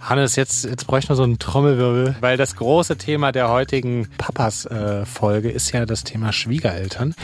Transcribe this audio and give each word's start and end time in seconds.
Hannes, 0.00 0.36
jetzt, 0.36 0.64
jetzt 0.64 0.86
bräuchten 0.86 1.10
wir 1.10 1.16
so 1.16 1.22
einen 1.22 1.38
Trommelwirbel, 1.38 2.16
weil 2.20 2.36
das 2.36 2.56
große 2.56 2.96
Thema 2.96 3.32
der 3.32 3.50
heutigen 3.50 4.08
Papas-Folge 4.18 5.50
äh, 5.50 5.54
ist 5.54 5.72
ja 5.72 5.84
das 5.86 6.04
Thema 6.04 6.32
Schwiegereltern. 6.32 7.14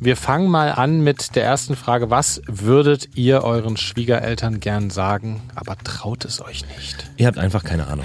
Wir 0.00 0.16
fangen 0.16 0.48
mal 0.48 0.70
an 0.70 1.00
mit 1.02 1.34
der 1.34 1.42
ersten 1.44 1.74
Frage. 1.74 2.08
Was 2.08 2.40
würdet 2.46 3.16
ihr 3.16 3.42
euren 3.42 3.76
Schwiegereltern 3.76 4.60
gern 4.60 4.90
sagen, 4.90 5.42
aber 5.56 5.76
traut 5.82 6.24
es 6.24 6.40
euch 6.40 6.64
nicht? 6.76 7.10
Ihr 7.16 7.26
habt 7.26 7.36
einfach 7.36 7.64
keine 7.64 7.88
Ahnung. 7.88 8.04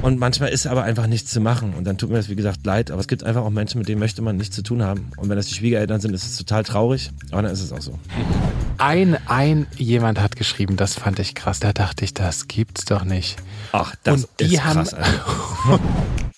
Und 0.00 0.18
manchmal 0.18 0.48
ist 0.48 0.66
aber 0.66 0.84
einfach 0.84 1.06
nichts 1.06 1.30
zu 1.30 1.40
machen. 1.40 1.74
Und 1.74 1.84
dann 1.84 1.98
tut 1.98 2.08
mir 2.10 2.16
das, 2.16 2.30
wie 2.30 2.34
gesagt, 2.34 2.64
leid. 2.64 2.90
Aber 2.90 3.00
es 3.00 3.08
gibt 3.08 3.24
einfach 3.24 3.42
auch 3.42 3.50
Menschen, 3.50 3.78
mit 3.78 3.88
denen 3.88 3.98
möchte 4.00 4.22
man 4.22 4.38
nichts 4.38 4.56
zu 4.56 4.62
tun 4.62 4.82
haben. 4.82 5.10
Und 5.18 5.28
wenn 5.28 5.36
das 5.36 5.46
die 5.48 5.54
Schwiegereltern 5.54 6.00
sind, 6.00 6.14
ist 6.14 6.24
es 6.24 6.36
total 6.36 6.62
traurig. 6.64 7.10
Aber 7.30 7.42
dann 7.42 7.52
ist 7.52 7.60
es 7.60 7.72
auch 7.72 7.82
so. 7.82 7.98
Ein, 8.78 9.18
ein 9.26 9.66
jemand 9.76 10.20
hat 10.20 10.36
geschrieben, 10.36 10.76
das 10.78 10.94
fand 10.94 11.18
ich 11.18 11.34
krass. 11.34 11.60
Da 11.60 11.74
dachte 11.74 12.06
ich, 12.06 12.14
das 12.14 12.48
gibt's 12.48 12.86
doch 12.86 13.04
nicht. 13.04 13.36
Ach, 13.72 13.94
das 14.02 14.24
Und 14.24 14.28
die 14.40 14.54
ist 14.54 14.62
krass. 14.62 14.92
haben- 14.94 15.80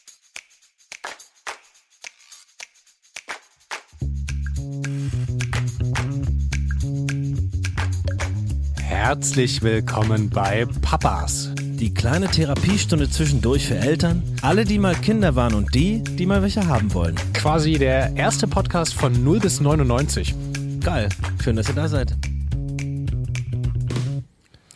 Herzlich 9.09 9.63
willkommen 9.63 10.31
bei 10.31 10.67
Papas. 10.83 11.51
Die 11.61 11.95
kleine 11.95 12.27
Therapiestunde 12.27 13.09
zwischendurch 13.09 13.69
für 13.69 13.77
Eltern, 13.77 14.21
alle, 14.43 14.65
die 14.65 14.81
mal 14.81 14.97
Kinder 14.97 15.37
waren 15.37 15.55
und 15.55 15.77
die, 15.77 16.03
die 16.03 16.27
mal 16.27 16.43
welche 16.43 16.67
haben 16.67 16.93
wollen. 16.93 17.15
Quasi 17.33 17.75
der 17.75 18.17
erste 18.17 18.49
Podcast 18.49 18.95
von 18.95 19.23
0 19.23 19.39
bis 19.39 19.61
99. 19.61 20.35
Geil. 20.81 21.09
Schön, 21.41 21.55
dass 21.55 21.69
ihr 21.69 21.77
da 21.77 21.87
seid. 21.87 22.17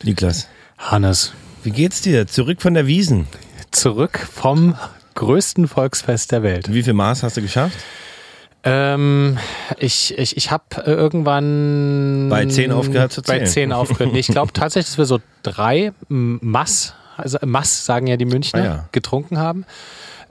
Niklas, 0.01 0.47
Hannes, 0.77 1.33
wie 1.63 1.71
geht's 1.71 1.99
dir? 1.99 2.25
Zurück 2.25 2.61
von 2.61 2.73
der 2.73 2.87
Wiesen. 2.87 3.27
zurück 3.71 4.17
vom 4.17 4.77
größten 5.15 5.67
Volksfest 5.67 6.31
der 6.31 6.41
Welt. 6.41 6.73
Wie 6.73 6.83
viel 6.83 6.93
Maß 6.93 7.23
hast 7.23 7.35
du 7.35 7.41
geschafft? 7.41 7.75
Ähm, 8.63 9.37
ich 9.79 10.17
ich, 10.17 10.37
ich 10.37 10.51
habe 10.51 10.63
irgendwann 10.85 12.27
Bei 12.29 12.45
10 12.45 12.71
aufgehört 12.71 13.11
zu 13.11 13.21
Bei 13.23 13.37
zählen. 13.39 13.47
10 13.47 13.73
aufgehört. 13.73 14.15
Ich 14.15 14.27
glaube 14.27 14.53
tatsächlich, 14.53 14.91
dass 14.91 14.97
wir 14.97 15.05
so 15.05 15.19
drei 15.43 15.93
Mass, 16.09 16.93
also 17.17 17.39
Mass 17.45 17.85
sagen 17.85 18.07
ja 18.07 18.17
die 18.17 18.25
Münchner, 18.25 18.61
Ah 18.61 18.65
ja. 18.65 18.89
getrunken 18.91 19.39
haben. 19.39 19.65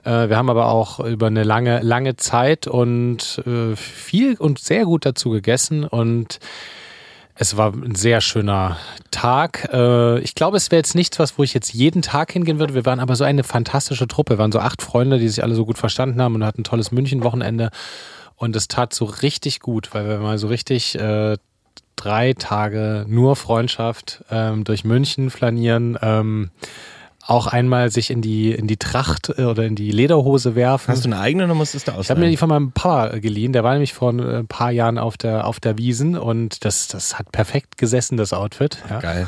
Äh, 0.03 0.29
wir 0.29 0.37
haben 0.37 0.49
aber 0.49 0.67
auch 0.67 0.99
über 1.01 1.27
eine 1.27 1.43
lange, 1.43 1.81
lange 1.81 2.15
Zeit 2.15 2.67
und 2.67 3.41
äh, 3.45 3.75
viel 3.75 4.35
und 4.37 4.59
sehr 4.59 4.85
gut 4.85 5.05
dazu 5.05 5.29
gegessen 5.29 5.83
und 5.83 6.39
es 7.35 7.57
war 7.57 7.73
ein 7.73 7.95
sehr 7.95 8.21
schöner 8.21 8.77
Tag. 9.09 9.69
Äh, 9.73 10.19
ich 10.19 10.35
glaube, 10.35 10.57
es 10.57 10.69
wäre 10.69 10.79
jetzt 10.79 10.95
nichts, 10.95 11.17
was, 11.19 11.37
wo 11.37 11.43
ich 11.43 11.53
jetzt 11.53 11.73
jeden 11.73 12.01
Tag 12.01 12.31
hingehen 12.33 12.59
würde. 12.59 12.75
Wir 12.75 12.85
waren 12.85 12.99
aber 12.99 13.15
so 13.15 13.23
eine 13.23 13.43
fantastische 13.43 14.07
Truppe. 14.07 14.33
Wir 14.33 14.37
waren 14.37 14.51
so 14.51 14.59
acht 14.59 14.81
Freunde, 14.81 15.17
die 15.17 15.27
sich 15.27 15.43
alle 15.43 15.55
so 15.55 15.65
gut 15.65 15.77
verstanden 15.79 16.21
haben 16.21 16.35
und 16.35 16.45
hatten 16.45 16.61
ein 16.61 16.65
tolles 16.65 16.91
München-Wochenende. 16.91 17.71
Und 18.41 18.55
es 18.55 18.67
tat 18.67 18.91
so 18.91 19.05
richtig 19.05 19.59
gut, 19.59 19.93
weil 19.93 20.09
wir 20.09 20.17
mal 20.17 20.39
so 20.39 20.47
richtig 20.47 20.95
äh, 20.95 21.37
drei 21.95 22.33
Tage 22.33 23.05
nur 23.07 23.35
Freundschaft 23.35 24.23
ähm, 24.31 24.63
durch 24.63 24.83
München 24.83 25.29
flanieren. 25.29 25.95
Ähm, 26.01 26.49
auch 27.23 27.45
einmal 27.45 27.91
sich 27.91 28.09
in 28.09 28.23
die, 28.23 28.51
in 28.51 28.65
die 28.65 28.77
Tracht 28.77 29.31
äh, 29.37 29.43
oder 29.43 29.65
in 29.65 29.75
die 29.75 29.91
Lederhose 29.91 30.55
werfen. 30.55 30.91
Hast 30.91 31.05
du 31.05 31.09
eine 31.09 31.19
eigene 31.19 31.45
oder 31.45 31.53
musstest 31.53 31.87
du 31.87 31.91
Ich 32.01 32.09
habe 32.09 32.19
mir 32.19 32.31
die 32.31 32.37
von 32.37 32.49
meinem 32.49 32.71
Papa 32.71 33.19
geliehen. 33.19 33.53
Der 33.53 33.63
war 33.63 33.73
nämlich 33.73 33.93
vor 33.93 34.11
äh, 34.11 34.39
ein 34.39 34.47
paar 34.47 34.71
Jahren 34.71 34.97
auf 34.97 35.17
der, 35.17 35.45
auf 35.45 35.59
der 35.59 35.77
Wiesen 35.77 36.17
und 36.17 36.65
das, 36.65 36.87
das 36.87 37.19
hat 37.19 37.31
perfekt 37.31 37.77
gesessen, 37.77 38.17
das 38.17 38.33
Outfit. 38.33 38.79
Ja. 38.89 39.01
Geil. 39.01 39.27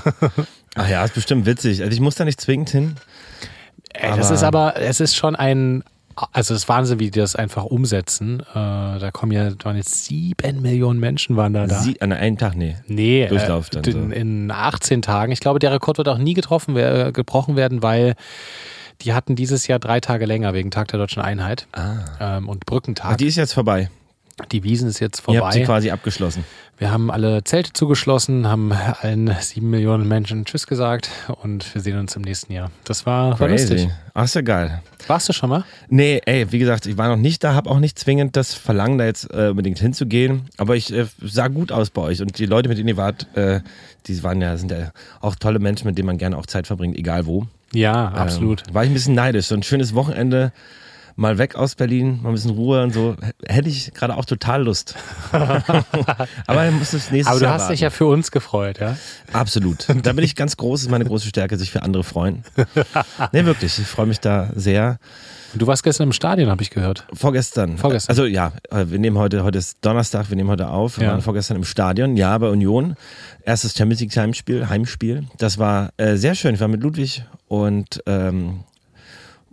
Ach 0.73 0.89
ja, 0.89 1.05
ist 1.05 1.14
bestimmt 1.14 1.45
witzig. 1.45 1.83
Also 1.83 1.94
ich 1.94 2.00
muss 2.00 2.16
da 2.16 2.25
nicht 2.25 2.42
zwingend 2.42 2.72
hin. 2.72 2.95
Ey, 3.94 4.17
das 4.17 4.31
ist 4.31 4.42
aber, 4.42 4.75
es 4.77 5.00
ist 5.00 5.16
schon 5.16 5.36
ein, 5.36 5.83
also 6.31 6.53
es 6.53 6.61
ist 6.64 6.69
Wahnsinn, 6.69 7.00
wie 7.00 7.09
die 7.11 7.19
das 7.19 7.36
einfach 7.36 7.64
umsetzen. 7.66 8.39
Äh, 8.42 8.53
da 8.53 9.09
kommen 9.11 9.31
ja, 9.31 9.50
da 9.50 9.66
waren 9.66 9.75
jetzt 9.78 10.06
sieben 10.06 10.61
Millionen 10.61 10.99
Menschen 10.99 11.36
waren 11.36 11.54
da 11.54 11.67
da. 11.67 11.80
Sie, 11.80 11.99
an 12.02 12.11
einem 12.11 12.37
Tag, 12.37 12.55
nee. 12.55 12.76
Nee, 12.87 13.27
Durchlauf 13.27 13.67
äh, 13.67 13.82
dann 13.82 13.83
in, 13.83 14.10
so. 14.10 14.15
in 14.15 14.52
18 14.52 15.02
Tagen. 15.02 15.32
Ich 15.32 15.39
glaube, 15.39 15.60
der 15.60 15.71
Rekord 15.71 15.98
wird 15.98 16.08
auch 16.08 16.17
nie 16.17 16.33
getroffen, 16.33 16.76
äh, 16.77 17.11
gebrochen 17.14 17.55
werden, 17.55 17.82
weil 17.83 18.15
die 19.02 19.14
hatten 19.14 19.36
dieses 19.36 19.67
Jahr 19.67 19.80
drei 19.80 19.99
Tage 19.99 20.26
länger 20.26 20.54
wegen 20.54 20.71
Tag 20.71 20.87
der 20.89 20.99
Deutschen 20.99 21.21
Einheit 21.21 21.67
Ah. 21.73 22.37
ähm, 22.37 22.48
und 22.49 22.66
Brückentag. 22.66 23.11
Ach, 23.14 23.17
die 23.17 23.27
ist 23.27 23.36
jetzt 23.36 23.54
vorbei. 23.54 23.89
die 24.52 24.64
Wiesen 24.64 24.87
ist 24.89 24.99
jetzt 24.99 25.23
Ihr 25.27 25.42
habt 25.42 25.54
sie 25.54 25.60
vorbei. 25.60 25.66
quasi 25.66 25.92
abgeschlossen. 25.92 26.43
Wir 26.83 26.92
haben 26.92 27.10
alle 27.10 27.45
Zelte 27.45 27.71
zugeschlossen, 27.71 28.45
haben 28.45 28.73
allen 28.73 29.33
sieben 29.39 29.70
Millionen 29.70 30.05
Menschen 30.05 30.44
Tschüss 30.44 30.67
gesagt 30.67 31.10
und 31.42 31.73
wir 31.73 31.82
sehen 31.82 31.98
uns 31.98 32.14
im 32.17 32.23
nächsten 32.23 32.52
Jahr. 32.52 32.71
Das 32.83 33.05
war, 33.05 33.39
war 33.39 33.48
lustig. 33.48 33.88
Ach, 34.14 34.26
ist 34.26 34.36
ja 34.36 34.42
geil. 34.42 34.82
Warst 35.08 35.30
du 35.30 35.33
schon 35.33 35.49
mal? 35.49 35.64
Nee, 35.88 36.22
ey, 36.26 36.52
wie 36.52 36.60
gesagt, 36.60 36.86
ich 36.86 36.98
war 36.98 37.08
noch 37.08 37.16
nicht 37.16 37.42
da, 37.42 37.54
habe 37.54 37.70
auch 37.70 37.80
nicht 37.80 37.98
zwingend 37.98 38.36
das 38.36 38.54
Verlangen, 38.54 38.98
da 38.98 39.05
jetzt 39.05 39.33
äh, 39.33 39.52
unbedingt 39.52 39.80
hinzugehen. 39.80 40.49
Aber 40.58 40.76
ich 40.76 40.92
äh, 40.92 41.05
sah 41.22 41.48
gut 41.48 41.72
aus 41.72 41.89
bei 41.89 42.02
euch. 42.02 42.22
Und 42.22 42.38
die 42.38 42.48
Leute, 42.48 42.67
mit 42.67 42.77
denen 42.77 42.89
ihr 42.89 42.98
wart, 42.98 43.33
äh, 43.38 43.61
die 44.08 44.22
waren 44.22 44.42
ja, 44.42 44.58
sind 44.58 44.70
ja 44.70 44.92
auch 45.22 45.38
tolle 45.38 45.60
Menschen, 45.60 45.88
mit 45.88 45.98
denen 45.98 46.08
man 46.08 46.17
gerne 46.17 46.38
auch 46.38 46.48
Zeit 46.48 46.67
verbringt, 46.67 46.98
egal 46.98 47.26
wo. 47.26 47.48
Ja, 47.72 48.10
absolut. 48.10 48.64
Ähm, 48.67 48.73
war 48.73 48.83
ich 48.83 48.89
ein 48.89 48.93
bisschen 48.93 49.16
neidisch. 49.16 49.45
So 49.45 49.55
ein 49.55 49.64
schönes 49.64 49.95
Wochenende, 49.95 50.52
mal 51.15 51.37
weg 51.37 51.55
aus 51.55 51.75
Berlin, 51.75 52.19
mal 52.21 52.29
ein 52.29 52.35
bisschen 52.35 52.51
Ruhe 52.51 52.81
und 52.83 52.93
so. 52.93 53.15
Hätte 53.47 53.69
ich 53.69 53.93
gerade 53.93 54.15
auch 54.17 54.25
total 54.25 54.63
Lust. 54.63 54.95
Aber 55.31 56.27
dann 56.47 56.77
muss 56.79 56.93
es 56.93 57.11
nächstes 57.11 57.27
Aber 57.27 57.39
du 57.39 57.45
Jahr 57.45 57.53
hast 57.55 57.61
warten. 57.63 57.73
dich 57.73 57.81
ja 57.81 57.89
für 57.89 58.05
uns 58.05 58.31
gefreut, 58.31 58.79
ja? 58.79 58.97
Absolut. 59.31 59.87
Da 60.03 60.13
bin 60.13 60.23
ich 60.23 60.35
ganz 60.35 60.57
groß, 60.57 60.83
ist 60.83 60.89
meine 60.91 61.05
große 61.05 61.27
Stärke, 61.27 61.57
sich 61.57 61.71
für 61.71 61.83
andere 61.83 62.03
freuen. 62.03 62.43
Nee, 63.31 63.45
wirklich. 63.45 63.79
Ich 63.79 63.87
freue 63.87 64.05
mich 64.05 64.19
da 64.19 64.49
sehr. 64.55 64.97
Du 65.55 65.67
warst 65.67 65.83
gestern 65.83 66.07
im 66.07 66.13
Stadion, 66.13 66.49
habe 66.49 66.61
ich 66.63 66.69
gehört. 66.71 67.05
Vorgestern. 67.13 67.77
Vorgestern. 67.77 68.11
Also 68.11 68.25
ja, 68.25 68.53
äh, 68.71 68.85
wir 68.87 68.97
nehmen 68.99 69.17
heute, 69.17 69.43
heute 69.43 69.59
ist 69.59 69.77
Donnerstag, 69.81 70.30
wir 70.30 70.35
nehmen 70.35 70.49
heute 70.49 70.67
auf. 70.69 70.97
Wir 70.97 71.05
Ja. 71.05 71.11
waren 71.11 71.21
vorgestern 71.21 71.57
im 71.57 71.63
Stadion, 71.63 72.17
ja, 72.17 72.35
bei 72.37 72.49
Union. 72.49 72.95
Erstes 73.43 73.75
Champions 73.75 74.01
League 74.01 74.15
Heimspiel, 74.15 74.67
Heimspiel. 74.69 75.25
Das 75.37 75.57
war 75.59 75.91
äh, 75.97 76.15
sehr 76.15 76.33
schön. 76.35 76.55
Ich 76.55 76.61
war 76.61 76.67
mit 76.67 76.81
Ludwig 76.81 77.23
und 77.47 78.01
ähm, 78.07 78.63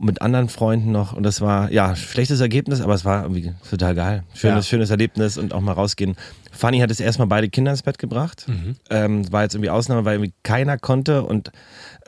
mit 0.02 0.22
anderen 0.22 0.48
Freunden 0.48 0.92
noch 0.92 1.12
und 1.12 1.22
das 1.24 1.40
war, 1.42 1.70
ja, 1.70 1.94
schlechtes 1.94 2.40
Ergebnis, 2.40 2.80
aber 2.80 2.94
es 2.94 3.04
war 3.04 3.22
irgendwie 3.24 3.52
total 3.68 3.94
geil. 3.94 4.24
Schönes, 4.34 4.64
Ja. 4.66 4.70
schönes 4.70 4.90
Erlebnis 4.90 5.36
und 5.36 5.52
auch 5.52 5.60
mal 5.60 5.72
rausgehen. 5.72 6.16
Fanny 6.52 6.80
hat 6.80 6.90
es 6.90 7.00
erstmal 7.00 7.28
beide 7.28 7.48
Kinder 7.48 7.70
ins 7.70 7.82
Bett 7.82 7.98
gebracht. 7.98 8.46
Mhm. 8.48 8.76
Ähm, 8.88 9.30
war 9.32 9.42
jetzt 9.42 9.54
irgendwie 9.54 9.70
Ausnahme, 9.70 10.04
weil 10.04 10.14
irgendwie 10.16 10.32
keiner 10.42 10.78
konnte 10.78 11.22
und 11.22 11.52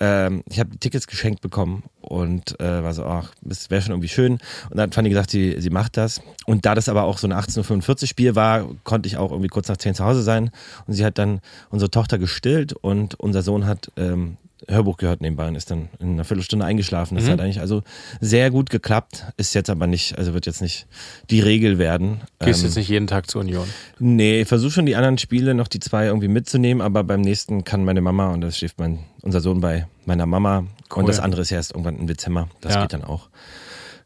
ähm, 0.01 0.43
ich 0.49 0.59
habe 0.59 0.71
die 0.71 0.79
Tickets 0.79 1.07
geschenkt 1.07 1.43
bekommen 1.43 1.85
und 2.01 2.59
äh, 2.61 2.83
war 2.83 2.93
so, 2.95 3.05
ach, 3.05 3.31
das 3.43 3.71
wäre 3.71 3.83
schon 3.83 3.93
irgendwie 3.93 4.09
schön. 4.09 4.33
Und 4.33 4.41
dann 4.71 4.81
hat 4.89 4.95
Fanny 4.95 5.11
gesagt, 5.11 5.31
sie, 5.31 5.57
sie 5.61 5.71
macht 5.71 5.97
das. 5.99 6.21
Und 6.47 6.65
da 6.67 6.75
das 6.75 6.89
aber 6.89 7.05
auch 7.05 7.19
so 7.19 7.27
ein 7.29 7.33
18.45 7.35 8.03
Uhr 8.03 8.09
Spiel 8.09 8.35
war, 8.35 8.67
konnte 8.85 9.07
ich 9.07 9.17
auch 9.19 9.31
irgendwie 9.31 9.49
kurz 9.49 9.69
nach 9.69 9.77
10 9.77 9.95
zu 9.95 10.05
Hause 10.05 10.23
sein. 10.23 10.51
Und 10.87 10.95
sie 10.95 11.05
hat 11.05 11.19
dann 11.19 11.41
unsere 11.71 11.91
Tochter 11.91 12.19
gestillt 12.19 12.73
und 12.73 13.21
unser 13.21 13.43
Sohn 13.43 13.67
hat 13.67 13.93
ähm, 13.97 14.39
Hörbuch 14.69 14.97
gehört 14.97 15.21
nebenbei 15.21 15.49
und 15.49 15.55
ist 15.55 15.71
dann 15.71 15.89
in 15.99 16.13
einer 16.13 16.25
Viertelstunde 16.25 16.65
eingeschlafen. 16.65 17.15
Das 17.17 17.25
Mhm. 17.25 17.31
hat 17.31 17.41
eigentlich 17.41 17.61
also 17.61 17.83
sehr 18.21 18.51
gut 18.51 18.71
geklappt. 18.71 19.25
Ist 19.37 19.55
jetzt 19.55 19.71
aber 19.71 19.87
nicht, 19.87 20.17
also 20.19 20.35
wird 20.35 20.47
jetzt 20.47 20.63
nicht 20.63 20.87
die 21.31 21.41
Regel 21.41 21.79
werden. 21.79 22.21
Gehst 22.39 22.61
Ähm, 22.61 22.67
jetzt 22.67 22.77
nicht 22.77 22.89
jeden 22.89 23.07
Tag 23.07 23.31
zur 23.31 23.41
Union. 23.43 23.67
Nee, 23.99 24.43
ich 24.43 24.49
versuche 24.49 24.71
schon 24.73 24.87
die 24.87 24.97
anderen 24.97 25.19
Spiele 25.19 25.55
noch 25.55 25.69
die 25.69 25.81
zwei 25.81 26.07
irgendwie 26.07 26.29
mitzunehmen, 26.29 26.81
aber 26.81 27.05
beim 27.05 27.21
nächsten 27.21 27.65
kann 27.65 27.85
meine 27.85 28.01
Mama 28.01 28.33
und 28.33 28.41
das 28.41 28.59
schläft 28.59 28.79
mein, 28.79 29.01
unser 29.23 29.41
Sohn 29.41 29.61
bei 29.61 29.87
meiner 30.05 30.27
Mama 30.27 30.65
Cool. 30.91 31.01
und 31.01 31.09
das 31.09 31.21
andere 31.21 31.43
ist 31.43 31.53
erst 31.53 31.73
irgendwann 31.73 31.99
im 31.99 32.07
Dezember. 32.07 32.49
Das 32.61 32.75
Ja. 32.75 32.83
geht 32.83 32.93
dann 32.93 33.05
auch. 33.05 33.29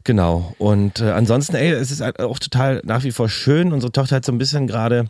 Genau. 0.03 0.55
Und 0.57 1.01
äh, 1.01 1.11
ansonsten, 1.11 1.55
ey, 1.57 1.69
es 1.71 1.91
ist 1.91 1.99
halt 2.01 2.19
auch 2.21 2.39
total 2.39 2.81
nach 2.85 3.03
wie 3.03 3.11
vor 3.11 3.27
schön. 3.27 3.73
Unsere 3.73 3.91
Tochter 3.91 4.15
hat 4.17 4.25
so 4.25 4.31
ein 4.31 4.37
bisschen 4.37 4.65
gerade 4.65 5.09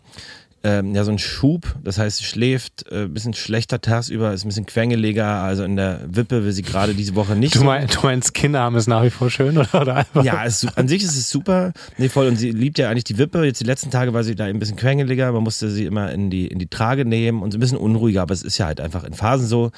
ähm, 0.64 0.94
ja 0.94 1.04
so 1.04 1.10
einen 1.10 1.18
Schub. 1.18 1.76
Das 1.84 1.98
heißt, 1.98 2.18
sie 2.18 2.24
schläft 2.24 2.90
äh, 2.90 3.04
ein 3.04 3.14
bisschen 3.14 3.34
schlechter 3.34 3.80
tagsüber, 3.80 4.32
ist 4.32 4.44
ein 4.44 4.48
bisschen 4.48 4.66
quengeliger. 4.66 5.26
Also 5.26 5.62
in 5.64 5.76
der 5.76 6.00
Wippe 6.08 6.44
will 6.44 6.52
sie 6.52 6.62
gerade 6.62 6.94
diese 6.94 7.14
Woche 7.14 7.36
nicht. 7.36 7.54
Du, 7.54 7.62
mein, 7.62 7.86
du 7.86 8.00
meinst, 8.02 8.34
Kinder 8.34 8.60
haben 8.60 8.76
es 8.76 8.86
nach 8.86 9.02
wie 9.04 9.10
vor 9.10 9.30
schön, 9.30 9.56
oder? 9.58 9.80
oder 9.80 9.96
einfach? 9.96 10.24
ja, 10.24 10.44
es, 10.44 10.66
an 10.76 10.88
sich 10.88 11.02
ist 11.02 11.16
es 11.16 11.30
super. 11.30 11.72
Nee, 11.96 12.08
voll. 12.08 12.26
Und 12.26 12.36
sie 12.36 12.50
liebt 12.50 12.78
ja 12.78 12.90
eigentlich 12.90 13.04
die 13.04 13.18
Wippe. 13.18 13.44
Jetzt 13.44 13.60
die 13.60 13.64
letzten 13.64 13.90
Tage 13.90 14.12
war 14.12 14.24
sie 14.24 14.34
da 14.34 14.44
ein 14.44 14.58
bisschen 14.58 14.76
quengeliger. 14.76 15.30
Man 15.32 15.44
musste 15.44 15.70
sie 15.70 15.84
immer 15.84 16.10
in 16.12 16.30
die, 16.30 16.48
in 16.48 16.58
die 16.58 16.68
Trage 16.68 17.04
nehmen 17.04 17.42
und 17.42 17.52
so 17.52 17.58
ein 17.58 17.60
bisschen 17.60 17.78
unruhiger. 17.78 18.22
Aber 18.22 18.34
es 18.34 18.42
ist 18.42 18.58
ja 18.58 18.66
halt 18.66 18.80
einfach 18.80 19.04
in 19.04 19.14
Phasen 19.14 19.46
so. 19.46 19.70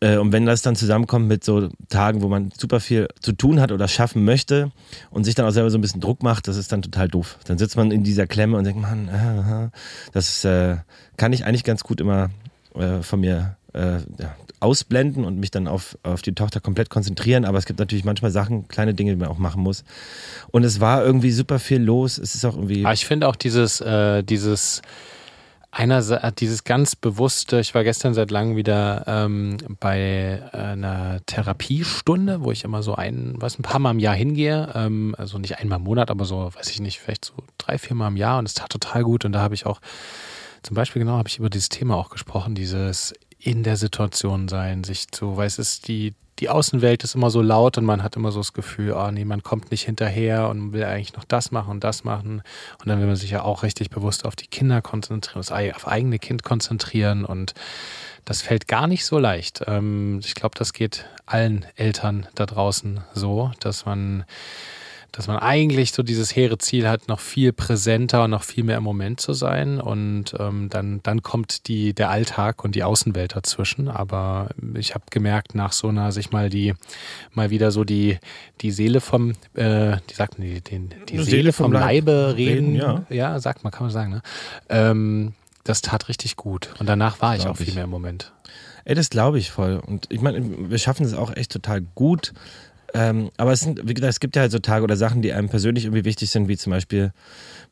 Äh, 0.00 0.16
Und 0.16 0.32
wenn 0.32 0.46
das 0.46 0.62
dann 0.62 0.76
zusammenkommt 0.76 1.28
mit 1.28 1.44
so 1.44 1.68
Tagen, 1.88 2.22
wo 2.22 2.28
man 2.28 2.50
super 2.56 2.80
viel 2.80 3.08
zu 3.20 3.32
tun 3.32 3.60
hat 3.60 3.72
oder 3.72 3.88
schaffen 3.88 4.24
möchte 4.24 4.70
und 5.10 5.24
sich 5.24 5.34
dann 5.34 5.46
auch 5.46 5.50
selber 5.52 5.70
so 5.70 5.78
ein 5.78 5.80
bisschen 5.80 6.00
Druck 6.00 6.22
macht, 6.22 6.48
das 6.48 6.56
ist 6.56 6.72
dann 6.72 6.82
total 6.82 7.08
doof. 7.08 7.38
Dann 7.46 7.58
sitzt 7.58 7.76
man 7.76 7.90
in 7.90 8.04
dieser 8.04 8.26
Klemme 8.26 8.56
und 8.56 8.64
denkt, 8.64 8.80
Mann, 8.80 9.08
ah, 9.08 9.40
ah. 9.40 9.70
das 10.12 10.44
äh, 10.44 10.76
kann 11.16 11.32
ich 11.32 11.44
eigentlich 11.44 11.64
ganz 11.64 11.82
gut 11.84 12.00
immer 12.00 12.30
äh, 12.74 13.02
von 13.02 13.20
mir 13.20 13.56
äh, 13.72 13.98
ausblenden 14.60 15.24
und 15.24 15.38
mich 15.38 15.50
dann 15.50 15.68
auf, 15.68 15.98
auf 16.02 16.22
die 16.22 16.34
Tochter 16.34 16.60
komplett 16.60 16.90
konzentrieren. 16.90 17.44
Aber 17.44 17.58
es 17.58 17.66
gibt 17.66 17.78
natürlich 17.78 18.04
manchmal 18.04 18.30
Sachen, 18.30 18.66
kleine 18.68 18.94
Dinge, 18.94 19.12
die 19.12 19.16
man 19.16 19.28
auch 19.28 19.38
machen 19.38 19.62
muss. 19.62 19.84
Und 20.50 20.64
es 20.64 20.80
war 20.80 21.04
irgendwie 21.04 21.32
super 21.32 21.58
viel 21.58 21.82
los. 21.82 22.18
Es 22.18 22.34
ist 22.34 22.44
auch 22.44 22.56
irgendwie. 22.56 22.84
Aber 22.84 22.94
ich 22.94 23.06
finde 23.06 23.28
auch 23.28 23.36
dieses, 23.36 23.80
äh, 23.80 24.22
dieses 24.22 24.80
Einer 25.76 26.30
dieses 26.30 26.62
ganz 26.62 26.94
bewusste, 26.94 27.58
ich 27.58 27.74
war 27.74 27.82
gestern 27.82 28.14
seit 28.14 28.30
langem 28.30 28.54
wieder 28.54 29.02
ähm, 29.08 29.56
bei 29.80 30.40
einer 30.52 31.20
Therapiestunde, 31.26 32.44
wo 32.44 32.52
ich 32.52 32.62
immer 32.62 32.84
so 32.84 32.94
ein, 32.94 33.34
was 33.38 33.58
ein 33.58 33.62
paar 33.62 33.80
Mal 33.80 33.90
im 33.90 33.98
Jahr 33.98 34.14
hingehe. 34.14 34.70
Ähm, 34.72 35.16
also 35.18 35.38
nicht 35.38 35.58
einmal 35.58 35.80
im 35.80 35.84
Monat, 35.84 36.12
aber 36.12 36.26
so, 36.26 36.54
weiß 36.54 36.70
ich 36.70 36.78
nicht, 36.78 37.00
vielleicht 37.00 37.24
so 37.24 37.32
drei, 37.58 37.76
vier 37.78 37.96
Mal 37.96 38.06
im 38.06 38.16
Jahr 38.16 38.38
und 38.38 38.46
es 38.46 38.54
tat 38.54 38.70
total 38.70 39.02
gut. 39.02 39.24
Und 39.24 39.32
da 39.32 39.40
habe 39.40 39.56
ich 39.56 39.66
auch, 39.66 39.80
zum 40.62 40.76
Beispiel 40.76 41.02
genau, 41.02 41.18
habe 41.18 41.28
ich 41.28 41.40
über 41.40 41.50
dieses 41.50 41.70
Thema 41.70 41.96
auch 41.96 42.10
gesprochen, 42.10 42.54
dieses 42.54 43.12
in 43.44 43.62
der 43.62 43.76
Situation 43.76 44.48
sein, 44.48 44.84
sich 44.84 45.08
zu, 45.08 45.36
weil 45.36 45.46
es 45.46 45.58
ist 45.58 45.86
die, 45.86 46.14
die 46.38 46.48
Außenwelt 46.48 47.04
ist 47.04 47.14
immer 47.14 47.28
so 47.28 47.42
laut 47.42 47.76
und 47.76 47.84
man 47.84 48.02
hat 48.02 48.16
immer 48.16 48.32
so 48.32 48.40
das 48.40 48.54
Gefühl, 48.54 48.92
oh 48.92 49.10
nee, 49.10 49.26
man 49.26 49.42
kommt 49.42 49.70
nicht 49.70 49.84
hinterher 49.84 50.48
und 50.48 50.72
will 50.72 50.82
eigentlich 50.84 51.14
noch 51.14 51.24
das 51.24 51.50
machen 51.50 51.70
und 51.70 51.84
das 51.84 52.04
machen. 52.04 52.42
Und 52.80 52.88
dann 52.88 52.98
will 53.00 53.06
man 53.06 53.16
sich 53.16 53.30
ja 53.30 53.42
auch 53.42 53.62
richtig 53.62 53.90
bewusst 53.90 54.24
auf 54.24 54.34
die 54.34 54.46
Kinder 54.46 54.80
konzentrieren, 54.80 55.44
auf 55.74 55.86
eigene 55.86 56.18
Kind 56.18 56.42
konzentrieren 56.42 57.26
und 57.26 57.52
das 58.24 58.40
fällt 58.40 58.66
gar 58.66 58.86
nicht 58.86 59.04
so 59.04 59.18
leicht. 59.18 59.62
Ähm, 59.66 60.20
ich 60.24 60.34
glaube, 60.34 60.56
das 60.58 60.72
geht 60.72 61.04
allen 61.26 61.66
Eltern 61.76 62.26
da 62.34 62.46
draußen 62.46 63.00
so, 63.12 63.52
dass 63.60 63.84
man 63.84 64.24
dass 65.16 65.28
man 65.28 65.38
eigentlich 65.38 65.92
so 65.92 66.02
dieses 66.02 66.34
hehre 66.34 66.58
Ziel 66.58 66.88
hat, 66.88 67.06
noch 67.06 67.20
viel 67.20 67.52
präsenter 67.52 68.24
und 68.24 68.30
noch 68.30 68.42
viel 68.42 68.64
mehr 68.64 68.78
im 68.78 68.82
Moment 68.82 69.20
zu 69.20 69.32
sein. 69.32 69.80
Und 69.80 70.34
ähm, 70.40 70.68
dann, 70.70 71.00
dann 71.04 71.22
kommt 71.22 71.68
die, 71.68 71.94
der 71.94 72.10
Alltag 72.10 72.64
und 72.64 72.74
die 72.74 72.82
Außenwelt 72.82 73.36
dazwischen. 73.36 73.88
Aber 73.88 74.48
ich 74.74 74.94
habe 74.94 75.04
gemerkt, 75.10 75.54
nach 75.54 75.72
so 75.72 75.88
einer, 75.88 76.10
sich 76.10 76.32
mal 76.32 76.50
die, 76.50 76.74
mal 77.32 77.50
wieder 77.50 77.70
so 77.70 77.84
die, 77.84 78.18
die 78.60 78.72
Seele 78.72 79.00
vom, 79.00 79.30
äh, 79.54 79.98
die 80.10 80.14
sagt 80.14 80.38
man, 80.38 80.48
die, 80.48 80.60
die, 80.60 80.88
die 81.08 81.18
Seele, 81.18 81.24
Seele 81.24 81.52
vom, 81.52 81.66
vom 81.66 81.72
Leibe 81.74 82.34
reden. 82.36 82.72
reden 82.72 82.74
ja. 82.74 83.04
ja, 83.08 83.38
sagt 83.38 83.62
man, 83.62 83.72
kann 83.72 83.84
man 83.84 83.92
sagen, 83.92 84.10
ne? 84.10 84.22
Ähm, 84.68 85.34
das 85.62 85.80
tat 85.80 86.08
richtig 86.08 86.36
gut. 86.36 86.74
Und 86.78 86.88
danach 86.88 87.22
war 87.22 87.36
ich 87.36 87.46
auch 87.46 87.56
viel 87.56 87.72
mehr 87.72 87.84
im 87.84 87.90
Moment. 87.90 88.32
Ey, 88.84 88.94
das 88.94 89.08
glaube 89.08 89.38
ich 89.38 89.50
voll. 89.50 89.76
Und 89.78 90.06
ich 90.10 90.20
meine, 90.20 90.68
wir 90.68 90.78
schaffen 90.78 91.06
es 91.06 91.14
auch 91.14 91.34
echt 91.34 91.52
total 91.52 91.80
gut, 91.80 92.34
ähm, 92.94 93.30
aber 93.36 93.52
es 93.52 93.60
sind, 93.60 93.80
wie 93.88 93.92
gesagt, 93.92 94.12
es 94.12 94.20
gibt 94.20 94.36
ja 94.36 94.42
halt 94.42 94.52
so 94.52 94.60
Tage 94.60 94.84
oder 94.84 94.96
Sachen, 94.96 95.20
die 95.20 95.32
einem 95.32 95.48
persönlich 95.48 95.84
irgendwie 95.84 96.04
wichtig 96.04 96.30
sind, 96.30 96.46
wie 96.46 96.56
zum 96.56 96.70
Beispiel 96.70 97.12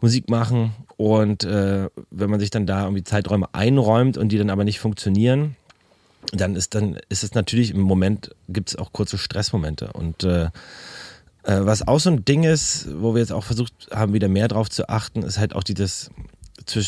Musik 0.01 0.29
machen. 0.29 0.73
Und 0.97 1.45
äh, 1.45 1.89
wenn 2.11 2.29
man 2.29 2.41
sich 2.41 2.51
dann 2.51 2.67
da 2.67 2.83
irgendwie 2.83 3.05
Zeiträume 3.05 3.47
einräumt 3.53 4.19
und 4.19 4.31
die 4.31 4.39
dann 4.39 4.51
aber 4.51 4.65
nicht 4.65 4.81
funktionieren, 4.81 5.57
dann 6.33 6.57
ist 6.57 6.75
dann 6.75 6.99
ist 7.09 7.23
es 7.23 7.35
natürlich 7.35 7.73
im 7.73 7.81
Moment 7.81 8.35
gibt 8.49 8.71
es 8.71 8.77
auch 8.77 8.93
kurze 8.93 9.19
Stressmomente 9.19 9.93
und 9.93 10.23
äh, 10.25 10.45
äh, 10.45 10.51
was 11.43 11.87
auch 11.87 11.99
so 11.99 12.11
ein 12.11 12.25
Ding 12.25 12.45
ist, 12.45 12.89
wo 13.01 13.15
wir 13.15 13.21
jetzt 13.21 13.33
auch 13.33 13.45
versucht 13.45 13.73
haben, 13.93 14.13
wieder 14.13 14.29
mehr 14.29 14.49
drauf 14.49 14.71
zu 14.71 14.89
achten, 14.89 15.23
ist 15.23 15.39
halt 15.39 15.55
auch 15.55 15.65
dieses 15.65 16.11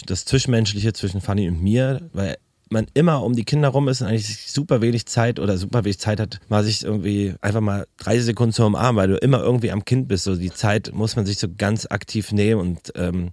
das 0.07 0.25
Zwischenmenschliche 0.25 0.93
zwischen 0.93 1.21
Fanny 1.21 1.49
und 1.49 1.61
mir, 1.63 2.01
weil 2.13 2.37
man 2.75 2.87
immer 2.93 3.23
um 3.23 3.35
die 3.35 3.45
Kinder 3.45 3.69
rum 3.69 3.89
ist 3.89 4.03
und 4.03 4.09
eigentlich 4.09 4.51
super 4.53 4.83
wenig 4.83 5.07
Zeit 5.07 5.41
oder 5.41 5.57
super 5.57 5.85
wenig 5.85 5.99
Zeit 5.99 6.21
hat, 6.21 6.41
mal 6.49 6.63
sich 6.63 6.85
irgendwie 6.85 7.35
einfach 7.41 7.63
mal 7.63 7.87
30 7.99 8.25
Sekunden 8.25 8.53
zu 8.53 8.65
umarmen, 8.65 8.97
weil 9.01 9.09
du 9.09 9.17
immer 9.17 9.41
irgendwie 9.41 9.73
am 9.73 9.85
Kind 9.87 10.09
bist. 10.09 10.25
So 10.25 10.37
die 10.37 10.53
Zeit 10.53 10.93
muss 10.93 11.17
man 11.17 11.25
sich 11.25 11.39
so 11.39 11.49
ganz 11.57 11.87
aktiv 11.87 12.33
nehmen 12.33 12.61
und 12.61 12.93
ähm, 12.97 13.31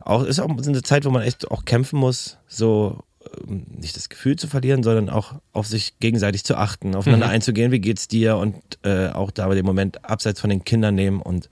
auch 0.00 0.24
ist 0.24 0.40
auch 0.40 0.48
eine 0.48 0.82
Zeit, 0.82 1.04
wo 1.04 1.10
man 1.10 1.22
echt 1.22 1.50
auch 1.50 1.64
kämpfen 1.64 1.98
muss, 1.98 2.38
so 2.48 3.04
ähm, 3.46 3.66
nicht 3.78 3.96
das 3.96 4.08
Gefühl 4.08 4.36
zu 4.36 4.48
verlieren, 4.48 4.82
sondern 4.82 5.10
auch 5.10 5.34
auf 5.52 5.66
sich 5.66 5.98
gegenseitig 6.00 6.44
zu 6.44 6.56
achten, 6.56 6.94
aufeinander 6.94 7.26
mhm. 7.26 7.32
einzugehen, 7.32 7.70
wie 7.70 7.80
geht's 7.80 8.08
dir 8.08 8.36
und 8.36 8.56
äh, 8.82 9.08
auch 9.08 9.30
da 9.30 9.48
den 9.50 9.66
Moment 9.66 10.04
abseits 10.04 10.40
von 10.40 10.50
den 10.50 10.64
Kindern 10.64 10.94
nehmen 10.94 11.20
und 11.20 11.48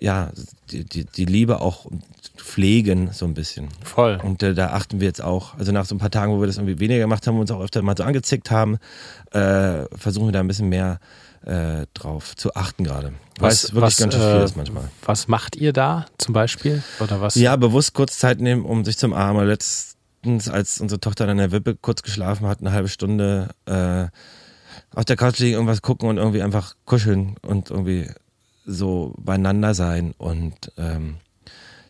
ja, 0.00 0.32
die, 0.70 0.84
die, 0.84 1.04
die 1.04 1.24
Liebe 1.24 1.60
auch 1.60 1.86
pflegen, 2.42 3.10
so 3.12 3.24
ein 3.24 3.34
bisschen. 3.34 3.68
Voll. 3.84 4.18
Und 4.22 4.42
äh, 4.42 4.54
da 4.54 4.70
achten 4.70 5.00
wir 5.00 5.06
jetzt 5.06 5.22
auch, 5.22 5.56
also 5.58 5.72
nach 5.72 5.84
so 5.84 5.94
ein 5.94 5.98
paar 5.98 6.10
Tagen, 6.10 6.32
wo 6.32 6.40
wir 6.40 6.46
das 6.46 6.56
irgendwie 6.56 6.78
weniger 6.80 7.00
gemacht 7.00 7.26
haben, 7.26 7.36
und 7.36 7.42
uns 7.42 7.50
auch 7.50 7.60
öfter 7.60 7.82
mal 7.82 7.96
so 7.96 8.02
angezickt 8.02 8.50
haben, 8.50 8.78
äh, 9.30 9.84
versuchen 9.96 10.28
wir 10.28 10.32
da 10.32 10.40
ein 10.40 10.48
bisschen 10.48 10.68
mehr 10.68 10.98
äh, 11.46 11.86
drauf 11.94 12.36
zu 12.36 12.54
achten 12.54 12.84
gerade. 12.84 13.14
Weil 13.38 13.52
es 13.52 13.72
wirklich 13.72 13.82
was, 13.82 13.96
ganz 13.96 14.14
schön 14.14 14.22
viel 14.22 14.40
äh, 14.40 14.44
ist 14.44 14.56
manchmal. 14.56 14.90
Was 15.04 15.28
macht 15.28 15.56
ihr 15.56 15.72
da 15.72 16.06
zum 16.18 16.34
Beispiel? 16.34 16.82
Oder 17.00 17.20
was? 17.20 17.34
Ja, 17.36 17.56
bewusst 17.56 17.94
kurz 17.94 18.18
Zeit 18.18 18.40
nehmen, 18.40 18.64
um 18.64 18.84
sich 18.84 18.98
zum 18.98 19.12
Armen. 19.12 19.46
Letztens, 19.46 20.48
als 20.48 20.80
unsere 20.80 21.00
Tochter 21.00 21.26
dann 21.26 21.38
in 21.38 21.50
der 21.50 21.52
Wippe 21.52 21.76
kurz 21.76 22.02
geschlafen 22.02 22.46
hat, 22.46 22.60
eine 22.60 22.72
halbe 22.72 22.88
Stunde 22.88 23.48
äh, 23.66 24.06
auf 24.94 25.04
der 25.04 25.16
Couch 25.16 25.38
liegen, 25.38 25.54
irgendwas 25.54 25.82
gucken 25.82 26.08
und 26.08 26.18
irgendwie 26.18 26.42
einfach 26.42 26.74
kuscheln 26.84 27.36
und 27.42 27.70
irgendwie 27.70 28.08
so 28.64 29.14
beieinander 29.18 29.74
sein 29.74 30.14
und 30.18 30.72
ähm, 30.76 31.16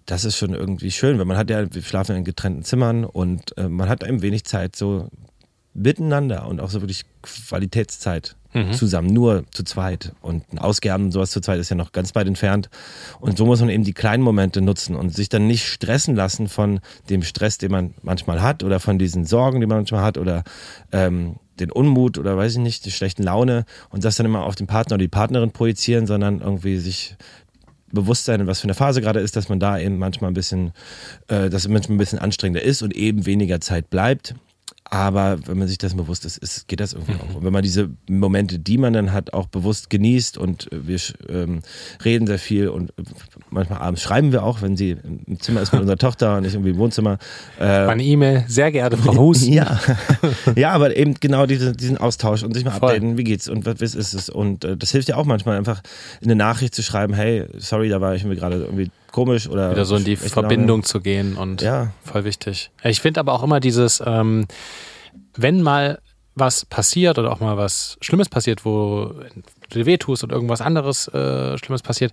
das 0.06 0.24
ist 0.24 0.36
schon 0.36 0.54
irgendwie 0.54 0.90
schön, 0.90 1.18
weil 1.18 1.24
man 1.24 1.36
hat 1.36 1.50
ja, 1.50 1.72
wir 1.72 1.82
schlafen 1.82 2.16
in 2.16 2.24
getrennten 2.24 2.62
Zimmern 2.62 3.04
und 3.04 3.56
äh, 3.56 3.68
man 3.68 3.88
hat 3.88 4.04
ein 4.04 4.22
wenig 4.22 4.44
Zeit 4.44 4.76
so 4.76 5.08
miteinander 5.74 6.46
und 6.46 6.60
auch 6.60 6.70
so 6.70 6.82
wirklich 6.82 7.04
Qualitätszeit 7.22 8.36
mhm. 8.52 8.72
zusammen, 8.72 9.08
nur 9.08 9.44
zu 9.50 9.64
zweit. 9.64 10.12
Und 10.20 10.52
ein 10.52 10.58
Ausgaben 10.58 11.04
und 11.04 11.12
sowas 11.12 11.30
zu 11.30 11.40
zweit 11.40 11.58
ist 11.58 11.70
ja 11.70 11.76
noch 11.76 11.92
ganz 11.92 12.14
weit 12.14 12.26
entfernt. 12.26 12.68
Und 13.20 13.38
so 13.38 13.46
muss 13.46 13.60
man 13.60 13.70
eben 13.70 13.84
die 13.84 13.94
kleinen 13.94 14.22
Momente 14.22 14.60
nutzen 14.60 14.96
und 14.96 15.14
sich 15.14 15.28
dann 15.28 15.46
nicht 15.46 15.66
stressen 15.66 16.14
lassen 16.14 16.48
von 16.48 16.80
dem 17.08 17.22
Stress, 17.22 17.58
den 17.58 17.70
man 17.70 17.94
manchmal 18.02 18.42
hat 18.42 18.62
oder 18.62 18.80
von 18.80 18.98
diesen 18.98 19.24
Sorgen, 19.24 19.60
die 19.60 19.66
man 19.66 19.78
manchmal 19.78 20.02
hat 20.02 20.18
oder 20.18 20.44
ähm, 20.92 21.36
den 21.60 21.70
Unmut 21.70 22.18
oder 22.18 22.36
weiß 22.36 22.52
ich 22.52 22.58
nicht, 22.58 22.84
die 22.84 22.90
schlechten 22.90 23.22
Laune 23.22 23.64
und 23.90 24.04
das 24.04 24.16
dann 24.16 24.26
immer 24.26 24.44
auf 24.44 24.54
den 24.54 24.66
Partner 24.66 24.94
oder 24.94 25.02
die 25.02 25.08
Partnerin 25.08 25.52
projizieren, 25.52 26.06
sondern 26.06 26.40
irgendwie 26.40 26.78
sich 26.78 27.16
bewusst 27.92 28.24
sein, 28.24 28.46
was 28.46 28.60
für 28.60 28.64
eine 28.64 28.74
Phase 28.74 29.00
gerade 29.00 29.20
ist, 29.20 29.36
dass 29.36 29.48
man 29.48 29.60
da 29.60 29.78
eben 29.78 29.98
manchmal 29.98 30.30
ein 30.30 30.34
bisschen, 30.34 30.72
äh, 31.28 31.48
dass 31.50 31.62
es 31.62 31.68
manchmal 31.68 31.96
ein 31.96 31.98
bisschen 31.98 32.18
anstrengender 32.18 32.62
ist 32.62 32.82
und 32.82 32.94
eben 32.94 33.26
weniger 33.26 33.60
Zeit 33.60 33.90
bleibt. 33.90 34.34
Aber 34.92 35.38
wenn 35.46 35.56
man 35.56 35.68
sich 35.68 35.78
das 35.78 35.94
bewusst 35.94 36.26
ist, 36.26 36.36
ist 36.36 36.68
geht 36.68 36.78
das 36.78 36.92
irgendwie 36.92 37.14
auch. 37.14 37.36
Und 37.36 37.44
wenn 37.44 37.52
man 37.54 37.62
diese 37.62 37.88
Momente, 38.10 38.58
die 38.58 38.76
man 38.76 38.92
dann 38.92 39.10
hat, 39.10 39.32
auch 39.32 39.46
bewusst 39.46 39.88
genießt 39.88 40.36
und 40.36 40.68
wir 40.70 40.98
ähm, 41.30 41.62
reden 42.04 42.26
sehr 42.26 42.38
viel 42.38 42.68
und 42.68 42.92
manchmal 43.48 43.78
abends 43.78 44.02
schreiben 44.02 44.32
wir 44.32 44.42
auch, 44.42 44.60
wenn 44.60 44.76
sie 44.76 44.98
im 45.26 45.40
Zimmer 45.40 45.62
ist 45.62 45.72
mit 45.72 45.80
unserer 45.80 45.96
Tochter 45.96 46.36
und 46.36 46.42
nicht 46.42 46.52
irgendwie 46.52 46.72
im 46.72 46.76
Wohnzimmer. 46.76 47.16
Äh, 47.58 47.86
Meine 47.86 48.02
E-Mail, 48.02 48.44
sehr 48.48 48.70
geehrte 48.70 48.98
Frau 48.98 49.16
Hus. 49.16 49.46
ja. 49.48 49.80
ja, 50.56 50.72
aber 50.72 50.94
eben 50.94 51.14
genau 51.14 51.46
diese, 51.46 51.72
diesen 51.72 51.96
Austausch 51.96 52.42
und 52.42 52.52
sich 52.52 52.66
mal 52.66 52.72
Voll. 52.72 52.90
updaten, 52.90 53.16
wie 53.16 53.24
geht's 53.24 53.48
und 53.48 53.64
was 53.64 53.80
ist 53.80 54.12
es. 54.12 54.28
Und 54.28 54.66
äh, 54.66 54.76
das 54.76 54.90
hilft 54.90 55.08
ja 55.08 55.16
auch 55.16 55.24
manchmal 55.24 55.56
einfach 55.56 55.80
eine 56.22 56.36
Nachricht 56.36 56.74
zu 56.74 56.82
schreiben, 56.82 57.14
hey, 57.14 57.46
sorry, 57.56 57.88
da 57.88 58.02
war 58.02 58.14
ich 58.14 58.24
mir 58.24 58.36
gerade 58.36 58.56
irgendwie 58.56 58.90
komisch 59.12 59.48
oder. 59.48 59.70
Wieder 59.70 59.84
so 59.84 59.96
in 59.96 60.04
die 60.04 60.16
Verbindung 60.16 60.80
lange. 60.80 60.88
zu 60.88 61.00
gehen 61.00 61.36
und 61.36 61.62
ja. 61.62 61.92
voll 62.04 62.24
wichtig. 62.24 62.70
Ich 62.82 63.00
finde 63.00 63.20
aber 63.20 63.32
auch 63.32 63.42
immer 63.42 63.60
dieses, 63.60 64.02
ähm, 64.04 64.46
wenn 65.36 65.62
mal 65.62 66.00
was 66.34 66.64
passiert 66.64 67.18
oder 67.18 67.30
auch 67.30 67.40
mal 67.40 67.56
was 67.56 67.98
Schlimmes 68.00 68.28
passiert, 68.28 68.64
wo 68.64 69.12
du 69.68 69.78
dir 69.78 69.86
wehtust 69.86 70.24
und 70.24 70.32
irgendwas 70.32 70.60
anderes 70.60 71.08
äh, 71.08 71.58
Schlimmes 71.58 71.82
passiert, 71.82 72.12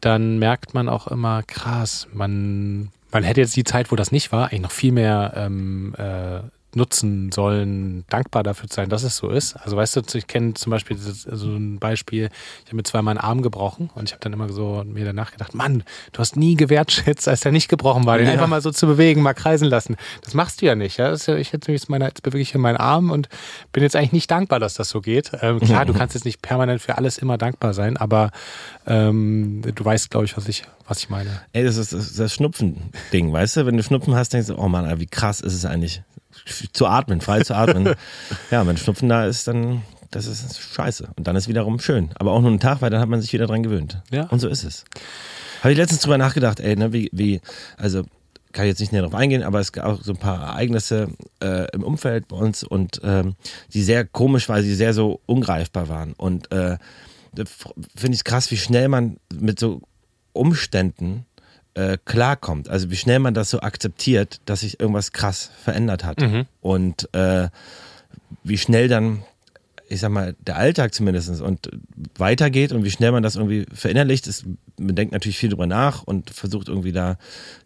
dann 0.00 0.38
merkt 0.38 0.74
man 0.74 0.88
auch 0.88 1.06
immer, 1.06 1.42
krass, 1.42 2.06
man, 2.12 2.90
man 3.10 3.22
hätte 3.22 3.40
jetzt 3.40 3.56
die 3.56 3.64
Zeit, 3.64 3.90
wo 3.90 3.96
das 3.96 4.12
nicht 4.12 4.30
war, 4.30 4.48
eigentlich 4.48 4.60
noch 4.60 4.70
viel 4.70 4.92
mehr 4.92 5.32
ähm, 5.36 5.94
äh, 5.96 6.40
nutzen 6.76 7.32
sollen, 7.32 8.04
dankbar 8.08 8.42
dafür 8.42 8.68
zu 8.68 8.76
sein, 8.76 8.88
dass 8.88 9.02
es 9.02 9.16
so 9.16 9.30
ist. 9.30 9.56
Also 9.56 9.76
weißt 9.76 9.96
du, 9.96 10.02
ich 10.14 10.26
kenne 10.26 10.54
zum 10.54 10.70
Beispiel 10.70 10.96
so 10.98 11.48
ein 11.48 11.78
Beispiel, 11.78 12.28
ich 12.62 12.66
habe 12.66 12.76
mir 12.76 12.82
zweimal 12.82 13.12
einen 13.12 13.26
Arm 13.26 13.42
gebrochen 13.42 13.90
und 13.94 14.04
ich 14.04 14.12
habe 14.12 14.20
dann 14.20 14.32
immer 14.34 14.48
so 14.50 14.84
mir 14.84 15.04
danach 15.04 15.32
gedacht, 15.32 15.54
Mann, 15.54 15.82
du 16.12 16.18
hast 16.18 16.36
nie 16.36 16.54
gewertschätzt, 16.54 17.26
als 17.28 17.40
der 17.40 17.52
nicht 17.52 17.68
gebrochen 17.68 18.04
war, 18.04 18.18
den 18.18 18.26
ja. 18.26 18.34
einfach 18.34 18.46
mal 18.46 18.60
so 18.60 18.70
zu 18.70 18.86
bewegen, 18.86 19.22
mal 19.22 19.34
kreisen 19.34 19.66
lassen. 19.66 19.96
Das 20.22 20.34
machst 20.34 20.60
du 20.60 20.66
ja 20.66 20.74
nicht. 20.74 20.98
Ja? 20.98 21.14
Ja, 21.14 21.36
ich 21.36 21.52
jetzt, 21.52 21.66
jetzt, 21.66 21.88
meine, 21.88 22.04
jetzt 22.06 22.22
bewege 22.22 22.42
ich 22.42 22.50
hier 22.50 22.60
meinen 22.60 22.76
Arm 22.76 23.10
und 23.10 23.28
bin 23.72 23.82
jetzt 23.82 23.96
eigentlich 23.96 24.12
nicht 24.12 24.30
dankbar, 24.30 24.60
dass 24.60 24.74
das 24.74 24.90
so 24.90 25.00
geht. 25.00 25.32
Ähm, 25.40 25.60
klar, 25.60 25.86
du 25.86 25.94
kannst 25.94 26.14
jetzt 26.14 26.24
nicht 26.24 26.42
permanent 26.42 26.82
für 26.82 26.98
alles 26.98 27.16
immer 27.16 27.38
dankbar 27.38 27.72
sein, 27.72 27.96
aber 27.96 28.30
ähm, 28.86 29.62
du 29.74 29.84
weißt, 29.84 30.10
glaube 30.10 30.26
ich, 30.26 30.36
was 30.36 30.46
ich, 30.46 30.64
was 30.86 30.98
ich 30.98 31.08
meine. 31.08 31.40
Ey, 31.52 31.64
das 31.64 31.78
ist 31.78 31.94
das, 31.94 32.14
das 32.14 32.34
Schnupfen-Ding, 32.34 33.32
weißt 33.32 33.56
du? 33.56 33.66
Wenn 33.66 33.76
du 33.76 33.82
Schnupfen 33.82 34.14
hast, 34.14 34.34
denkst 34.34 34.48
du, 34.48 34.58
oh 34.58 34.68
Mann, 34.68 34.98
wie 35.00 35.06
krass 35.06 35.40
ist 35.40 35.54
es 35.54 35.64
eigentlich 35.64 36.02
zu 36.72 36.86
atmen, 36.86 37.20
frei 37.20 37.42
zu 37.42 37.54
atmen. 37.54 37.94
ja, 38.50 38.66
wenn 38.66 38.76
Schnupfen 38.76 39.08
da 39.08 39.26
ist, 39.26 39.48
dann 39.48 39.82
das 40.10 40.26
ist 40.26 40.58
scheiße. 40.58 41.08
Und 41.16 41.26
dann 41.26 41.36
ist 41.36 41.48
wiederum 41.48 41.78
schön. 41.78 42.10
Aber 42.14 42.32
auch 42.32 42.40
nur 42.40 42.50
ein 42.50 42.60
Tag, 42.60 42.80
weil 42.80 42.90
dann 42.90 43.00
hat 43.00 43.08
man 43.08 43.20
sich 43.20 43.32
wieder 43.32 43.46
dran 43.46 43.62
gewöhnt. 43.62 44.02
Ja. 44.10 44.24
Und 44.24 44.40
so 44.40 44.48
ist 44.48 44.64
es. 44.64 44.84
Habe 45.60 45.72
ich 45.72 45.78
letztens 45.78 46.00
drüber 46.00 46.18
nachgedacht, 46.18 46.60
ey, 46.60 46.76
ne, 46.76 46.92
wie, 46.92 47.10
wie, 47.12 47.40
also 47.76 48.04
kann 48.52 48.64
ich 48.64 48.70
jetzt 48.70 48.80
nicht 48.80 48.92
näher 48.92 49.02
darauf 49.02 49.18
eingehen, 49.18 49.42
aber 49.42 49.60
es 49.60 49.72
gab 49.72 49.84
auch 49.84 50.02
so 50.02 50.12
ein 50.12 50.18
paar 50.18 50.40
Ereignisse 50.40 51.08
äh, 51.42 51.66
im 51.72 51.82
Umfeld 51.82 52.28
bei 52.28 52.36
uns 52.36 52.64
und 52.64 53.00
ähm, 53.04 53.34
die 53.74 53.82
sehr 53.82 54.06
komisch, 54.06 54.48
weil 54.48 54.62
sie 54.62 54.74
sehr 54.74 54.94
so 54.94 55.20
ungreifbar 55.26 55.88
waren. 55.88 56.14
Und 56.14 56.50
äh, 56.52 56.78
finde 57.94 58.14
ich 58.14 58.24
krass, 58.24 58.50
wie 58.50 58.56
schnell 58.56 58.88
man 58.88 59.18
mit 59.34 59.60
so 59.60 59.82
Umständen 60.32 61.25
äh, 61.76 61.98
klarkommt. 62.04 62.68
Also 62.68 62.90
wie 62.90 62.96
schnell 62.96 63.18
man 63.18 63.34
das 63.34 63.50
so 63.50 63.60
akzeptiert, 63.60 64.40
dass 64.46 64.60
sich 64.60 64.80
irgendwas 64.80 65.12
krass 65.12 65.50
verändert 65.62 66.04
hat. 66.04 66.20
Mhm. 66.20 66.46
Und 66.60 67.12
äh, 67.14 67.48
wie 68.42 68.58
schnell 68.58 68.88
dann 68.88 69.22
ich 69.88 70.00
sag 70.00 70.10
mal, 70.10 70.34
der 70.44 70.56
Alltag 70.56 70.94
zumindest 70.94 71.40
und 71.40 71.70
weitergeht 72.18 72.72
und 72.72 72.84
wie 72.84 72.90
schnell 72.90 73.12
man 73.12 73.22
das 73.22 73.36
irgendwie 73.36 73.66
verinnerlicht, 73.72 74.26
ist, 74.26 74.44
man 74.78 74.96
denkt 74.96 75.12
natürlich 75.12 75.38
viel 75.38 75.50
drüber 75.50 75.66
nach 75.66 76.02
und 76.02 76.30
versucht 76.30 76.68
irgendwie 76.68 76.92
da 76.92 77.18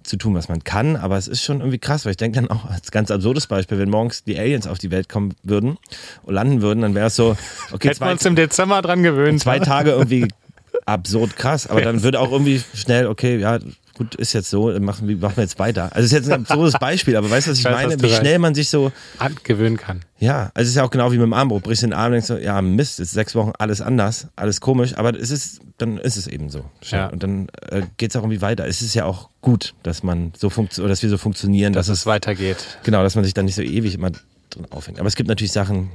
zu 0.03 0.17
tun, 0.17 0.35
was 0.35 0.49
man 0.49 0.63
kann, 0.63 0.97
aber 0.97 1.17
es 1.17 1.29
ist 1.29 1.43
schon 1.43 1.61
irgendwie 1.61 1.79
krass, 1.79 2.05
weil 2.05 2.11
ich 2.11 2.17
denke 2.19 2.41
dann 2.41 2.51
auch 2.51 2.67
als 2.67 2.91
ganz 2.91 3.11
absurdes 3.11 3.47
Beispiel, 3.47 3.79
wenn 3.79 3.89
morgens 3.89 4.25
die 4.25 4.39
Aliens 4.39 4.67
auf 4.67 4.79
die 4.79 4.91
Welt 4.91 5.09
kommen 5.09 5.35
würden 5.43 5.79
und 6.23 6.35
landen 6.35 6.61
würden, 6.61 6.83
dann 6.83 6.95
wäre 6.95 7.07
es 7.07 7.17
so, 7.17 7.37
okay, 7.73 7.89
Hätten 7.89 8.05
wir 8.05 8.11
uns 8.11 8.25
im 8.27 8.37
Dezember 8.37 8.83
dran 8.83 9.03
gewöhnt. 9.03 9.41
zwei 9.41 9.59
Tage 9.59 9.93
irgendwie 9.93 10.29
absurd 10.85 11.37
krass, 11.37 11.67
aber 11.69 11.81
dann 11.81 12.03
würde 12.03 12.21
auch 12.21 12.33
irgendwie 12.33 12.63
schnell, 12.75 13.07
okay, 13.07 13.39
ja, 13.39 13.59
gut, 14.01 14.15
ist 14.15 14.33
jetzt 14.33 14.49
so, 14.49 14.71
machen 14.81 15.09
wir, 15.09 15.17
machen 15.19 15.37
wir 15.37 15.45
jetzt 15.45 15.59
weiter. 15.59 15.95
Also 15.95 16.07
ist 16.07 16.13
jetzt 16.13 16.31
ein 16.31 16.41
absurdes 16.41 16.79
Beispiel, 16.81 17.17
aber 17.17 17.31
weißt 17.31 17.49
du, 17.49 17.51
was 17.51 17.59
ich, 17.59 17.67
Ich 17.67 17.71
weiß, 17.71 17.89
meine? 17.89 18.03
Wie 18.03 18.09
schnell 18.09 18.39
man 18.39 18.55
sich 18.55 18.71
so, 18.71 18.93
angewöhnen 19.19 19.77
kann. 19.77 20.01
ja, 20.19 20.51
also 20.55 20.63
es 20.63 20.69
ist 20.71 20.77
ja 20.77 20.85
auch 20.85 20.91
genau 20.91 21.13
wie 21.13 21.19
mit 21.19 21.27
dem 21.27 21.35
Armbruch, 21.35 21.61
brichst 21.61 21.83
den 21.83 21.93
Arm 21.93 22.07
und 22.07 22.13
denkst 22.13 22.29
so, 22.29 22.39
ja 22.39 22.63
Mist, 22.63 22.99
ist 22.99 23.11
sechs 23.11 23.35
Wochen 23.35 23.53
alles 23.59 23.83
anders, 23.83 24.29
alles 24.37 24.63
komisch, 24.63 24.97
aber 24.97 25.15
es 25.15 25.31
ist, 25.31 25.61
dann 25.77 25.99
ist 25.99 26.17
es 26.17 26.27
eben 26.29 26.49
so. 26.49 26.65
Ja. 26.85 27.09
Und 27.09 27.23
dann 27.23 27.49
äh, 27.69 27.83
geht 27.99 28.11
es 28.11 28.17
auch 28.17 28.23
irgendwie 28.23 28.41
weiter. 28.41 28.67
Es 28.67 28.81
ist 28.81 28.95
ja 28.95 29.05
auch 29.05 29.29
gut, 29.43 29.75
dass 29.83 30.03
man 30.03 30.33
so 30.35 30.49
funktioniert, 30.49 30.91
dass 30.91 31.03
wir 31.03 31.11
so 31.11 31.19
funktionieren, 31.19 31.75
Dass 31.75 31.89
dass 31.89 31.99
es 31.99 32.07
weitergeht. 32.07 32.79
Genau, 32.85 33.03
dass 33.03 33.17
man 33.17 33.25
sich 33.25 33.35
dann 33.35 33.45
nicht 33.45 33.55
so 33.55 33.63
ewig 33.63 33.95
immer 33.95 34.13
drin 34.49 34.67
aufhängt. 34.71 34.99
Aber 34.99 35.09
es 35.09 35.15
gibt 35.15 35.29
natürlich 35.29 35.53
Sachen, 35.53 35.91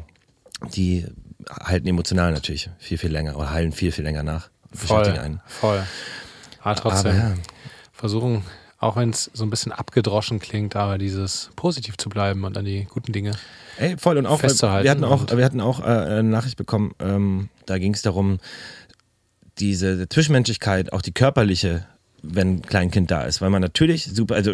die 0.76 1.08
halten 1.50 1.88
emotional 1.88 2.34
natürlich 2.34 2.70
viel, 2.78 3.00
viel 3.00 3.12
länger 3.12 3.36
oder 3.36 3.50
heilen 3.50 3.72
viel, 3.72 3.92
viel 3.92 4.04
länger 4.04 4.22
nach. 4.22 4.50
Voll. 4.72 5.40
Voll. 5.48 5.84
Aber 6.62 6.76
trotzdem 6.76 7.12
Aber 7.12 7.20
ja. 7.20 7.34
Versuchen, 7.96 8.44
auch 8.80 8.98
wenn 8.98 9.10
es 9.10 9.32
so 9.34 9.44
ein 9.44 9.50
bisschen 9.50 9.72
abgedroschen 9.72 10.40
klingt, 10.40 10.76
aber 10.76 10.98
dieses 10.98 11.50
positiv 11.56 11.98
zu 11.98 12.10
bleiben 12.10 12.44
und 12.44 12.58
an 12.58 12.66
die 12.66 12.86
guten 12.86 13.14
Dinge. 13.14 13.32
Ey, 13.78 13.98
voll 13.98 14.18
und 14.18 14.26
auch, 14.26 14.40
Festzuhalten 14.40 14.84
wir 14.84 14.92
hatten 14.92 15.04
auch, 15.04 15.36
wir 15.36 15.46
hatten 15.46 15.62
auch 15.62 15.80
äh, 15.80 15.84
eine 15.84 16.24
Nachricht 16.24 16.58
bekommen, 16.58 16.94
ähm, 17.00 17.50
da 17.66 17.78
ging 17.78 17.94
es 17.94 18.02
darum, 18.02 18.40
diese 19.60 20.08
Zwischenmenschlichkeit, 20.10 20.92
auch 20.92 21.02
die 21.02 21.14
körperliche, 21.14 21.86
wenn 22.22 22.56
ein 22.56 22.62
Kleinkind 22.62 23.10
da 23.10 23.24
ist, 23.24 23.42
weil 23.42 23.50
man 23.50 23.62
natürlich 23.62 24.06
super, 24.06 24.36
also 24.36 24.54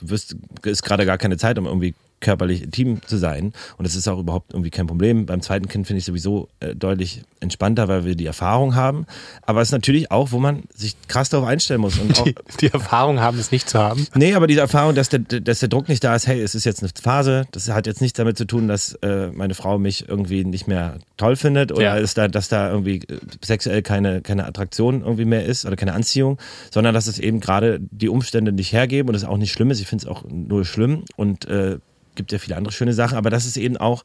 wirst, 0.00 0.36
ist 0.62 0.82
gerade 0.82 1.06
gar 1.06 1.18
keine 1.18 1.38
Zeit, 1.38 1.58
um 1.58 1.66
irgendwie 1.66 1.94
körperlich 2.24 2.62
intim 2.64 3.00
zu 3.06 3.16
sein 3.18 3.52
und 3.78 3.86
das 3.86 3.94
ist 3.94 4.08
auch 4.08 4.18
überhaupt 4.18 4.52
irgendwie 4.52 4.70
kein 4.70 4.86
Problem. 4.88 5.26
Beim 5.26 5.40
zweiten 5.42 5.68
Kind 5.68 5.86
finde 5.86 5.98
ich 5.98 6.04
sowieso 6.04 6.48
äh, 6.60 6.74
deutlich 6.74 7.22
entspannter, 7.40 7.86
weil 7.86 8.04
wir 8.04 8.16
die 8.16 8.26
Erfahrung 8.26 8.74
haben, 8.74 9.06
aber 9.42 9.60
es 9.60 9.68
ist 9.68 9.72
natürlich 9.72 10.10
auch, 10.10 10.32
wo 10.32 10.38
man 10.40 10.64
sich 10.74 10.96
krass 11.06 11.28
darauf 11.28 11.46
einstellen 11.46 11.80
muss 11.82 11.98
und 11.98 12.18
auch 12.18 12.24
Die, 12.24 12.34
die 12.60 12.68
Erfahrung 12.68 13.20
haben, 13.20 13.38
es 13.38 13.52
nicht 13.52 13.68
zu 13.68 13.78
haben. 13.78 14.06
Nee, 14.14 14.34
aber 14.34 14.46
diese 14.46 14.60
Erfahrung, 14.60 14.94
dass 14.94 15.10
der, 15.10 15.20
dass 15.20 15.60
der 15.60 15.68
Druck 15.68 15.88
nicht 15.88 16.02
da 16.02 16.14
ist, 16.16 16.26
hey, 16.26 16.40
es 16.40 16.54
ist 16.54 16.64
jetzt 16.64 16.82
eine 16.82 16.90
Phase, 17.00 17.44
das 17.52 17.68
hat 17.68 17.86
jetzt 17.86 18.00
nichts 18.00 18.16
damit 18.16 18.38
zu 18.38 18.46
tun, 18.46 18.66
dass 18.66 18.94
äh, 19.02 19.28
meine 19.32 19.54
Frau 19.54 19.78
mich 19.78 20.08
irgendwie 20.08 20.44
nicht 20.44 20.66
mehr 20.66 20.96
toll 21.18 21.36
findet 21.36 21.70
oder 21.70 21.82
Ja. 21.82 21.94
ist 21.96 22.16
da, 22.18 22.26
dass 22.28 22.48
da 22.48 22.70
irgendwie 22.70 22.96
äh, 23.08 23.18
sexuell 23.44 23.82
keine, 23.82 24.22
keine 24.22 24.46
Attraktion 24.46 25.02
irgendwie 25.02 25.26
mehr 25.26 25.44
ist 25.44 25.66
oder 25.66 25.76
keine 25.76 25.92
Anziehung, 25.92 26.38
sondern 26.70 26.94
dass 26.94 27.06
es 27.06 27.18
eben 27.18 27.40
gerade 27.40 27.78
die 27.80 28.08
Umstände 28.08 28.52
nicht 28.52 28.72
hergeben 28.72 29.10
und 29.10 29.14
es 29.14 29.24
auch 29.24 29.36
nicht 29.36 29.52
schlimm 29.52 29.70
ist. 29.70 29.80
Ich 29.80 29.86
finde 29.86 30.04
es 30.06 30.10
auch 30.10 30.24
nur 30.30 30.64
schlimm 30.64 31.04
und 31.16 31.44
äh, 31.46 31.78
gibt 32.14 32.32
ja 32.32 32.38
viele 32.38 32.56
andere 32.56 32.72
schöne 32.72 32.92
Sachen, 32.94 33.16
aber 33.16 33.30
das 33.30 33.46
ist 33.46 33.56
eben 33.56 33.76
auch 33.76 34.04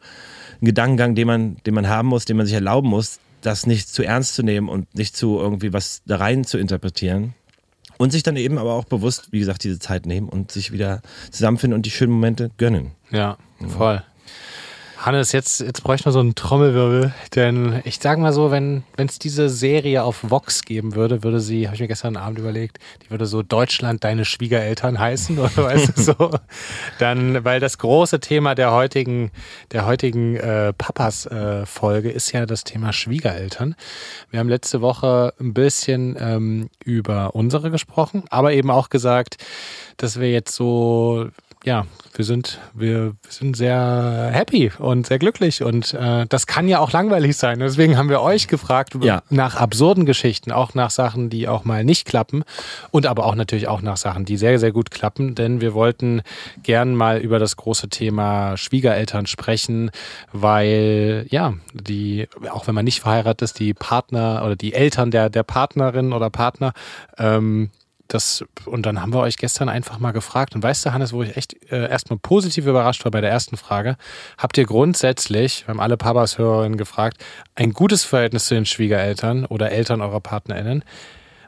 ein 0.62 0.66
Gedankengang, 0.66 1.16
den 1.16 1.28
man, 1.28 1.58
den 1.66 1.74
man 1.74 1.88
haben 1.88 2.08
muss, 2.08 2.26
den 2.26 2.38
man 2.38 2.46
sich 2.46 2.56
erlauben 2.56 2.90
muss, 2.90 3.20
das 3.42 3.66
nicht 3.66 3.90
zu 3.90 4.04
ernst 4.04 4.36
zu 4.36 4.44
nehmen 4.44 4.70
und 4.70 4.94
nicht 4.96 5.16
zu 5.16 5.40
irgendwie 5.40 5.74
was 5.74 6.02
da 6.06 6.18
rein 6.18 6.44
zu 6.44 6.58
interpretieren. 6.58 7.34
Und 7.98 8.12
sich 8.12 8.24
dann 8.24 8.38
eben 8.38 8.58
aber 8.58 8.76
auch 8.76 8.86
bewusst, 8.86 9.28
wie 9.32 9.40
gesagt, 9.40 9.64
diese 9.66 9.78
Zeit 9.78 10.06
nehmen 10.06 10.30
und 10.30 10.54
sich 10.54 10.72
wieder 10.72 11.02
zusammenfinden 11.32 11.76
und 11.76 11.86
die 11.86 11.92
schönen 11.92 12.14
Momente 12.14 12.50
gönnen. 12.58 12.92
Ja, 13.12 13.38
voll. 13.68 14.02
Hannes, 15.02 15.32
jetzt, 15.32 15.62
jetzt 15.62 15.82
bräuchte 15.82 16.08
man 16.08 16.14
so 16.14 16.20
einen 16.20 16.36
Trommelwirbel, 16.36 17.14
denn 17.34 17.82
ich 17.86 18.00
sag 18.00 18.20
mal 18.20 18.34
so, 18.34 18.52
wenn 18.52 18.84
es 18.98 19.18
diese 19.18 19.48
Serie 19.48 20.04
auf 20.04 20.30
Vox 20.30 20.66
geben 20.66 20.94
würde, 20.94 21.24
würde 21.24 21.40
sie, 21.40 21.68
habe 21.68 21.76
ich 21.76 21.82
mir 21.82 21.88
gestern 21.88 22.18
Abend 22.18 22.38
überlegt, 22.38 22.80
die 23.02 23.10
würde 23.10 23.26
so 23.26 23.42
Deutschland 23.42 24.04
deine 24.04 24.26
Schwiegereltern 24.26 25.00
heißen 25.00 25.40
oder 25.40 25.56
weißt 25.56 25.98
du 25.98 26.02
so, 26.02 26.32
dann, 27.00 27.46
weil 27.46 27.62
das 27.62 27.78
große 27.78 28.20
Thema 28.20 28.56
der 28.56 28.74
heutigen, 28.74 29.32
der 29.72 29.86
heutigen 29.86 30.36
äh, 30.36 30.74
Papas 30.74 31.26
äh, 31.28 31.66
Folge 31.66 32.10
ist 32.10 32.34
ja 32.34 32.46
das 32.46 32.66
Thema 32.66 32.92
Schwiegereltern. 32.92 33.76
Wir 34.32 34.42
haben 34.42 34.50
letzte 34.50 34.82
Woche 34.82 35.34
ein 35.40 35.54
bisschen 35.54 36.18
ähm, 36.20 36.70
über 36.84 37.36
unsere 37.36 37.72
gesprochen, 37.72 38.26
aber 38.30 38.52
eben 38.52 38.70
auch 38.70 38.90
gesagt, 38.90 39.38
dass 39.96 40.20
wir 40.20 40.30
jetzt 40.30 40.54
so 40.54 41.30
ja, 41.66 41.86
wir 42.16 42.24
sind, 42.26 42.60
wir, 42.74 43.14
wir 43.22 43.32
sind 43.32 43.58
sehr 43.58 44.30
happy 44.34 44.72
und 44.80 45.08
sehr 45.08 45.20
glücklich 45.20 45.62
und 45.62 45.94
äh, 45.94 46.26
das 46.28 46.48
kann 46.48 46.68
ja 46.70 46.80
auch 46.80 46.92
langweilig 46.94 47.36
sein. 47.36 47.60
Deswegen 47.60 47.98
haben 47.98 48.10
wir 48.10 48.22
euch 48.22 48.48
gefragt 48.48 48.96
Ja. 49.02 49.22
nach 49.30 49.56
absurden 49.58 50.06
Geschichten, 50.06 50.52
auch 50.54 50.74
nach 50.74 50.90
Sachen, 50.90 51.30
die 51.30 51.48
auch 51.50 51.66
mal 51.66 51.84
nicht 51.84 52.06
klappen 52.06 52.44
und 52.92 53.06
aber 53.06 53.26
auch 53.26 53.36
natürlich 53.36 53.68
auch 53.68 53.82
nach 53.82 53.98
Sachen, 53.98 54.24
die 54.24 54.38
sehr, 54.38 54.58
sehr 54.58 54.72
gut 54.72 54.90
klappen, 54.90 55.36
denn 55.36 55.60
wir 55.60 55.74
wollten 55.74 56.22
gern 56.64 56.96
mal 56.96 57.18
über 57.20 57.40
das 57.40 57.58
große 57.58 57.90
Thema 57.90 58.56
Schwiegereltern 58.56 59.26
sprechen, 59.26 59.92
weil 60.32 61.26
ja, 61.30 61.54
die, 61.74 62.28
auch 62.52 62.68
wenn 62.68 62.76
man 62.76 62.86
nicht 62.86 63.02
verheiratet 63.02 63.42
ist, 63.42 63.60
die 63.60 63.74
Partner 63.74 64.44
oder 64.46 64.56
die 64.56 64.74
Eltern 64.74 65.12
der, 65.12 65.30
der 65.30 65.44
Partnerin 65.44 66.14
oder 66.14 66.30
Partner, 66.30 66.74
ähm, 67.18 67.70
das, 68.10 68.44
und 68.66 68.86
dann 68.86 69.02
haben 69.02 69.14
wir 69.14 69.20
euch 69.20 69.38
gestern 69.38 69.70
einfach 69.70 70.00
mal 70.00 70.12
gefragt. 70.12 70.56
Und 70.56 70.64
weißt 70.64 70.86
du, 70.86 70.94
Hannes, 70.94 71.14
wo 71.14 71.24
ich 71.24 71.38
echt 71.38 71.72
äh, 71.72 71.90
erstmal 71.90 72.20
positiv 72.20 72.66
überrascht 72.66 73.06
war 73.06 73.12
bei 73.12 73.22
der 73.22 73.30
ersten 73.30 73.56
Frage, 73.56 73.98
habt 74.38 74.58
ihr 74.58 74.66
grundsätzlich, 74.66 75.66
wir 75.66 75.74
haben 75.74 75.80
alle 75.80 75.96
Papas-Hörerinnen 75.96 76.78
gefragt, 76.78 77.24
ein 77.56 77.72
gutes 77.72 78.04
Verhältnis 78.04 78.46
zu 78.46 78.56
den 78.56 78.66
Schwiegereltern 78.66 79.46
oder 79.46 79.72
Eltern 79.72 80.02
eurer 80.02 80.20
PartnerInnen? 80.20 80.84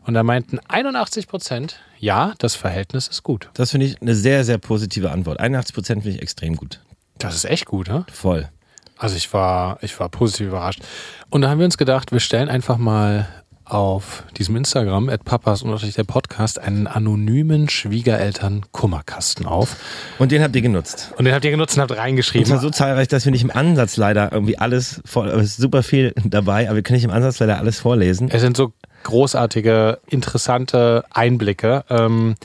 Und 0.05 0.13
da 0.13 0.23
meinten 0.23 0.59
81 0.67 1.27
Prozent, 1.27 1.79
ja, 1.99 2.33
das 2.37 2.55
Verhältnis 2.55 3.07
ist 3.07 3.23
gut. 3.23 3.49
Das 3.53 3.71
finde 3.71 3.87
ich 3.87 4.01
eine 4.01 4.15
sehr, 4.15 4.43
sehr 4.43 4.57
positive 4.57 5.11
Antwort. 5.11 5.39
81 5.39 5.75
Prozent 5.75 6.03
finde 6.03 6.17
ich 6.17 6.21
extrem 6.21 6.55
gut. 6.55 6.79
Das 7.17 7.35
ist 7.35 7.45
echt 7.45 7.65
gut, 7.65 7.87
ne? 7.87 8.05
Voll. 8.11 8.49
Also 8.97 9.15
ich 9.15 9.33
war, 9.33 9.79
ich 9.81 9.99
war 9.99 10.09
positiv 10.09 10.47
überrascht. 10.47 10.81
Und 11.29 11.41
da 11.41 11.49
haben 11.49 11.59
wir 11.59 11.65
uns 11.65 11.77
gedacht, 11.77 12.11
wir 12.11 12.19
stellen 12.19 12.49
einfach 12.49 12.77
mal 12.77 13.27
auf 13.71 14.23
diesem 14.37 14.57
Instagram, 14.57 15.07
at 15.07 15.23
papas 15.23 15.63
und 15.63 15.97
der 15.97 16.03
Podcast, 16.03 16.59
einen 16.59 16.87
anonymen 16.87 17.69
Schwiegereltern-Kummerkasten 17.69 19.45
auf. 19.45 19.77
Und 20.19 20.31
den 20.31 20.43
habt 20.43 20.55
ihr 20.55 20.61
genutzt. 20.61 21.13
Und 21.17 21.25
den 21.25 21.33
habt 21.33 21.45
ihr 21.45 21.51
genutzt 21.51 21.77
und 21.77 21.81
habt 21.81 21.95
reingeschrieben. 21.95 22.47
zwar 22.47 22.59
so 22.59 22.69
zahlreich, 22.69 23.07
dass 23.07 23.23
wir 23.23 23.31
nicht 23.31 23.43
im 23.43 23.51
Ansatz 23.51 23.95
leider 23.95 24.31
irgendwie 24.33 24.57
alles 24.57 25.01
voll, 25.05 25.29
es 25.29 25.51
ist 25.51 25.57
super 25.57 25.83
viel 25.83 26.13
dabei, 26.25 26.67
aber 26.67 26.75
wir 26.75 26.83
können 26.83 26.97
nicht 26.97 27.05
im 27.05 27.11
Ansatz 27.11 27.39
leider 27.39 27.59
alles 27.59 27.79
vorlesen. 27.79 28.29
Es 28.29 28.41
sind 28.41 28.57
so 28.57 28.73
großartige, 29.03 29.99
interessante 30.07 31.05
Einblicke. 31.09 31.85
Ähm, 31.89 32.35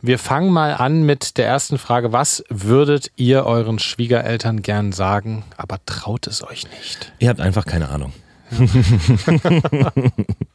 wir 0.00 0.18
fangen 0.18 0.52
mal 0.52 0.74
an 0.74 1.02
mit 1.02 1.38
der 1.38 1.46
ersten 1.46 1.78
Frage. 1.78 2.12
Was 2.12 2.44
würdet 2.48 3.10
ihr 3.16 3.46
euren 3.46 3.80
Schwiegereltern 3.80 4.62
gern 4.62 4.92
sagen, 4.92 5.42
aber 5.56 5.78
traut 5.86 6.28
es 6.28 6.44
euch 6.44 6.70
nicht? 6.70 7.12
Ihr 7.18 7.28
habt 7.28 7.40
einfach 7.40 7.66
keine 7.66 7.88
Ahnung. 7.88 8.12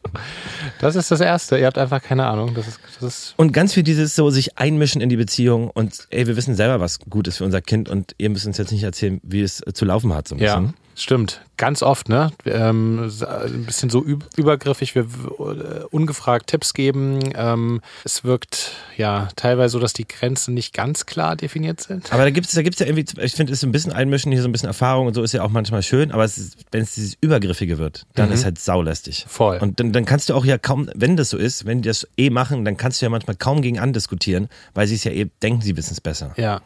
Das 0.80 0.96
ist 0.96 1.12
das 1.12 1.22
Erste. 1.22 1.58
Ihr 1.58 1.66
habt 1.66 1.78
einfach 1.78 2.02
keine 2.02 2.26
Ahnung. 2.28 2.54
Das 2.54 2.68
ist, 2.68 2.80
das 3.00 3.04
ist 3.04 3.34
Und 3.38 3.52
ganz 3.54 3.74
viel 3.74 3.84
dieses 3.84 4.16
so 4.16 4.30
sich 4.30 4.58
einmischen 4.58 5.02
in 5.02 5.10
die 5.10 5.18
Beziehung 5.18 5.70
und 5.70 6.08
ey, 6.10 6.28
wir 6.28 6.36
wissen 6.36 6.56
selber, 6.56 6.80
was 6.80 7.00
gut 7.00 7.28
ist 7.28 7.38
für 7.38 7.46
unser 7.46 7.62
Kind 7.62 7.90
und 7.90 8.14
ihr 8.18 8.30
müsst 8.30 8.46
uns 8.46 8.58
jetzt 8.58 8.72
nicht 8.72 8.84
erzählen, 8.84 9.20
wie 9.24 9.42
es 9.42 9.64
zu 9.74 9.86
laufen 9.86 10.14
hat 10.14 10.28
so 10.28 10.36
ein 10.36 10.40
Ja, 10.40 10.60
bisschen. 10.60 10.74
Stimmt. 11.02 11.42
Ganz 11.58 11.82
oft, 11.82 12.08
ne? 12.08 12.32
Ähm, 12.46 13.10
ein 13.22 13.66
bisschen 13.66 13.90
so 13.90 14.02
üb- 14.04 14.26
übergriffig, 14.38 14.94
wir 14.94 15.02
äh, 15.04 15.84
ungefragt 15.90 16.48
Tipps 16.48 16.74
geben. 16.76 17.20
Ähm, 17.36 17.82
es 18.04 18.24
wirkt 18.24 18.74
ja 18.96 19.28
teilweise 19.36 19.72
so, 19.74 19.80
dass 19.80 19.94
die 19.94 20.08
Grenzen 20.08 20.54
nicht 20.54 20.72
ganz 20.74 21.08
klar 21.08 21.36
definiert 21.36 21.82
sind. 21.82 22.14
Aber 22.14 22.24
da 22.24 22.30
gibt 22.30 22.46
es 22.48 22.54
da 22.54 22.62
gibt's 22.62 22.80
ja 22.80 22.86
irgendwie, 22.86 23.06
ich 23.22 23.34
finde, 23.34 23.52
es 23.54 23.60
ist 23.60 23.64
ein 23.64 23.72
bisschen 23.72 23.92
Einmischen, 23.92 24.32
hier 24.32 24.42
so 24.44 24.48
ein 24.48 24.52
bisschen 24.52 24.68
Erfahrung 24.68 25.08
und 25.08 25.16
so 25.16 25.24
ist 25.24 25.34
ja 25.34 25.42
auch 25.42 25.50
manchmal 25.50 25.82
schön, 25.82 26.12
aber 26.12 26.30
wenn 26.72 26.82
es 26.84 26.94
dieses 26.94 27.18
Übergriffige 27.22 27.80
wird, 27.80 28.06
dann 28.14 28.28
Mhm. 28.28 28.34
ist 28.36 28.46
halt 28.46 28.60
saulästig. 28.60 29.26
Voll. 29.28 29.58
Und 29.58 29.80
dann, 29.80 29.92
dann 29.94 30.06
kannst 30.06 30.30
du 30.30 30.36
auch 30.36 30.46
ja 30.46 30.60
kaum, 30.60 30.90
wenn 30.94 31.18
das 31.18 31.32
so 31.32 31.38
ist, 31.38 31.66
wenn 31.66 31.82
die 31.82 31.88
das 31.90 32.08
eh 32.18 32.30
machen, 32.30 32.66
dann 32.66 32.78
kannst 32.78 33.02
du 33.02 33.06
ja 33.08 33.10
manchmal 33.10 33.36
kaum 33.36 33.64
gegen 33.64 33.80
andiskutieren, 33.80 34.48
weil 34.76 34.86
sie 34.86 34.94
es 34.96 35.04
ja 35.04 35.12
eh 35.12 35.26
denken, 35.42 35.62
sie 35.62 35.76
wissen 35.76 35.94
es 35.94 36.02
besser. 36.02 36.34
Ja. 36.38 36.62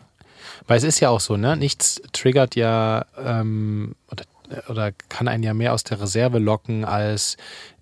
Weil 0.68 0.78
es 0.78 0.84
ist 0.84 1.00
ja 1.00 1.10
auch 1.10 1.20
so, 1.20 1.38
ne? 1.38 1.58
Nichts 1.58 2.02
triggert 2.12 2.56
ja 2.56 3.06
ähm, 3.18 3.96
oder, 4.12 4.26
oder 4.70 4.92
kann 5.10 5.28
einen 5.28 5.44
ja 5.44 5.54
mehr 5.54 5.74
aus 5.74 5.84
der 5.84 6.02
Reserve 6.02 6.40
locken 6.40 6.86
als 6.86 7.38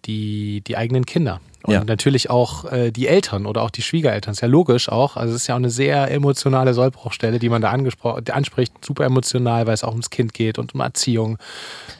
die, 0.05 0.61
die 0.61 0.77
eigenen 0.77 1.05
Kinder. 1.05 1.41
Und 1.63 1.73
Ja. 1.73 1.83
natürlich 1.83 2.29
auch 2.29 2.71
äh, 2.71 2.91
die 2.91 3.07
Eltern 3.07 3.45
oder 3.45 3.63
auch 3.63 3.69
die 3.69 3.81
Schwiegereltern. 3.81 4.31
Ist 4.31 4.41
ja 4.41 4.47
logisch 4.47 4.87
auch. 4.89 5.17
Also 5.17 5.35
es 5.35 5.41
ist 5.41 5.47
ja 5.47 5.55
auch 5.55 5.59
eine 5.59 5.69
sehr 5.69 6.09
emotionale 6.09 6.73
Sollbruchstelle, 6.73 7.37
die 7.37 7.49
man 7.49 7.61
da 7.61 7.71
anspricht. 7.71 8.73
Super 8.85 9.03
emotional, 9.05 9.67
weil 9.67 9.73
es 9.73 9.83
auch 9.83 9.91
ums 9.91 10.09
Kind 10.09 10.33
geht 10.33 10.57
und 10.57 10.73
um 10.73 10.79
Erziehung. 10.79 11.37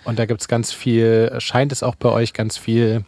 Und 0.06 0.18
da 0.18 0.26
gibt 0.26 0.40
es 0.40 0.48
ganz 0.48 0.72
viel, 0.72 1.34
scheint 1.40 1.74
es 1.74 1.84
auch 1.84 1.96
bei 1.96 2.10
euch 2.10 2.32
ganz 2.32 2.58
viel 2.58 3.04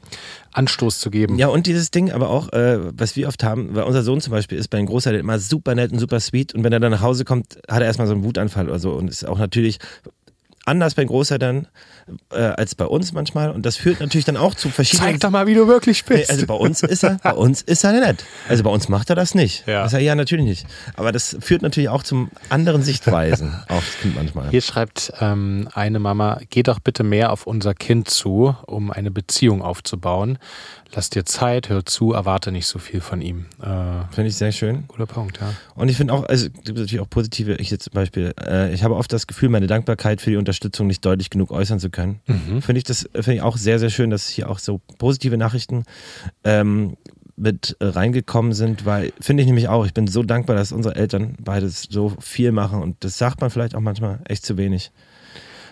Anstoß 0.52 1.00
zu 1.00 1.10
geben. 1.10 1.38
Ja, 1.38 1.48
und 1.48 1.68
dieses 1.68 1.92
Ding 1.92 2.12
aber 2.12 2.30
auch, 2.30 2.52
äh, 2.52 2.80
was 3.00 3.16
wir 3.16 3.30
oft 3.30 3.44
haben, 3.46 3.74
weil 3.74 3.84
unser 3.84 4.04
Sohn 4.04 4.20
zum 4.20 4.32
Beispiel 4.32 4.58
ist 4.58 4.68
bei 4.68 4.78
den 4.78 4.88
Großeltern 4.88 5.22
immer 5.22 5.40
super 5.40 5.74
nett 5.76 5.94
und 5.94 6.00
super 6.00 6.20
sweet 6.20 6.54
und 6.54 6.66
wenn 6.66 6.74
er 6.74 6.82
dann 6.82 6.92
nach 6.92 7.02
Hause 7.02 7.24
kommt, 7.24 7.56
hat 7.70 7.80
er 7.80 7.86
erstmal 7.86 8.08
so 8.08 8.14
einen 8.14 8.26
Wutanfall 8.26 8.68
oder 8.68 8.80
so 8.80 8.92
und 8.92 9.10
ist 9.10 9.26
auch 9.26 9.40
natürlich 9.40 9.80
anders 10.66 10.94
bei 10.96 11.06
Großeltern 11.06 11.68
äh, 12.32 12.38
als 12.38 12.76
bei 12.76 12.86
uns 12.86 13.14
manchmal. 13.14 13.52
Und 13.52 13.66
das 13.66 13.78
führt 13.78 14.00
natürlich 14.00 14.26
dann 14.26 14.38
auch 14.38 14.56
zu 14.56 14.70
verschiedenen. 14.70 15.12
Zeig 15.12 15.20
doch 15.22 15.30
mal, 15.30 15.48
wie 15.48 15.54
du 15.54 15.68
wirklich 15.68 16.06
bist. 16.06 16.30
Nee, 16.30 16.34
also 16.34 16.46
bei 16.46 16.54
uns 16.54 16.84
ist 16.84 17.04
er, 17.04 17.20
bei 17.24 17.34
uns 17.34 17.62
ist 17.62 17.84
er 17.84 17.94
nett. 17.94 18.26
Also 18.48 18.64
bei 18.64 18.70
uns 18.70 18.90
macht 18.90 19.10
er 19.10 19.16
das 19.16 19.36
nicht. 19.36 19.68
Ja. 19.68 19.84
Das 19.84 19.94
er 19.94 20.00
ja 20.00 20.16
natürlich 20.16 20.46
nicht. 20.46 20.66
Aber 20.96 21.12
das 21.12 21.38
führt 21.40 21.62
natürlich 21.62 21.90
auch 21.90 22.04
zum 22.04 22.32
anderen 22.50 22.84
Sichtweisen 22.84 23.54
auf 23.68 23.86
das 23.86 24.00
Kind 24.02 24.16
manchmal. 24.16 24.50
Hier 24.50 24.62
schreibt 24.62 25.14
ähm, 25.20 25.70
eine 25.74 26.00
Mama, 26.00 26.42
geh 26.50 26.64
doch 26.64 26.80
bitte 26.80 27.04
mehr 27.04 27.32
auf 27.32 27.48
unser 27.48 27.74
Kind 27.74 28.10
zu, 28.10 28.56
um 28.66 28.92
eine 28.92 29.12
Beziehung 29.12 29.62
aufzubauen. 29.62 30.38
Lass 30.94 31.10
dir 31.10 31.24
Zeit, 31.24 31.70
hör 31.70 31.86
zu, 31.86 32.12
erwarte 32.12 32.52
nicht 32.52 32.68
so 32.68 32.78
viel 32.78 33.00
von 33.00 33.22
ihm. 33.22 33.46
Äh, 33.62 34.14
Finde 34.14 34.28
ich 34.28 34.36
sehr 34.36 34.52
schön. 34.52 34.84
guter 34.90 35.06
Punkt, 35.06 35.40
ja. 35.40 35.54
Und 35.76 35.88
ich 35.88 35.96
finde 35.96 36.14
auch, 36.14 36.24
also 36.24 36.48
es 36.48 36.54
gibt 36.66 36.78
natürlich 36.78 37.00
auch 37.00 37.10
positive, 37.10 37.56
ich 37.56 37.72
jetzt 37.72 37.86
zum 37.86 37.94
Beispiel, 37.94 38.34
äh, 38.46 38.74
ich 38.74 38.84
habe 38.84 38.96
oft 38.98 39.12
das 39.14 39.26
Gefühl, 39.26 39.48
meine 39.48 39.68
Dankbarkeit 39.68 40.20
für 40.20 40.32
die 40.32 40.36
Unterstützung 40.36 40.88
nicht 40.88 41.06
deutlich 41.06 41.30
genug 41.30 41.52
äußern 41.52 41.80
zu 41.80 41.90
können. 41.92 42.20
Finde 42.62 42.78
ich 42.78 42.84
das, 42.84 43.10
finde 43.14 43.34
ich 43.34 43.42
auch 43.42 43.58
sehr, 43.58 43.80
sehr 43.80 43.90
schön, 43.90 44.10
dass 44.10 44.28
hier 44.28 44.50
auch 44.50 44.60
so 44.60 44.80
positive 44.98 45.38
Nachrichten 45.38 45.84
ähm, 46.44 46.98
mit 47.36 47.76
reingekommen 47.80 48.54
sind, 48.54 48.86
weil 48.86 49.14
finde 49.20 49.42
ich 49.42 49.48
nämlich 49.48 49.68
auch, 49.68 49.86
ich 49.86 49.94
bin 49.94 50.08
so 50.08 50.24
dankbar, 50.24 50.56
dass 50.56 50.72
unsere 50.72 50.96
Eltern 50.96 51.36
beides 51.40 51.88
so 51.90 52.14
viel 52.20 52.52
machen 52.52 52.82
und 52.82 53.04
das 53.04 53.18
sagt 53.18 53.42
man 53.42 53.50
vielleicht 53.50 53.76
auch 53.76 53.80
manchmal 53.82 54.20
echt 54.28 54.46
zu 54.46 54.58
wenig. 54.58 54.92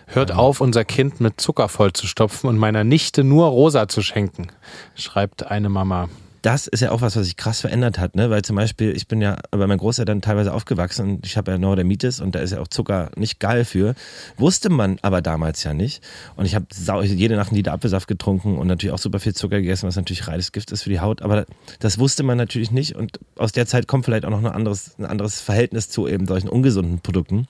Hört 0.08 0.32
auf, 0.32 0.60
unser 0.60 0.86
Kind 0.86 1.22
mit 1.22 1.40
Zucker 1.40 1.70
vollzustopfen 1.70 2.50
und 2.50 2.58
meiner 2.58 2.84
Nichte 2.84 3.24
nur 3.24 3.48
rosa 3.48 3.88
zu 3.88 4.02
schenken, 4.02 4.48
schreibt 4.96 5.46
eine 5.46 5.70
Mama. 5.70 6.10
Das 6.41 6.67
ist 6.67 6.81
ja 6.81 6.91
auch 6.91 7.01
was, 7.01 7.15
was 7.15 7.25
sich 7.25 7.38
krass 7.38 7.62
verändert 7.62 8.00
hat, 8.00 8.15
ne? 8.15 8.29
Weil 8.29 8.41
zum 8.43 8.55
Beispiel, 8.55 8.96
ich 8.96 9.08
bin 9.08 9.22
ja 9.22 9.38
bei 9.51 9.67
meinen 9.67 9.77
Großeltern 9.77 10.22
teilweise 10.22 10.53
aufgewachsen 10.53 11.10
und 11.10 11.25
ich 11.25 11.38
habe 11.38 11.51
ja 11.51 11.58
Neurodermitis 11.58 12.22
und 12.22 12.36
da 12.36 12.39
ist 12.39 12.51
ja 12.51 12.60
auch 12.60 12.67
Zucker 12.67 13.12
nicht 13.15 13.39
geil 13.39 13.65
für. 13.65 13.96
Wusste 14.38 14.69
man 14.69 15.00
aber 15.01 15.22
damals 15.22 15.63
ja 15.63 15.74
nicht. 15.74 16.01
Und 16.36 16.46
ich 16.46 16.55
habe 16.55 16.65
jede 17.03 17.36
Nacht 17.36 17.50
einen 17.50 17.58
Liter 17.58 17.74
Apfelsaft 17.74 18.08
getrunken 18.08 18.58
und 18.58 18.67
natürlich 18.67 18.93
auch 18.93 19.00
super 19.00 19.19
viel 19.19 19.34
Zucker 19.34 19.58
gegessen, 19.58 19.88
was 19.88 19.96
natürlich 19.96 20.27
reines 20.27 20.51
Gift 20.51 20.72
ist 20.72 20.84
für 20.84 20.89
die 20.89 21.00
Haut. 21.00 21.22
Aber 21.22 21.46
das 21.79 22.00
wusste 22.00 22.24
man 22.24 22.38
natürlich 22.38 22.72
nicht 22.72 22.96
und 22.96 23.19
aus 23.36 23.51
der 23.51 23.65
Zeit 23.65 23.88
kommt 23.88 24.05
vielleicht 24.05 24.25
auch 24.25 24.29
noch 24.29 24.39
ein 24.39 24.48
anderes, 24.48 24.96
ein 24.98 25.05
anderes 25.05 25.41
Verhältnis 25.41 25.89
zu 25.89 26.08
eben 26.08 26.25
solchen 26.27 26.50
ungesunden 26.50 27.00
Produkten. 27.00 27.48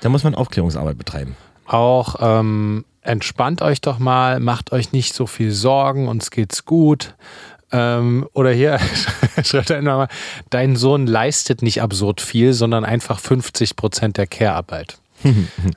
Da 0.00 0.08
muss 0.08 0.24
man 0.24 0.34
Aufklärungsarbeit 0.34 0.98
betreiben. 0.98 1.36
Auch 1.66 2.16
ähm, 2.20 2.84
entspannt 3.02 3.62
euch 3.62 3.80
doch 3.80 3.98
mal, 3.98 4.40
macht 4.40 4.72
euch 4.72 4.92
nicht 4.92 5.14
so 5.14 5.26
viel 5.26 5.52
Sorgen, 5.52 6.08
uns 6.08 6.30
geht's 6.30 6.64
gut. 6.64 7.14
Ähm, 7.72 8.28
oder 8.32 8.52
hier 8.52 8.78
schreibt 9.44 9.70
er 9.70 9.78
immer 9.78 9.96
mal, 9.96 10.08
dein 10.50 10.76
Sohn 10.76 11.06
leistet 11.06 11.62
nicht 11.62 11.80
absurd 11.80 12.20
viel, 12.20 12.52
sondern 12.52 12.84
einfach 12.84 13.18
50 13.18 13.76
Prozent 13.76 14.18
der 14.18 14.26
Care-Arbeit. 14.26 14.98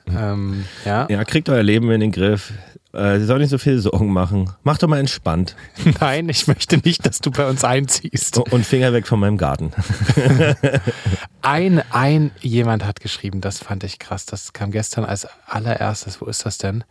ähm, 0.08 0.64
ja. 0.84 1.06
Ja, 1.08 1.24
kriegt 1.24 1.48
euer 1.48 1.62
Leben 1.62 1.90
in 1.90 2.00
den 2.00 2.12
Griff. 2.12 2.52
Äh, 2.92 3.18
ihr 3.18 3.26
sollt 3.26 3.40
nicht 3.40 3.50
so 3.50 3.58
viel 3.58 3.78
Sorgen 3.78 4.12
machen. 4.12 4.50
Macht 4.62 4.82
doch 4.82 4.88
mal 4.88 4.98
entspannt. 4.98 5.54
Nein, 6.00 6.28
ich 6.28 6.46
möchte 6.48 6.78
nicht, 6.78 7.06
dass 7.06 7.20
du 7.20 7.30
bei 7.30 7.48
uns 7.48 7.62
einziehst. 7.62 8.38
Und 8.38 8.64
Finger 8.64 8.92
weg 8.92 9.06
von 9.06 9.20
meinem 9.20 9.36
Garten. 9.36 9.72
Ein, 11.42 11.82
ein, 11.92 12.32
jemand 12.40 12.84
hat 12.84 13.00
geschrieben, 13.00 13.40
das 13.40 13.60
fand 13.60 13.84
ich 13.84 13.98
krass, 14.00 14.26
das 14.26 14.52
kam 14.52 14.72
gestern 14.72 15.04
als 15.04 15.28
allererstes, 15.46 16.20
wo 16.20 16.26
ist 16.26 16.44
das 16.44 16.58
denn? 16.58 16.82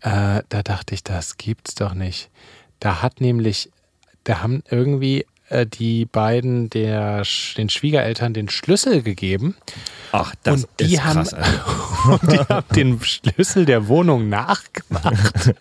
Äh, 0.00 0.42
da 0.48 0.62
dachte 0.62 0.94
ich, 0.94 1.04
das 1.04 1.36
gibt's 1.36 1.74
doch 1.74 1.92
nicht. 1.92 2.30
Da 2.80 3.02
hat 3.02 3.20
nämlich, 3.20 3.70
da 4.24 4.42
haben 4.42 4.62
irgendwie 4.70 5.26
äh, 5.48 5.66
die 5.66 6.06
beiden 6.06 6.70
der, 6.70 7.22
den 7.56 7.68
Schwiegereltern 7.68 8.34
den 8.34 8.48
Schlüssel 8.48 9.02
gegeben 9.02 9.54
Ach, 10.16 10.32
das 10.44 10.62
Und 10.64 10.68
die 10.80 10.94
ist 10.94 11.00
krass. 11.02 11.32
haben- 11.32 12.10
und 12.22 12.32
die 12.32 12.38
haben 12.38 12.64
den 12.76 13.00
Schlüssel 13.02 13.64
der 13.64 13.88
Wohnung 13.88 14.28
nachgemacht. 14.28 15.52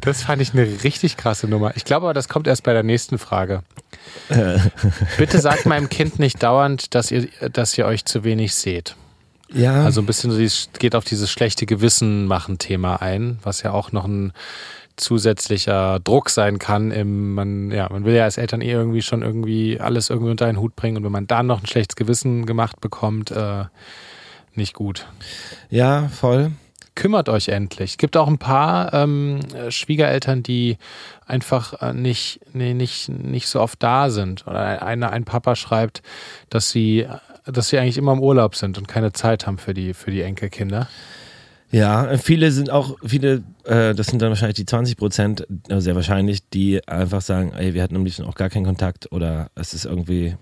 Das 0.00 0.22
fand 0.22 0.40
ich 0.40 0.54
eine 0.54 0.66
richtig 0.82 1.18
krasse 1.18 1.46
Nummer. 1.46 1.76
Ich 1.76 1.84
glaube 1.84 2.06
aber, 2.06 2.14
das 2.14 2.28
kommt 2.30 2.46
erst 2.46 2.62
bei 2.62 2.72
der 2.72 2.82
nächsten 2.84 3.18
Frage. 3.18 3.62
Bitte 5.18 5.40
sagt 5.40 5.66
meinem 5.66 5.88
Kind 5.88 6.18
nicht 6.18 6.42
dauernd, 6.42 6.94
dass 6.94 7.10
ihr, 7.10 7.28
dass 7.52 7.76
ihr 7.76 7.84
euch 7.86 8.04
zu 8.06 8.24
wenig 8.24 8.54
seht. 8.54 8.96
Ja, 9.52 9.84
Also 9.84 10.00
ein 10.00 10.06
bisschen 10.06 10.30
geht 10.78 10.94
auf 10.94 11.04
dieses 11.04 11.30
schlechte 11.30 11.66
Gewissen 11.66 12.26
machen 12.26 12.58
Thema 12.58 13.02
ein, 13.02 13.38
was 13.42 13.62
ja 13.62 13.72
auch 13.72 13.92
noch 13.92 14.06
ein 14.06 14.32
zusätzlicher 14.96 16.00
Druck 16.00 16.30
sein 16.30 16.58
kann. 16.58 16.90
Im, 16.90 17.34
man, 17.34 17.70
ja, 17.70 17.88
man 17.90 18.04
will 18.04 18.14
ja 18.14 18.24
als 18.24 18.38
Eltern 18.38 18.60
eh 18.60 18.72
irgendwie 18.72 19.02
schon 19.02 19.22
irgendwie 19.22 19.80
alles 19.80 20.10
irgendwie 20.10 20.30
unter 20.30 20.46
einen 20.46 20.60
Hut 20.60 20.76
bringen 20.76 20.98
und 20.98 21.04
wenn 21.04 21.12
man 21.12 21.26
dann 21.26 21.46
noch 21.46 21.62
ein 21.62 21.66
schlechtes 21.66 21.96
Gewissen 21.96 22.46
gemacht 22.46 22.80
bekommt, 22.80 23.30
äh, 23.30 23.64
nicht 24.54 24.74
gut. 24.74 25.06
ja, 25.70 26.08
voll. 26.08 26.52
Kümmert 26.94 27.28
euch 27.28 27.48
endlich. 27.48 27.90
Es 27.90 27.98
gibt 27.98 28.16
auch 28.16 28.26
ein 28.26 28.38
paar 28.38 28.94
ähm, 28.94 29.40
äh, 29.54 29.70
Schwiegereltern, 29.70 30.42
die 30.42 30.78
einfach 31.26 31.82
äh, 31.82 31.92
nicht, 31.92 32.40
nee, 32.54 32.72
nicht, 32.72 33.10
nicht 33.10 33.48
so 33.48 33.60
oft 33.60 33.82
da 33.82 34.08
sind. 34.08 34.46
Oder 34.46 34.82
eine, 34.82 35.10
ein 35.10 35.24
Papa 35.24 35.56
schreibt, 35.56 36.02
dass 36.48 36.70
sie, 36.70 37.06
dass 37.44 37.68
sie 37.68 37.78
eigentlich 37.78 37.98
immer 37.98 38.14
im 38.14 38.20
Urlaub 38.20 38.54
sind 38.56 38.78
und 38.78 38.88
keine 38.88 39.12
Zeit 39.12 39.46
haben 39.46 39.58
für 39.58 39.74
die, 39.74 39.92
für 39.92 40.10
die 40.10 40.22
Enkelkinder. 40.22 40.88
Ja, 41.70 42.16
viele 42.18 42.52
sind 42.52 42.70
auch, 42.70 42.96
viele, 43.04 43.42
äh, 43.64 43.94
das 43.94 44.06
sind 44.06 44.22
dann 44.22 44.28
wahrscheinlich 44.28 44.56
die 44.56 44.66
20 44.66 44.96
Prozent, 44.96 45.46
äh, 45.68 45.80
sehr 45.80 45.94
wahrscheinlich, 45.94 46.48
die 46.48 46.86
einfach 46.86 47.20
sagen, 47.20 47.52
ey, 47.54 47.74
wir 47.74 47.82
hatten 47.82 47.96
am 47.96 48.04
liebsten 48.04 48.24
auch 48.24 48.34
gar 48.34 48.50
keinen 48.50 48.64
Kontakt 48.64 49.10
oder 49.12 49.50
es 49.54 49.74
ist 49.74 49.84
irgendwie, 49.84 50.36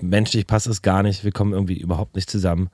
menschlich 0.00 0.46
passt 0.46 0.68
es 0.68 0.82
gar 0.82 1.02
nicht, 1.02 1.24
wir 1.24 1.32
kommen 1.32 1.52
irgendwie 1.52 1.78
überhaupt 1.78 2.14
nicht 2.14 2.30
zusammen. 2.30 2.70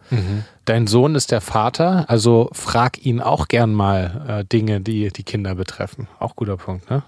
Dein 0.67 0.87
Sohn 0.87 1.15
ist 1.15 1.31
der 1.31 1.41
Vater, 1.41 2.05
also 2.09 2.51
frag 2.53 3.05
ihn 3.05 3.21
auch 3.21 3.49
gern 3.49 3.73
mal 3.73 4.25
äh, 4.29 4.45
Dinge, 4.45 4.81
die 4.81 5.09
die 5.09 5.23
Kinder 5.23 5.55
betreffen. 5.55 6.09
Auch 6.19 6.37
guter 6.37 6.59
Punkt, 6.59 6.91
ne? 6.91 7.03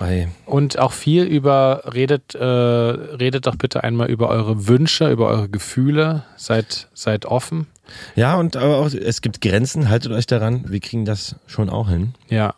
Ey, 0.00 0.28
Und 0.46 0.78
auch 0.78 0.92
viel 0.92 1.22
über, 1.22 1.82
redet, 1.94 2.34
äh, 2.34 2.44
redet 2.44 3.46
doch 3.46 3.56
bitte 3.56 3.84
einmal 3.84 4.10
über 4.10 4.28
eure 4.28 4.66
Wünsche, 4.66 5.10
über 5.10 5.28
eure 5.28 5.48
Gefühle. 5.48 6.24
Seid, 6.36 6.88
seid 6.92 7.24
offen. 7.24 7.68
Ja, 8.16 8.36
und 8.36 8.56
aber 8.56 8.78
auch, 8.78 8.92
es 8.92 9.20
gibt 9.20 9.40
Grenzen, 9.40 9.88
haltet 9.88 10.12
euch 10.12 10.26
daran, 10.26 10.64
wir 10.68 10.80
kriegen 10.80 11.04
das 11.04 11.36
schon 11.46 11.70
auch 11.70 11.88
hin. 11.88 12.14
Ja. 12.28 12.54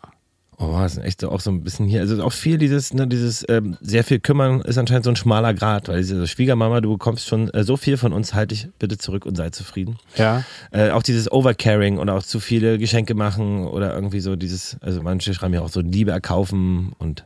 Oh, 0.57 0.77
das 0.79 0.95
ist 0.95 1.03
echt 1.03 1.25
auch 1.25 1.41
so 1.41 1.51
ein 1.51 1.63
bisschen 1.63 1.85
hier. 1.85 1.99
Also 1.99 2.23
auch 2.23 2.31
viel 2.31 2.57
dieses, 2.57 2.93
ne, 2.93 3.07
dieses 3.07 3.45
ähm, 3.49 3.75
sehr 3.81 4.05
viel 4.05 4.19
kümmern 4.19 4.61
ist 4.61 4.77
anscheinend 4.77 5.03
so 5.03 5.09
ein 5.09 5.17
schmaler 5.17 5.53
Grad, 5.53 5.89
weil 5.89 5.97
diese 5.97 6.25
Schwiegermama, 6.27 6.79
du 6.79 6.93
bekommst 6.93 7.27
schon 7.27 7.49
äh, 7.49 7.65
so 7.65 7.75
viel 7.75 7.97
von 7.97 8.13
uns, 8.13 8.33
halt 8.33 8.51
dich 8.51 8.69
bitte 8.79 8.97
zurück 8.97 9.25
und 9.25 9.35
sei 9.35 9.49
zufrieden. 9.49 9.97
Ja. 10.15 10.43
Äh, 10.71 10.91
auch 10.91 11.03
dieses 11.03 11.29
Overcaring 11.29 11.97
oder 11.97 12.13
auch 12.13 12.23
zu 12.23 12.39
viele 12.39 12.77
Geschenke 12.77 13.15
machen 13.15 13.67
oder 13.67 13.93
irgendwie 13.93 14.21
so 14.21 14.37
dieses, 14.37 14.77
also 14.79 15.01
manche 15.01 15.33
schreiben 15.33 15.53
ja 15.53 15.61
auch 15.61 15.69
so 15.69 15.81
Liebe 15.81 16.11
erkaufen 16.11 16.93
und 16.99 17.25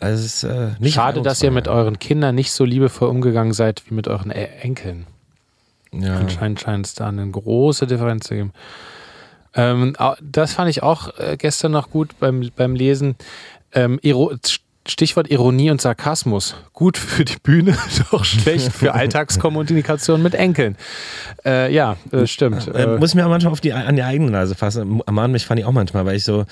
also 0.00 0.24
es 0.24 0.26
ist 0.26 0.44
äh, 0.44 0.72
nicht 0.78 0.94
Schade, 0.94 1.22
dass 1.22 1.42
ihr 1.42 1.50
mit 1.50 1.66
euren 1.66 1.98
Kindern 1.98 2.34
nicht 2.34 2.52
so 2.52 2.64
liebevoll 2.64 3.08
umgegangen 3.08 3.52
seid 3.52 3.82
wie 3.88 3.94
mit 3.94 4.06
euren 4.06 4.30
Enkeln. 4.30 5.06
Ja. 5.92 6.16
Anscheinend 6.16 6.60
scheint 6.60 6.86
es 6.86 6.94
da 6.94 7.08
eine 7.08 7.28
große 7.28 7.86
Differenz 7.86 8.26
zu 8.26 8.34
geben. 8.34 8.52
Ähm, 9.54 9.96
das 10.22 10.52
fand 10.52 10.70
ich 10.70 10.82
auch 10.82 11.18
äh, 11.18 11.36
gestern 11.36 11.72
noch 11.72 11.90
gut 11.90 12.18
beim, 12.20 12.48
beim 12.56 12.74
Lesen. 12.74 13.16
Ähm, 13.72 13.98
Stichwort 14.86 15.30
Ironie 15.30 15.70
und 15.70 15.80
Sarkasmus. 15.80 16.54
Gut 16.72 16.96
für 16.96 17.24
die 17.24 17.36
Bühne, 17.42 17.76
doch 18.10 18.24
schlecht 18.24 18.72
für 18.72 18.94
Alltagskommunikation 18.94 20.22
mit 20.22 20.34
Enkeln. 20.34 20.76
Äh, 21.44 21.72
ja, 21.72 21.96
äh, 22.10 22.26
stimmt. 22.26 22.68
Äh, 22.68 22.94
Äh, 22.94 22.98
muss 22.98 23.14
mir 23.14 23.26
auch 23.26 23.30
manchmal 23.30 23.52
auf 23.52 23.60
die, 23.60 23.72
an 23.72 23.96
die 23.96 24.02
eigene 24.02 24.30
Nase 24.30 24.54
fassen. 24.54 25.02
Ermahnen 25.06 25.32
mich 25.32 25.44
fand 25.44 25.60
ich 25.60 25.66
auch 25.66 25.72
manchmal, 25.72 26.06
weil 26.06 26.16
ich 26.16 26.24
so 26.24 26.46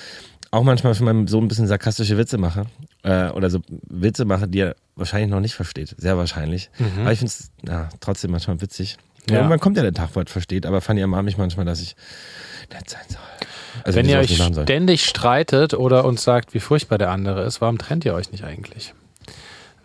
auch 0.51 0.63
manchmal 0.63 0.93
für 0.93 1.03
meinen 1.03 1.27
Sohn 1.27 1.45
ein 1.45 1.47
bisschen 1.47 1.67
sarkastische 1.67 2.17
Witze 2.17 2.37
mache. 2.37 2.67
Äh, 3.03 3.29
oder 3.29 3.49
so 3.49 3.59
Witze 3.89 4.25
mache, 4.25 4.47
die 4.47 4.59
er 4.59 4.75
wahrscheinlich 4.95 5.29
noch 5.29 5.39
nicht 5.39 5.55
versteht. 5.55 5.95
Sehr 5.97 6.17
wahrscheinlich. 6.17 6.69
Aber 7.01 7.11
ich 7.11 7.19
finde 7.19 7.31
es 7.31 7.51
ja, 7.67 7.89
trotzdem 7.99 8.31
manchmal 8.31 8.61
witzig. 8.61 8.97
Ja. 9.29 9.37
Irgendwann 9.37 9.59
kommt 9.59 9.77
ja 9.77 9.83
der 9.83 9.93
Tag, 9.93 10.09
wo 10.13 10.19
er 10.19 10.25
es 10.25 10.31
versteht, 10.31 10.65
aber 10.65 10.81
Fanny 10.81 11.01
ermahnt 11.01 11.25
mich 11.25 11.37
manchmal, 11.37 11.65
dass 11.65 11.81
ich 11.81 11.95
nett 12.71 12.89
sein 12.89 13.01
soll. 13.07 13.21
Also 13.83 13.97
wenn 13.97 14.09
ihr 14.09 14.19
euch 14.19 14.35
ständig 14.35 15.05
streitet 15.05 15.73
oder 15.73 16.05
uns 16.05 16.23
sagt, 16.23 16.53
wie 16.53 16.59
furchtbar 16.59 16.97
der 16.97 17.11
andere 17.11 17.43
ist, 17.43 17.61
warum 17.61 17.77
trennt 17.77 18.05
ihr 18.05 18.13
euch 18.13 18.31
nicht 18.31 18.43
eigentlich? 18.43 18.93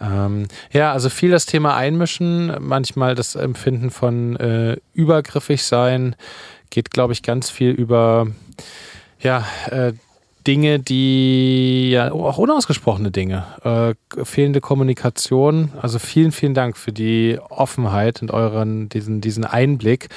Ähm, 0.01 0.49
ja, 0.73 0.93
also 0.93 1.09
viel 1.11 1.31
das 1.31 1.47
Thema 1.47 1.77
Einmischen, 1.77 2.55
manchmal 2.61 3.15
das 3.15 3.35
Empfinden 3.35 3.91
von 3.91 4.37
äh, 4.37 4.77
übergriffig 4.95 5.63
sein, 5.63 6.17
geht, 6.71 6.91
glaube 6.91 7.13
ich, 7.13 7.23
ganz 7.23 7.51
viel 7.51 7.71
über 7.71 8.27
ja, 9.21 9.47
äh, 9.71 9.93
Dinge, 10.47 10.79
die 10.79 11.91
ja 11.91 12.13
auch 12.13 12.39
unausgesprochene 12.39 13.11
Dinge, 13.11 13.45
äh, 13.65 14.25
fehlende 14.25 14.61
Kommunikation. 14.61 15.73
Also 15.81 15.99
vielen, 15.99 16.33
vielen 16.33 16.55
Dank 16.55 16.77
für 16.77 16.93
die 16.93 17.39
Offenheit 17.49 18.23
und 18.23 18.31
euren 18.31 18.89
diesen 18.89 19.21
diesen 19.21 19.45
Einblick. 19.45 20.09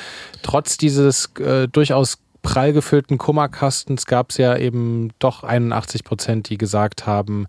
Trotz 0.41 0.77
dieses 0.77 1.31
äh, 1.39 1.67
durchaus 1.67 2.17
prall 2.45 2.73
gefüllten 2.73 3.17
Kummerkastens 3.17 4.05
gab 4.05 4.29
es 4.29 4.37
ja 4.37 4.55
eben 4.55 5.09
doch 5.17 5.43
81 5.43 6.03
Prozent, 6.03 6.49
die 6.49 6.59
gesagt 6.59 7.07
haben, 7.07 7.47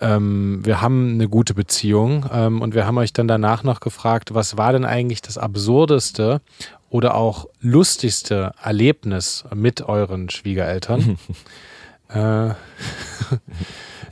ähm, 0.00 0.60
wir 0.64 0.80
haben 0.80 1.14
eine 1.14 1.28
gute 1.28 1.54
Beziehung. 1.54 2.26
Ähm, 2.32 2.60
und 2.60 2.74
wir 2.74 2.84
haben 2.84 2.98
euch 2.98 3.12
dann 3.12 3.28
danach 3.28 3.62
noch 3.62 3.78
gefragt, 3.78 4.34
was 4.34 4.58
war 4.58 4.72
denn 4.72 4.84
eigentlich 4.84 5.22
das 5.22 5.38
Absurdeste 5.38 6.40
oder 6.90 7.14
auch 7.14 7.46
lustigste 7.60 8.52
Erlebnis 8.60 9.44
mit 9.54 9.82
euren 9.82 10.28
Schwiegereltern? 10.30 11.16
äh, 12.14 12.54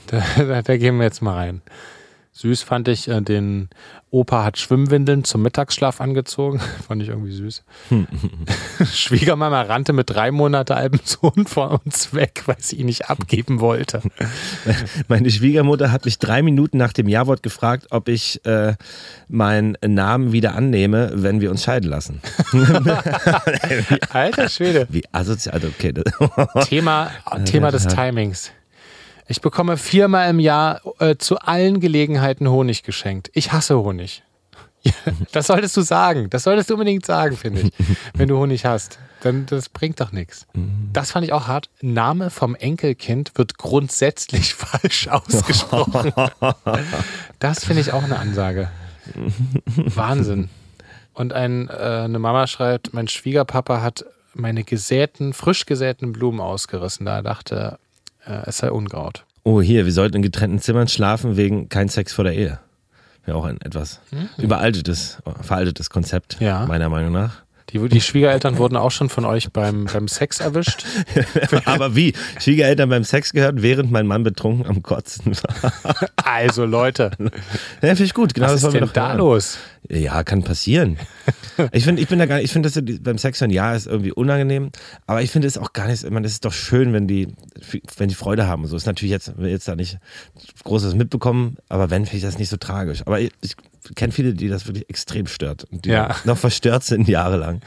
da, 0.06 0.22
da, 0.36 0.62
da 0.62 0.76
gehen 0.76 0.96
wir 0.96 1.04
jetzt 1.04 1.22
mal 1.22 1.34
rein. 1.34 1.62
Süß 2.32 2.62
fand 2.62 2.88
ich 2.88 3.08
äh, 3.08 3.20
den 3.20 3.68
Opa 4.12 4.44
hat 4.44 4.58
Schwimmwindeln 4.58 5.24
zum 5.24 5.40
Mittagsschlaf 5.40 6.02
angezogen. 6.02 6.60
Fand 6.86 7.02
ich 7.02 7.08
irgendwie 7.08 7.32
süß. 7.32 7.64
Schwiegermama 8.92 9.62
rannte 9.62 9.94
mit 9.94 10.10
drei 10.10 10.30
Monate 10.30 10.76
altem 10.76 11.00
Sohn 11.02 11.46
vor 11.46 11.80
uns 11.84 12.12
weg, 12.12 12.42
weil 12.44 12.58
sie 12.58 12.76
ihn 12.76 12.86
nicht 12.86 13.08
abgeben 13.08 13.60
wollte. 13.60 14.02
Meine 15.08 15.30
Schwiegermutter 15.30 15.90
hat 15.90 16.04
mich 16.04 16.18
drei 16.18 16.42
Minuten 16.42 16.76
nach 16.76 16.92
dem 16.92 17.08
Ja-Wort 17.08 17.42
gefragt, 17.42 17.86
ob 17.90 18.08
ich 18.08 18.44
äh, 18.44 18.74
meinen 19.28 19.78
Namen 19.82 20.32
wieder 20.32 20.54
annehme, 20.54 21.10
wenn 21.14 21.40
wir 21.40 21.50
uns 21.50 21.64
scheiden 21.64 21.88
lassen. 21.88 22.20
Alter 24.10 24.50
Schwede. 24.50 24.86
Wie 24.90 25.04
asozial, 25.10 25.62
okay. 25.64 25.94
Thema, 26.68 27.10
Thema 27.46 27.70
des 27.70 27.86
Timings. 27.86 28.52
Ich 29.26 29.40
bekomme 29.40 29.76
viermal 29.76 30.30
im 30.30 30.40
Jahr 30.40 30.80
äh, 30.98 31.16
zu 31.16 31.38
allen 31.38 31.80
Gelegenheiten 31.80 32.48
Honig 32.48 32.82
geschenkt. 32.82 33.30
Ich 33.34 33.52
hasse 33.52 33.78
Honig. 33.78 34.22
das 35.32 35.46
solltest 35.46 35.76
du 35.76 35.82
sagen. 35.82 36.28
Das 36.30 36.42
solltest 36.42 36.70
du 36.70 36.74
unbedingt 36.74 37.06
sagen, 37.06 37.36
finde 37.36 37.62
ich. 37.62 37.72
Wenn 38.14 38.28
du 38.28 38.36
Honig 38.36 38.64
hast. 38.64 38.98
Dann 39.22 39.46
das 39.46 39.68
bringt 39.68 40.00
doch 40.00 40.10
nichts. 40.10 40.46
Das 40.92 41.12
fand 41.12 41.24
ich 41.24 41.32
auch 41.32 41.46
hart. 41.46 41.70
Name 41.80 42.30
vom 42.30 42.56
Enkelkind 42.56 43.32
wird 43.36 43.56
grundsätzlich 43.56 44.54
falsch 44.54 45.06
ausgesprochen. 45.06 46.12
Das 47.38 47.64
finde 47.64 47.82
ich 47.82 47.92
auch 47.92 48.02
eine 48.02 48.18
Ansage. 48.18 48.68
Wahnsinn. 49.66 50.50
Und 51.14 51.32
ein, 51.32 51.68
äh, 51.68 51.72
eine 52.04 52.18
Mama 52.18 52.46
schreibt, 52.46 52.94
mein 52.94 53.06
Schwiegerpapa 53.06 53.80
hat 53.80 54.04
meine 54.34 54.64
gesäten, 54.64 55.34
frisch 55.34 55.66
gesäten 55.66 56.12
Blumen 56.12 56.40
ausgerissen. 56.40 57.06
Da 57.06 57.22
dachte 57.22 57.78
äh, 58.26 58.42
es 58.46 58.58
sei 58.58 58.70
ungraut. 58.70 59.24
Oh, 59.44 59.60
hier, 59.60 59.84
wir 59.84 59.92
sollten 59.92 60.16
in 60.16 60.22
getrennten 60.22 60.60
Zimmern 60.60 60.88
schlafen 60.88 61.36
wegen 61.36 61.68
kein 61.68 61.88
Sex 61.88 62.12
vor 62.12 62.24
der 62.24 62.34
Ehe. 62.34 62.60
Wäre 63.24 63.36
auch 63.36 63.44
ein 63.44 63.60
etwas 63.60 64.00
mhm. 64.10 64.28
überaltetes, 64.38 65.18
veraltetes 65.40 65.90
Konzept, 65.90 66.38
ja. 66.40 66.66
meiner 66.66 66.88
Meinung 66.88 67.12
nach. 67.12 67.42
Die, 67.72 67.88
die, 67.88 68.00
Schwiegereltern 68.00 68.58
wurden 68.58 68.76
auch 68.76 68.90
schon 68.90 69.08
von 69.08 69.24
euch 69.24 69.50
beim, 69.50 69.86
beim 69.86 70.06
Sex 70.06 70.40
erwischt. 70.40 70.84
Aber 71.64 71.96
wie? 71.96 72.12
Schwiegereltern 72.38 72.90
beim 72.90 73.04
Sex 73.04 73.32
gehört, 73.32 73.62
während 73.62 73.90
mein 73.90 74.06
Mann 74.06 74.24
betrunken 74.24 74.66
am 74.66 74.82
Kotzen 74.82 75.34
war. 75.34 75.72
Also 76.24 76.64
Leute. 76.64 77.10
Ja, 77.82 77.88
finde 77.88 78.04
ich 78.04 78.14
gut. 78.14 78.32
Genau 78.32 78.46
Was 78.46 78.62
ist 78.62 78.72
denn 78.72 78.88
da 78.92 79.08
hören. 79.08 79.18
los? 79.18 79.58
Ja, 79.88 80.22
kann 80.22 80.42
passieren. 80.42 80.98
Ich 81.72 81.84
finde, 81.84 82.00
ich 82.00 82.08
bin 82.08 82.18
da 82.18 82.24
gar 82.24 82.36
nicht, 82.36 82.46
ich 82.46 82.52
finde, 82.52 82.70
dass 82.70 82.82
beim 83.02 83.18
Sex 83.18 83.42
hören, 83.42 83.50
ja, 83.50 83.74
ist 83.74 83.86
irgendwie 83.86 84.10
unangenehm. 84.10 84.70
Aber 85.06 85.20
ich 85.20 85.30
finde 85.30 85.46
es 85.46 85.58
auch 85.58 85.74
gar 85.74 85.86
nicht, 85.86 86.02
ich 86.02 86.10
meine, 86.10 86.26
es 86.26 86.32
ist 86.32 86.46
doch 86.46 86.52
schön, 86.52 86.94
wenn 86.94 87.06
die, 87.06 87.28
wenn 87.98 88.08
die 88.08 88.14
Freude 88.14 88.46
haben 88.46 88.62
und 88.62 88.68
so. 88.70 88.76
Ist 88.76 88.86
natürlich 88.86 89.10
jetzt, 89.10 89.34
jetzt 89.38 89.68
da 89.68 89.76
nicht 89.76 89.98
Großes 90.64 90.94
mitbekommen, 90.94 91.56
aber 91.68 91.90
wenn, 91.90 92.06
finde 92.06 92.16
ich 92.16 92.22
das 92.22 92.38
nicht 92.38 92.48
so 92.48 92.56
tragisch. 92.56 93.02
Aber 93.04 93.20
ich, 93.20 93.32
ich 93.42 93.54
kenne 93.94 94.12
viele, 94.12 94.34
die 94.34 94.48
das 94.48 94.66
wirklich 94.66 94.88
extrem 94.88 95.26
stört 95.26 95.64
und 95.64 95.84
die 95.84 95.90
ja. 95.90 96.14
noch 96.24 96.38
verstört 96.38 96.84
sind 96.84 97.08
jahrelang. 97.08 97.60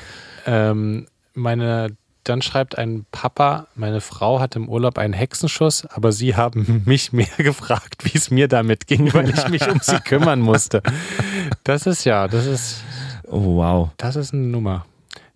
Ähm, 0.45 1.07
meine, 1.33 1.95
dann 2.23 2.41
schreibt 2.41 2.77
ein 2.77 3.05
Papa, 3.11 3.67
meine 3.75 4.01
Frau 4.01 4.39
hat 4.39 4.55
im 4.55 4.69
Urlaub 4.69 4.97
einen 4.97 5.13
Hexenschuss, 5.13 5.85
aber 5.85 6.11
sie 6.11 6.35
haben 6.35 6.83
mich 6.85 7.13
mehr 7.13 7.27
gefragt, 7.37 8.03
wie 8.05 8.17
es 8.17 8.31
mir 8.31 8.47
damit 8.47 8.87
ging, 8.87 9.13
weil 9.13 9.29
ich 9.29 9.47
mich 9.49 9.67
um 9.69 9.79
sie 9.81 9.99
kümmern 9.99 10.39
musste. 10.39 10.81
Das 11.63 11.85
ist 11.85 12.03
ja, 12.03 12.27
das 12.27 12.45
ist. 12.45 12.83
Oh, 13.27 13.57
wow. 13.57 13.89
Das 13.97 14.15
ist 14.15 14.33
eine 14.33 14.43
Nummer. 14.43 14.85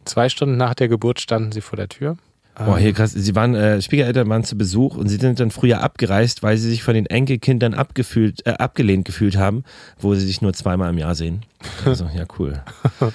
Zwei 0.06 0.30
Stunden 0.30 0.58
nach 0.58 0.74
der 0.74 0.88
Geburt 0.88 1.20
standen 1.20 1.52
sie 1.52 1.62
vor 1.62 1.78
der 1.78 1.90
Tür. 1.90 2.18
Boah, 2.66 2.78
hier 2.78 2.94
krass. 2.94 3.12
Sie 3.12 3.36
waren, 3.36 3.56
äh, 3.56 3.82
Schwiegereltern 3.82 4.28
waren 4.30 4.44
zu 4.44 4.58
Besuch 4.58 4.96
und 4.96 5.08
sie 5.08 5.18
sind 5.18 5.40
dann 5.40 5.52
früher 5.52 5.82
abgereist, 5.82 6.44
weil 6.44 6.58
sie 6.58 6.70
sich 6.70 6.84
von 6.84 6.94
den 6.94 7.06
Enkelkindern 7.06 7.74
abgefühlt, 7.74 8.46
äh, 8.46 8.52
abgelehnt 8.52 9.06
gefühlt 9.06 9.38
haben, 9.38 9.64
wo 10.00 10.14
sie 10.16 10.26
sich 10.26 10.42
nur 10.42 10.54
zweimal 10.54 10.90
im 10.90 10.98
Jahr 10.98 11.16
sehen. 11.16 11.44
Also, 11.86 12.10
ja, 12.14 12.26
cool. 12.38 12.62
Ah. 13.00 13.10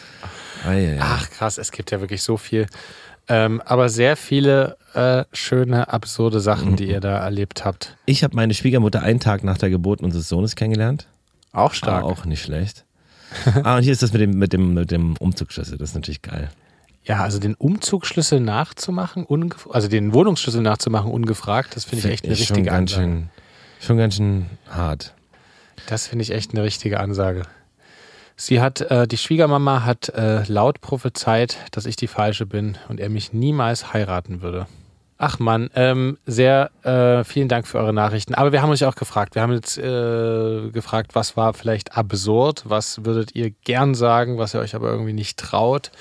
Ach, 1.00 1.30
krass, 1.30 1.58
es 1.58 1.70
gibt 1.70 1.90
ja 1.90 2.00
wirklich 2.00 2.22
so 2.22 2.36
viel. 2.36 2.66
Ähm, 3.28 3.62
aber 3.64 3.88
sehr 3.88 4.16
viele 4.16 4.76
äh, 4.94 5.24
schöne, 5.32 5.92
absurde 5.92 6.40
Sachen, 6.40 6.72
mhm. 6.72 6.76
die 6.76 6.88
ihr 6.88 7.00
da 7.00 7.18
erlebt 7.18 7.64
habt. 7.64 7.96
Ich 8.06 8.22
habe 8.24 8.36
meine 8.36 8.54
Schwiegermutter 8.54 9.02
einen 9.02 9.20
Tag 9.20 9.44
nach 9.44 9.58
der 9.58 9.70
Geburt 9.70 10.00
unseres 10.00 10.28
Sohnes 10.28 10.56
kennengelernt. 10.56 11.06
Auch 11.52 11.72
stark. 11.72 12.02
Ah, 12.02 12.06
auch 12.06 12.24
nicht 12.24 12.42
schlecht. 12.42 12.84
ah, 13.62 13.76
und 13.76 13.82
hier 13.82 13.92
ist 13.92 14.02
das 14.02 14.12
mit 14.12 14.20
dem, 14.20 14.38
mit 14.38 14.52
dem, 14.52 14.74
mit 14.74 14.90
dem 14.90 15.16
Umzugsschlüssel. 15.16 15.78
Das 15.78 15.90
ist 15.90 15.94
natürlich 15.94 16.22
geil. 16.22 16.50
Ja, 17.04 17.22
also 17.22 17.38
den 17.38 17.54
Umzugsschlüssel 17.54 18.40
nachzumachen, 18.40 19.26
also 19.70 19.88
den 19.88 20.14
Wohnungsschlüssel 20.14 20.62
nachzumachen, 20.62 21.10
ungefragt, 21.10 21.76
das 21.76 21.84
finde 21.84 22.06
ich 22.06 22.14
echt 22.14 22.24
eine 22.24 22.32
richtige 22.32 22.56
schon 22.56 22.64
ganz 22.64 22.92
Ansage. 22.92 23.02
Schön, 23.06 23.28
schon 23.80 23.96
ganz 23.98 24.16
schön 24.16 24.46
hart. 24.70 25.14
Das 25.86 26.06
finde 26.06 26.22
ich 26.22 26.30
echt 26.30 26.52
eine 26.52 26.62
richtige 26.62 27.00
Ansage. 27.00 27.42
Sie 28.36 28.60
hat, 28.60 28.80
äh, 28.80 29.06
die 29.06 29.18
Schwiegermama 29.18 29.84
hat 29.84 30.08
äh, 30.08 30.42
laut 30.44 30.80
prophezeit, 30.80 31.58
dass 31.70 31.86
ich 31.86 31.96
die 31.96 32.06
Falsche 32.08 32.46
bin 32.46 32.78
und 32.88 33.00
er 33.00 33.10
mich 33.10 33.32
niemals 33.32 33.92
heiraten 33.92 34.42
würde. 34.42 34.66
Ach 35.16 35.38
man, 35.38 35.70
ähm, 35.76 36.18
sehr 36.26 36.70
äh, 36.82 37.22
vielen 37.22 37.48
Dank 37.48 37.68
für 37.68 37.78
eure 37.78 37.92
Nachrichten. 37.92 38.34
Aber 38.34 38.50
wir 38.50 38.62
haben 38.62 38.70
euch 38.70 38.84
auch 38.84 38.96
gefragt. 38.96 39.36
Wir 39.36 39.42
haben 39.42 39.52
jetzt 39.52 39.78
äh, 39.78 40.70
gefragt, 40.70 41.14
was 41.14 41.36
war 41.36 41.54
vielleicht 41.54 41.96
absurd, 41.96 42.64
was 42.66 43.04
würdet 43.04 43.36
ihr 43.36 43.50
gern 43.50 43.94
sagen, 43.94 44.38
was 44.38 44.54
ihr 44.54 44.60
euch 44.60 44.74
aber 44.74 44.90
irgendwie 44.90 45.12
nicht 45.12 45.38
traut. 45.38 45.92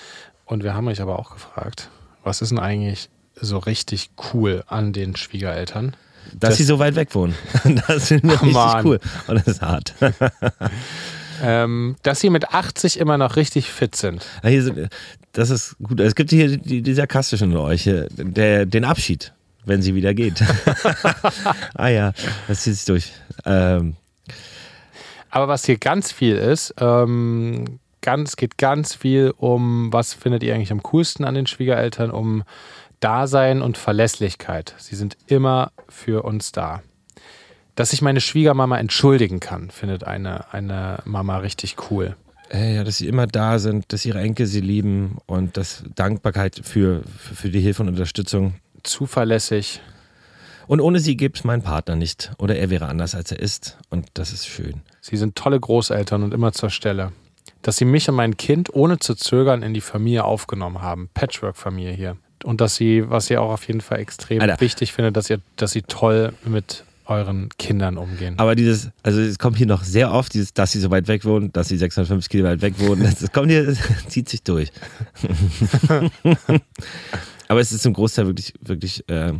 Und 0.53 0.63
wir 0.63 0.75
haben 0.75 0.87
euch 0.87 1.01
aber 1.01 1.17
auch 1.17 1.31
gefragt, 1.31 1.89
was 2.23 2.43
ist 2.43 2.49
denn 2.49 2.59
eigentlich 2.59 3.09
so 3.33 3.57
richtig 3.57 4.11
cool 4.31 4.63
an 4.67 4.93
den 4.93 5.15
Schwiegereltern? 5.15 5.95
Dass 6.31 6.51
das, 6.51 6.57
sie 6.57 6.63
so 6.63 6.77
weit 6.77 6.95
weg 6.95 7.15
wohnen. 7.15 7.33
Das 7.87 8.11
ich 8.11 8.23
richtig 8.23 8.53
Mann. 8.53 8.85
cool. 8.85 8.99
Und 9.25 9.35
das 9.39 9.47
ist 9.47 9.61
hart. 9.63 9.95
ähm, 11.41 11.95
dass 12.03 12.19
sie 12.19 12.29
mit 12.29 12.49
80 12.49 12.99
immer 12.99 13.17
noch 13.17 13.35
richtig 13.35 13.71
fit 13.71 13.95
sind. 13.95 14.27
Das 15.31 15.49
ist 15.49 15.75
gut. 15.81 15.99
Es 15.99 16.13
gibt 16.13 16.29
hier 16.29 16.55
die, 16.55 16.83
die 16.83 16.93
sarkastischen 16.93 17.51
Leute, 17.51 18.07
der, 18.11 18.67
den 18.67 18.85
Abschied, 18.85 19.33
wenn 19.65 19.81
sie 19.81 19.95
wieder 19.95 20.13
geht. 20.13 20.43
ah 21.73 21.87
ja, 21.87 22.13
das 22.47 22.61
zieht 22.61 22.75
sich 22.75 22.85
durch. 22.85 23.11
Ähm. 23.43 23.95
Aber 25.31 25.47
was 25.47 25.65
hier 25.65 25.79
ganz 25.79 26.11
viel 26.11 26.35
ist, 26.35 26.75
ähm, 26.77 27.79
ganz, 28.03 28.35
geht 28.35 28.59
ganz 28.59 28.93
viel 28.93 29.33
um, 29.35 29.91
was 29.91 30.13
findet 30.13 30.43
ihr 30.43 30.53
eigentlich 30.53 30.71
am 30.71 30.83
coolsten 30.83 31.25
an 31.25 31.33
den 31.33 31.47
Schwiegereltern, 31.47 32.11
um 32.11 32.43
Dasein 32.99 33.63
und 33.63 33.77
Verlässlichkeit. 33.77 34.75
Sie 34.77 34.95
sind 34.95 35.17
immer 35.25 35.71
für 35.89 36.23
uns 36.23 36.51
da. 36.51 36.83
Dass 37.75 37.91
ich 37.91 38.03
meine 38.03 38.21
Schwiegermama 38.21 38.77
entschuldigen 38.77 39.39
kann, 39.39 39.71
findet 39.71 40.03
eine, 40.03 40.53
eine 40.53 40.99
Mama 41.05 41.37
richtig 41.37 41.75
cool. 41.89 42.15
Ja, 42.53 42.83
dass 42.83 42.97
sie 42.97 43.07
immer 43.07 43.25
da 43.25 43.57
sind, 43.57 43.91
dass 43.91 44.05
ihre 44.05 44.19
Enkel 44.19 44.45
sie 44.45 44.61
lieben 44.61 45.17
und 45.25 45.57
das 45.57 45.83
Dankbarkeit 45.95 46.61
für, 46.63 47.01
für, 47.17 47.35
für 47.35 47.49
die 47.49 47.61
Hilfe 47.61 47.81
und 47.81 47.89
Unterstützung. 47.89 48.55
Zuverlässig. 48.83 49.81
Und 50.67 50.79
ohne 50.79 50.99
sie 50.99 51.17
gibt 51.17 51.37
es 51.37 51.43
meinen 51.43 51.63
Partner 51.63 51.95
nicht. 51.95 52.31
Oder 52.37 52.57
er 52.57 52.69
wäre 52.69 52.85
anders, 52.85 53.15
als 53.15 53.31
er 53.31 53.39
ist. 53.39 53.79
Und 53.89 54.07
das 54.13 54.31
ist 54.31 54.47
schön. 54.47 54.81
Sie 55.01 55.17
sind 55.17 55.35
tolle 55.35 55.59
Großeltern 55.59 56.21
und 56.21 56.33
immer 56.33 56.51
zur 56.51 56.69
Stelle 56.69 57.11
dass 57.63 57.77
sie 57.77 57.85
mich 57.85 58.07
und 58.09 58.15
mein 58.15 58.37
Kind 58.37 58.73
ohne 58.73 58.99
zu 58.99 59.15
zögern 59.15 59.63
in 59.63 59.73
die 59.73 59.81
Familie 59.81 60.25
aufgenommen 60.25 60.81
haben. 60.81 61.09
Patchwork-Familie 61.13 61.93
hier. 61.93 62.17
Und 62.43 62.61
dass 62.61 62.75
sie, 62.75 63.09
was 63.09 63.27
sie 63.27 63.37
auch 63.37 63.51
auf 63.51 63.65
jeden 63.67 63.81
Fall 63.81 63.99
extrem 63.99 64.41
Alter. 64.41 64.59
wichtig 64.59 64.93
findet, 64.93 65.17
dass, 65.17 65.29
ihr, 65.29 65.39
dass 65.55 65.71
sie 65.71 65.81
toll 65.81 66.33
mit 66.45 66.83
euren 67.05 67.49
Kindern 67.57 67.97
umgehen. 67.97 68.35
Aber 68.37 68.55
dieses, 68.55 68.89
also 69.01 69.21
es 69.21 69.39
kommt 69.39 69.57
hier 69.57 69.67
noch 69.67 69.83
sehr 69.83 70.11
oft, 70.11 70.33
dieses, 70.33 70.53
dass 70.53 70.71
sie 70.73 70.79
so 70.79 70.91
weit 70.91 71.07
weg 71.07 71.25
wohnen, 71.25 71.51
dass 71.53 71.69
sie 71.69 71.77
650 71.77 72.29
Kilometer 72.29 72.53
weit 72.53 72.61
weg 72.61 72.79
wohnen. 72.79 73.03
Das 73.03 73.31
kommt 73.31 73.49
hier, 73.49 73.65
das 73.65 73.79
zieht 74.07 74.29
sich 74.29 74.43
durch. 74.43 74.71
Aber 77.47 77.59
es 77.59 77.71
ist 77.71 77.83
zum 77.83 77.93
Großteil 77.93 78.27
wirklich, 78.27 78.53
wirklich 78.61 79.07
äh, 79.09 79.33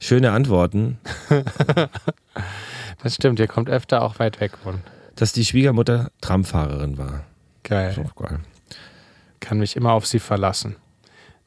schöne 0.00 0.32
Antworten. 0.32 0.98
das 3.02 3.14
stimmt, 3.14 3.38
ihr 3.40 3.46
kommt 3.46 3.68
öfter 3.68 4.02
auch 4.02 4.18
weit 4.18 4.40
weg 4.40 4.52
wohnen. 4.64 4.82
Dass 5.16 5.32
die 5.32 5.44
Schwiegermutter 5.44 6.10
Tramfahrerin 6.20 6.96
war. 6.98 7.24
Geil. 7.68 7.94
Das 7.94 8.04
ist 8.04 8.10
auch 8.10 8.16
geil. 8.16 8.40
Kann 9.40 9.58
mich 9.58 9.76
immer 9.76 9.92
auf 9.92 10.06
sie 10.06 10.18
verlassen. 10.18 10.76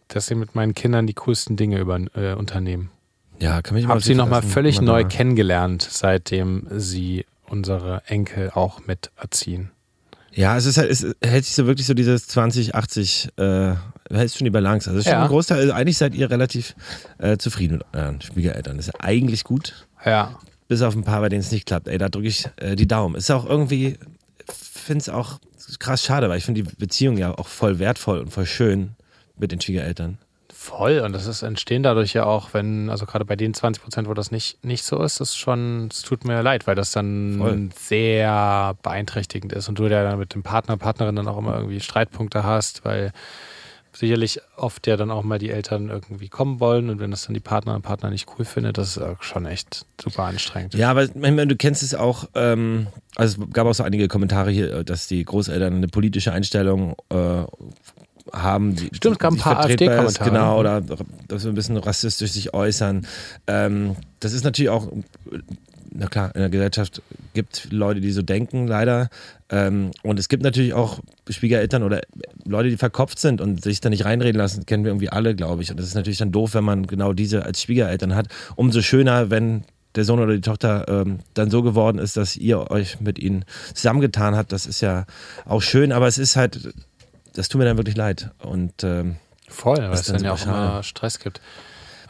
Dass 0.08 0.26
sie 0.28 0.36
mit 0.36 0.56
meinen 0.56 0.76
Kindern 0.76 1.08
die 1.08 1.14
coolsten 1.14 1.56
Dinge 1.56 1.80
über, 1.80 2.00
äh, 2.16 2.34
unternehmen. 2.34 2.92
Ja, 3.40 3.62
kann 3.62 3.76
mich 3.76 3.86
immer 3.86 3.96
Hab 3.96 4.04
sie 4.04 4.14
nochmal 4.16 4.44
völlig 4.44 4.78
immer 4.78 4.88
neu 4.88 5.04
kennengelernt, 5.06 5.88
seitdem 5.90 6.68
sie 6.72 7.26
unsere 7.48 8.04
Enkel 8.06 8.52
auch 8.52 8.86
mit 8.86 9.12
erziehen. 9.18 9.72
Ja, 10.34 10.56
es 10.56 10.66
ist 10.66 10.78
halt, 10.78 10.90
es 10.92 11.06
hält 11.22 11.44
sich 11.46 11.56
so 11.56 11.66
wirklich 11.66 11.86
so 11.88 11.94
dieses 11.94 12.28
20, 12.28 12.76
80, 12.76 13.30
äh, 13.38 13.74
hältst 14.10 14.38
schon 14.38 14.46
die 14.46 14.52
Balance. 14.52 14.90
Also 14.90 15.02
schon 15.02 15.12
Ja. 15.12 15.24
ein 15.24 15.28
Großteil, 15.28 15.60
also 15.60 15.74
eigentlich 15.74 15.98
seid 15.98 16.14
ihr 16.16 16.30
relativ 16.30 16.76
äh, 17.18 17.38
zufrieden 17.38 17.80
mit 17.80 17.86
euren 17.94 18.22
Schwiegereltern. 18.22 18.78
Das 18.78 18.88
ist 18.88 18.96
eigentlich 19.04 19.44
gut, 19.44 19.88
Ja. 20.06 20.40
bis 20.70 20.82
auf 20.84 20.96
ein 20.96 21.04
paar, 21.04 21.20
bei 21.20 21.28
denen 21.30 21.42
es 21.42 21.52
nicht 21.52 21.66
klappt. 21.66 21.88
Ey, 21.90 21.98
da 21.98 22.08
drücke 22.08 22.28
ich 22.30 22.48
äh, 22.58 22.76
die 22.78 22.88
Daumen. 22.88 23.16
Ist 23.16 23.30
auch 23.32 23.46
irgendwie, 23.46 23.98
finde 24.50 25.02
es 25.02 25.10
auch 25.10 25.40
krass 25.80 26.04
schade, 26.04 26.30
weil 26.30 26.38
ich 26.38 26.46
finde 26.46 26.64
die 26.64 26.76
Beziehung 26.76 27.18
ja 27.18 27.38
auch 27.38 27.48
voll 27.48 27.80
wertvoll 27.80 28.20
und 28.20 28.32
voll 28.32 28.46
schön 28.46 28.96
mit 29.38 29.52
den 29.52 29.62
Schwiegereltern. 29.62 30.18
Voll. 30.54 31.00
Und 31.00 31.14
das 31.14 31.26
ist 31.26 31.42
entstehen 31.42 31.82
dadurch 31.82 32.14
ja 32.14 32.26
auch, 32.26 32.54
wenn, 32.54 32.92
also 32.92 33.08
gerade 33.08 33.26
bei 33.26 33.36
den 33.36 33.54
20 33.54 33.82
Prozent, 33.82 34.08
wo 34.08 34.14
das 34.14 34.30
nicht, 34.30 34.64
nicht 34.64 34.84
so 34.84 35.02
ist, 35.02 35.20
das 35.20 35.30
ist 35.30 35.38
schon, 35.38 35.88
es 35.92 36.04
tut 36.04 36.24
mir 36.24 36.44
leid, 36.44 36.68
weil 36.68 36.76
das 36.76 36.92
dann 36.92 37.38
Voll. 37.40 37.70
sehr 37.76 38.76
beeinträchtigend 38.84 39.54
ist 39.54 39.70
und 39.70 39.80
du 39.80 39.88
ja 39.88 40.04
dann 40.04 40.20
mit 40.20 40.36
dem 40.36 40.44
Partner, 40.44 40.78
Partnerin 40.78 41.16
dann 41.16 41.28
auch 41.28 41.40
immer 41.40 41.56
irgendwie 41.56 41.80
Streitpunkte 41.80 42.44
hast, 42.44 42.86
weil 42.86 43.12
sicherlich 43.94 44.40
oft 44.56 44.88
ja 44.88 44.98
dann 44.98 45.12
auch 45.12 45.24
mal 45.24 45.40
die 45.40 45.50
Eltern 45.50 45.90
irgendwie 45.90 46.30
kommen 46.30 46.60
wollen 46.60 46.90
und 46.90 47.00
wenn 47.00 47.12
das 47.12 47.26
dann 47.26 47.34
die 47.34 47.40
Partner 47.40 47.76
und 47.76 47.82
Partner 47.82 48.10
nicht 48.10 48.28
cool 48.38 48.46
findet, 48.46 48.78
das 48.78 48.98
ist 48.98 49.04
auch 49.04 49.22
schon 49.22 49.46
echt 49.46 49.86
super 50.02 50.24
anstrengend. 50.24 50.74
Ja, 50.74 50.90
aber 50.92 51.08
du 51.08 51.56
kennst 51.56 51.84
es 51.84 51.94
auch, 51.94 52.26
ähm, 52.36 52.88
also 53.16 53.42
es 53.42 53.54
gab 53.54 53.68
auch 53.68 53.74
so 53.74 53.84
einige 53.84 54.08
Kommentare 54.08 54.52
hier, 54.52 54.84
dass 54.84 55.08
die 55.08 55.24
Großeltern 55.24 55.76
eine 55.76 55.88
politische 55.88 56.32
Einstellung 56.32 56.96
äh, 57.10 57.44
haben. 58.34 58.76
Die, 58.76 58.90
Stimmt, 58.94 59.16
es 59.16 59.20
gab 59.20 59.34
ein 59.34 59.38
paar 59.38 59.60
AfD-Kommentare. 59.60 60.30
Genau, 60.30 60.60
oder 60.60 60.82
dass 61.28 61.44
wir 61.44 61.52
ein 61.52 61.56
bisschen 61.56 61.78
rassistisch 61.78 62.32
sich 62.32 62.54
äußern. 62.54 63.08
Ähm, 63.48 63.96
das 64.20 64.34
ist 64.34 64.44
natürlich 64.44 64.70
auch, 64.70 64.88
na 65.94 66.08
klar, 66.08 66.34
in 66.34 66.42
der 66.42 66.50
Gesellschaft 66.50 67.02
gibt 67.34 67.68
Leute, 67.72 68.02
die 68.02 68.12
so 68.12 68.22
denken, 68.22 68.68
leider. 68.68 69.10
Ähm, 69.50 69.92
und 70.04 70.20
es 70.20 70.30
gibt 70.30 70.44
natürlich 70.44 70.74
auch 70.74 71.00
Schwiegereltern 71.30 71.84
oder 71.84 72.02
Leute, 72.46 72.70
die 72.70 72.78
verkopft 72.78 73.20
sind 73.20 73.42
und 73.42 73.64
sich 73.64 73.82
da 73.82 73.90
nicht 73.90 74.06
reinreden 74.06 74.40
lassen, 74.40 74.66
kennen 74.66 74.84
wir 74.86 74.92
irgendwie 74.92 75.10
alle, 75.10 75.36
glaube 75.36 75.62
ich. 75.62 75.70
Und 75.70 75.78
das 75.78 75.88
ist 75.88 75.96
natürlich 75.96 76.20
dann 76.20 76.32
doof, 76.32 76.54
wenn 76.54 76.64
man 76.64 76.88
genau 76.88 77.14
diese 77.14 77.46
als 77.46 77.62
Schwiegereltern 77.62 78.16
hat. 78.16 78.28
Umso 78.56 78.82
schöner, 78.82 79.30
wenn 79.30 79.66
der 79.96 80.06
Sohn 80.06 80.20
oder 80.20 80.34
die 80.34 80.42
Tochter 80.42 80.86
ähm, 80.88 81.20
dann 81.34 81.52
so 81.52 81.64
geworden 81.64 82.00
ist, 82.00 82.16
dass 82.16 82.38
ihr 82.38 82.72
euch 82.72 83.02
mit 83.02 83.20
ihnen 83.20 83.44
zusammengetan 83.74 84.36
habt. 84.36 84.54
Das 84.54 84.66
ist 84.66 84.80
ja 84.82 85.06
auch 85.46 85.62
schön, 85.62 85.92
aber 85.92 86.08
es 86.08 86.18
ist 86.18 86.38
halt, 86.38 86.74
das 87.34 87.50
tut 87.50 87.60
mir 87.60 87.66
dann 87.66 87.78
wirklich 87.78 87.98
leid. 87.98 88.32
Und 88.40 88.84
ähm, 88.84 89.18
Voll, 89.50 89.78
weil 89.78 89.92
es 89.92 90.04
dann 90.04 90.24
ja 90.24 90.32
auch 90.32 90.38
schade. 90.38 90.72
immer 90.72 90.84
Stress 90.84 91.20
gibt. 91.20 91.42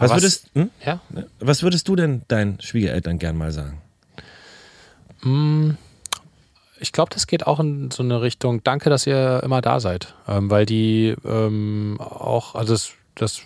Was, 0.09 0.11
würdest, 0.11 0.45
hm? 0.53 0.69
Ja, 0.85 0.99
was 1.39 1.63
würdest 1.63 1.87
du 1.87 1.95
denn 1.95 2.23
deinen 2.27 2.59
Schwiegereltern 2.61 3.19
gern 3.19 3.37
mal 3.37 3.51
sagen? 3.51 3.81
Mm, 5.23 5.71
Ich 6.79 6.91
glaube, 6.91 7.11
das 7.13 7.27
geht 7.27 7.45
auch 7.45 7.59
in 7.59 7.91
so 7.91 8.01
eine 8.01 8.21
Richtung, 8.21 8.63
danke, 8.63 8.89
dass 8.89 9.05
ihr 9.05 9.41
immer 9.43 9.61
da 9.61 9.79
seid. 9.79 10.15
Ähm, 10.27 10.49
weil 10.49 10.65
die 10.65 11.15
ähm, 11.23 11.97
auch, 11.99 12.55
also 12.55 12.73
das, 12.73 12.91
das, 13.15 13.41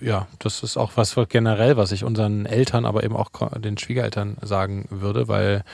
ja, 0.00 0.26
das 0.38 0.62
ist 0.62 0.76
auch 0.76 0.92
was 0.96 1.16
generell, 1.30 1.78
was 1.78 1.90
ich 1.92 2.04
unseren 2.04 2.44
Eltern, 2.44 2.84
aber 2.84 3.02
eben 3.02 3.16
auch 3.16 3.30
den 3.58 3.78
Schwiegereltern 3.78 4.36
sagen 4.42 4.86
würde, 4.90 5.26
weil 5.26 5.64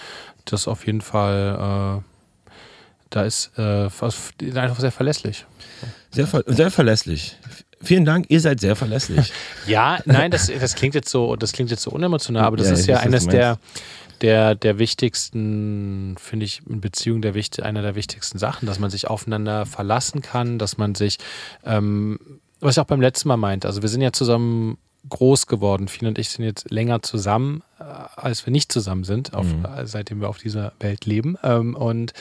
das 0.44 0.68
auf 0.68 0.86
jeden 0.86 1.00
Fall, 1.00 2.00
äh, 2.00 2.54
da 3.10 3.22
ist 3.22 3.50
äh, 3.58 3.88
einfach 3.88 4.78
sehr 4.80 4.92
verlässlich. 4.92 5.44
Sehr, 6.12 6.26
ver 6.28 6.44
sehr 6.46 6.70
verlässlich. 6.70 7.36
Vielen 7.82 8.04
Dank, 8.04 8.26
ihr 8.28 8.40
seid 8.40 8.60
sehr 8.60 8.76
verlässlich. 8.76 9.32
Ja, 9.66 9.98
nein, 10.04 10.30
das, 10.30 10.46
das 10.60 10.74
klingt 10.74 10.94
jetzt 10.94 11.08
so, 11.10 11.36
das 11.36 11.52
klingt 11.52 11.70
jetzt 11.70 11.82
so 11.82 11.90
unemotional, 11.90 12.44
aber 12.44 12.56
das 12.56 12.68
Ja, 12.68 12.72
ist 12.74 12.86
ja 12.86 12.96
weiß, 12.96 13.02
eines 13.02 13.26
der, 13.28 13.58
der, 14.20 14.54
der 14.54 14.78
wichtigsten, 14.78 16.16
finde 16.18 16.46
ich, 16.46 16.62
in 16.68 16.80
Beziehung 16.80 17.22
der 17.22 17.34
einer 17.62 17.82
der 17.82 17.94
wichtigsten 17.94 18.38
Sachen, 18.38 18.66
dass 18.66 18.78
man 18.78 18.90
sich 18.90 19.08
aufeinander 19.08 19.66
verlassen 19.66 20.22
kann, 20.22 20.58
dass 20.58 20.78
man 20.78 20.94
sich, 20.94 21.18
ähm, 21.64 22.18
was 22.60 22.76
ich 22.76 22.80
auch 22.80 22.86
beim 22.86 23.00
letzten 23.00 23.28
Mal 23.28 23.36
meinte, 23.36 23.66
also 23.68 23.82
wir 23.82 23.88
sind 23.88 24.00
ja 24.02 24.12
zusammen 24.12 24.78
groß 25.08 25.48
geworden. 25.48 25.88
Fien 25.88 26.06
und 26.06 26.18
ich 26.18 26.28
sind 26.30 26.44
jetzt 26.44 26.70
länger 26.70 27.02
zusammen, 27.02 27.62
äh, 27.80 27.82
als 27.82 28.46
wir 28.46 28.52
nicht 28.52 28.70
zusammen 28.70 29.02
sind, 29.02 29.34
auf, 29.34 29.46
Mhm. 29.46 29.66
seitdem 29.84 30.20
wir 30.20 30.28
auf 30.28 30.38
dieser 30.38 30.72
Welt 30.78 31.06
leben. 31.06 31.36
Ähm, 31.42 31.74
und 31.74 32.12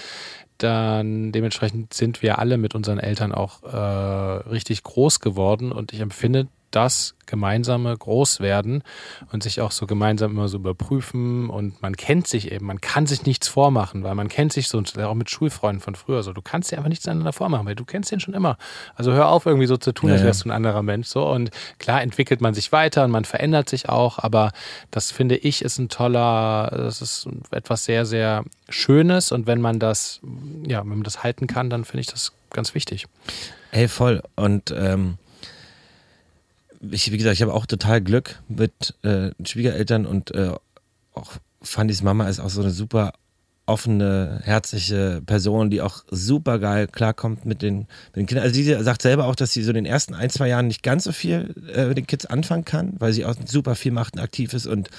dann 0.63 1.31
dementsprechend 1.31 1.93
sind 1.93 2.21
wir 2.21 2.39
alle 2.39 2.57
mit 2.57 2.75
unseren 2.75 2.99
Eltern 2.99 3.31
auch 3.31 3.63
äh, 3.63 4.49
richtig 4.49 4.83
groß 4.83 5.19
geworden. 5.19 5.71
Und 5.71 5.93
ich 5.93 5.99
empfinde 5.99 6.47
das 6.71 7.15
gemeinsame 7.25 7.95
Großwerden 7.95 8.83
und 9.31 9.43
sich 9.43 9.61
auch 9.61 9.71
so 9.71 9.87
gemeinsam 9.87 10.31
immer 10.31 10.49
so 10.49 10.57
überprüfen 10.57 11.49
und 11.49 11.81
man 11.81 11.95
kennt 11.95 12.27
sich 12.27 12.51
eben, 12.51 12.65
man 12.65 12.81
kann 12.81 13.05
sich 13.05 13.25
nichts 13.25 13.47
vormachen, 13.47 14.03
weil 14.03 14.15
man 14.15 14.27
kennt 14.27 14.51
sich 14.51 14.67
so, 14.67 14.83
auch 15.01 15.13
mit 15.13 15.29
Schulfreunden 15.29 15.81
von 15.81 15.95
früher 15.95 16.23
so, 16.23 16.33
du 16.33 16.41
kannst 16.41 16.71
dir 16.71 16.77
einfach 16.77 16.89
nichts 16.89 17.07
aneinander 17.07 17.31
vormachen, 17.31 17.65
weil 17.65 17.75
du 17.75 17.85
kennst 17.85 18.11
den 18.11 18.19
schon 18.19 18.33
immer. 18.33 18.57
Also 18.95 19.13
hör 19.13 19.29
auf 19.29 19.45
irgendwie 19.45 19.67
so 19.67 19.77
zu 19.77 19.93
tun, 19.93 20.09
Ja, 20.09 20.15
als 20.15 20.23
wärst 20.23 20.43
du 20.43 20.49
ein 20.49 20.51
anderer 20.51 20.83
Mensch 20.83 21.07
so 21.07 21.25
und 21.29 21.51
klar 21.79 22.01
entwickelt 22.01 22.41
man 22.41 22.53
sich 22.53 22.71
weiter 22.71 23.05
und 23.05 23.11
man 23.11 23.23
verändert 23.23 23.69
sich 23.69 23.87
auch, 23.87 24.19
aber 24.19 24.51
das 24.89 25.11
finde 25.11 25.37
ich 25.37 25.61
ist 25.61 25.77
ein 25.77 25.87
toller, 25.87 26.69
das 26.75 27.01
ist 27.01 27.29
etwas 27.51 27.85
sehr, 27.85 28.05
sehr 28.05 28.43
Schönes 28.67 29.31
und 29.31 29.47
wenn 29.47 29.61
man 29.61 29.79
das, 29.79 30.19
ja, 30.67 30.79
wenn 30.79 30.89
man 30.89 31.03
das 31.03 31.23
halten 31.23 31.47
kann, 31.47 31.69
dann 31.69 31.85
finde 31.85 32.01
ich 32.01 32.07
das 32.07 32.33
ganz 32.49 32.75
wichtig. 32.75 33.07
Ey, 33.71 33.87
voll. 33.87 34.21
Und 34.35 34.73
ähm, 34.77 35.17
ich, 36.89 37.11
wie 37.11 37.17
gesagt, 37.17 37.35
ich 37.35 37.41
habe 37.41 37.53
auch 37.53 37.65
total 37.65 38.01
Glück 38.01 38.41
mit 38.47 38.95
äh, 39.03 39.31
Schwiegereltern 39.45 40.05
und 40.05 40.31
äh, 40.31 40.51
auch 41.13 41.33
Fandys 41.61 42.01
Mama 42.01 42.27
ist 42.27 42.39
auch 42.39 42.49
so 42.49 42.61
eine 42.61 42.71
super 42.71 43.13
offene, 43.67 44.41
herzliche 44.43 45.21
Person, 45.25 45.69
die 45.69 45.81
auch 45.81 46.03
super 46.09 46.59
geil 46.59 46.87
klarkommt 46.87 47.45
mit 47.45 47.61
den, 47.61 47.79
mit 48.07 48.15
den 48.15 48.25
Kindern. 48.25 48.43
Also 48.43 48.55
sie 48.55 48.63
sagt 48.83 49.01
selber 49.01 49.27
auch, 49.27 49.35
dass 49.35 49.53
sie 49.53 49.63
so 49.63 49.69
in 49.69 49.75
den 49.75 49.85
ersten 49.85 50.13
ein, 50.13 50.29
zwei 50.29 50.49
Jahren 50.49 50.67
nicht 50.67 50.83
ganz 50.83 51.03
so 51.03 51.11
viel 51.11 51.55
äh, 51.73 51.85
mit 51.85 51.97
den 51.97 52.07
Kids 52.07 52.25
anfangen 52.25 52.65
kann, 52.65 52.95
weil 52.99 53.13
sie 53.13 53.23
auch 53.23 53.35
super 53.45 53.75
viel 53.75 53.91
macht 53.91 54.15
und 54.15 54.19
aktiv 54.19 54.53
ist 54.53 54.65
und 54.65 54.89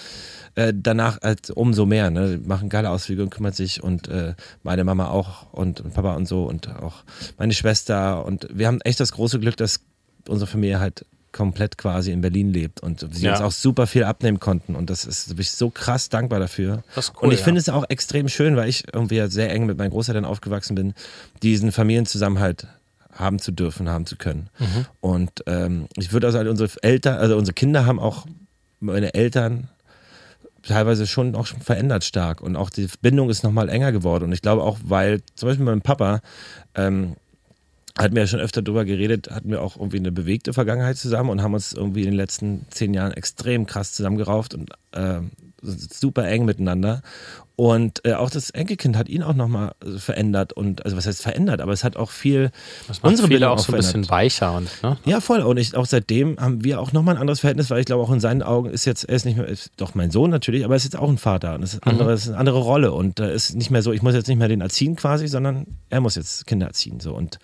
äh, 0.55 0.73
danach 0.75 1.21
als 1.23 1.51
umso 1.51 1.87
mehr, 1.87 2.11
ne, 2.11 2.41
machen 2.45 2.69
geile 2.69 2.91
Ausflüge 2.91 3.23
und 3.23 3.31
kümmert 3.31 3.57
sich 3.57 3.83
und 3.83 4.09
äh, 4.09 4.35
meine 4.63 4.85
Mama 4.85 5.09
auch 5.09 5.53
und 5.53 5.83
Papa 5.93 6.15
und 6.15 6.27
so 6.27 6.45
und 6.45 6.69
auch 6.69 7.05
meine 7.39 7.53
Schwester 7.53 8.25
und 8.25 8.47
wir 8.53 8.69
haben 8.69 8.81
echt 8.83 9.01
das 9.01 9.13
große 9.13 9.41
Glück, 9.41 9.57
dass 9.57 9.81
unsere 10.29 10.51
Familie 10.51 10.79
halt 10.79 11.05
komplett 11.33 11.79
quasi 11.79 12.13
in 12.13 12.21
Berlin 12.21 12.53
lebt 12.53 12.81
und 12.83 13.07
sie 13.13 13.25
Ja. 13.25 13.33
uns 13.33 13.41
auch 13.41 13.53
super 13.53 13.87
viel 13.87 14.05
abnehmen 14.05 14.39
konnten 14.41 14.75
und 14.77 14.91
das 14.91 15.05
ist, 15.05 15.31
da 15.31 15.35
bin 15.35 15.43
ich 15.43 15.51
so 15.53 15.71
krass 15.71 16.09
dankbar 16.09 16.39
dafür. 16.41 16.83
Cool, 16.97 17.03
und 17.21 17.33
ich 17.33 17.41
ja. 17.41 17.45
finde 17.45 17.61
es 17.61 17.69
auch 17.69 17.85
extrem 17.89 18.29
schön, 18.29 18.57
weil 18.57 18.69
ich 18.69 18.85
irgendwie 18.93 19.21
sehr 19.31 19.51
eng 19.53 19.67
mit 19.67 19.79
meinen 19.79 19.91
Großeltern 19.91 20.25
aufgewachsen 20.25 20.75
bin, 20.75 20.95
diesen 21.43 21.73
Familienzusammenhalt 21.73 22.67
haben 23.13 23.39
zu 23.39 23.53
dürfen, 23.53 23.89
haben 23.89 24.07
zu 24.07 24.17
können. 24.17 24.49
Mhm. 24.59 24.87
Und 25.01 25.31
ähm, 25.47 25.87
ich 25.97 26.13
würde 26.13 26.27
also 26.29 26.39
halt 26.39 26.49
unsere 26.49 26.71
Eltern, 26.83 27.19
also 27.19 27.37
unsere 27.37 27.55
Kinder 27.55 27.85
haben 27.87 27.99
auch 28.01 28.27
meine 28.81 29.15
Eltern 29.15 29.69
teilweise 30.63 31.07
schon 31.07 31.35
auch 31.35 31.47
schon 31.47 31.61
verändert 31.61 32.05
stark 32.05 32.41
und 32.41 32.57
auch 32.57 32.71
die 32.71 32.89
Bindung 33.01 33.31
ist 33.31 33.43
nochmal 33.43 33.69
enger 33.69 33.91
geworden 33.93 34.25
und 34.25 34.33
ich 34.33 34.43
glaube 34.43 34.63
auch, 34.63 34.79
weil 34.85 35.21
zum 35.35 35.49
Beispiel 35.49 35.65
mein 35.65 35.83
Papa 35.83 36.21
ähm, 36.75 37.17
hatten 37.99 38.15
wir 38.15 38.23
ja 38.23 38.27
schon 38.27 38.41
öfter 38.41 38.63
drüber 38.63 38.85
geredet, 38.85 39.31
hatten 39.31 39.51
wir 39.51 39.63
auch 39.63 39.77
irgendwie 39.77 39.99
eine 39.99 40.13
bewegte 40.13 40.53
Vergangenheit 40.53 40.97
zusammen 40.97 41.31
und 41.31 41.43
haben 41.43 41.55
uns 41.55 41.73
irgendwie 41.73 42.01
in 42.01 42.07
den 42.07 42.17
letzten 42.17 42.67
zehn 42.71 42.95
Jahren 42.95 43.13
extrem 43.13 43.67
krass 43.67 43.93
zusammengerauft 43.93 44.55
und 44.55 44.71
sind 44.95 45.52
super 45.63 46.29
eng 46.29 46.45
miteinander. 46.45 47.03
Und 47.55 48.05
äh, 48.05 48.15
auch 48.15 48.31
das 48.31 48.51
Enkelkind 48.51 48.97
hat 48.97 49.09
ihn 49.09 49.23
auch 49.23 49.35
nochmal 49.35 49.73
verändert 49.97 50.53
und, 50.53 50.85
also 50.85 50.97
was 50.97 51.07
heißt 51.07 51.23
verändert, 51.23 51.61
aber 51.61 51.73
es 51.73 51.85
hat 51.85 51.97
auch 51.97 52.11
viel 52.11 52.51
unsere 53.03 53.29
Bindung 53.29 53.51
auch 53.51 53.59
so 53.59 53.73
ein 53.73 53.77
bisschen 53.77 54.05
verändert. 54.05 54.11
weicher 54.11 54.55
und, 54.55 54.83
ne? 54.83 54.97
Ja, 55.05 55.21
voll. 55.21 55.41
Und 55.41 55.59
ich, 55.59 55.77
auch 55.77 55.85
seitdem 55.85 56.39
haben 56.41 56.65
wir 56.65 56.81
auch 56.81 56.93
nochmal 56.93 57.17
ein 57.17 57.21
anderes 57.21 57.41
Verhältnis, 57.41 57.71
weil 57.71 57.81
ich 57.81 57.87
glaube, 57.87 58.03
auch 58.03 58.11
in 58.11 58.21
seinen 58.21 58.43
Augen 58.43 58.71
ist 58.71 58.87
jetzt, 58.87 59.05
er 59.05 59.17
ist 59.17 59.27
nicht 59.27 59.37
mehr, 59.37 59.47
ist 59.47 59.71
doch 59.77 59.95
mein 59.95 60.11
Sohn 60.11 60.31
natürlich, 60.31 60.65
aber 60.65 60.75
er 60.75 60.79
ist 60.79 60.85
jetzt 60.85 60.97
auch 60.97 61.09
ein 61.09 61.19
Vater 61.19 61.55
und 61.55 61.63
es 61.63 61.75
ist, 61.75 61.87
andere, 61.87 62.13
es 62.13 62.23
ist 62.23 62.29
eine 62.31 62.39
andere 62.39 62.59
Rolle 62.59 62.93
und 62.93 63.21
äh, 63.21 63.35
ist 63.35 63.55
nicht 63.55 63.71
mehr 63.71 63.83
so, 63.83 63.93
ich 63.93 64.03
muss 64.03 64.15
jetzt 64.15 64.29
nicht 64.29 64.39
mehr 64.39 64.49
den 64.49 64.63
erziehen 64.63 64.97
quasi, 64.97 65.29
sondern 65.29 65.67
er 65.91 66.01
muss 66.01 66.15
jetzt 66.15 66.47
Kinder 66.47 66.67
erziehen. 66.67 67.01
So. 67.01 67.15
Und 67.15 67.39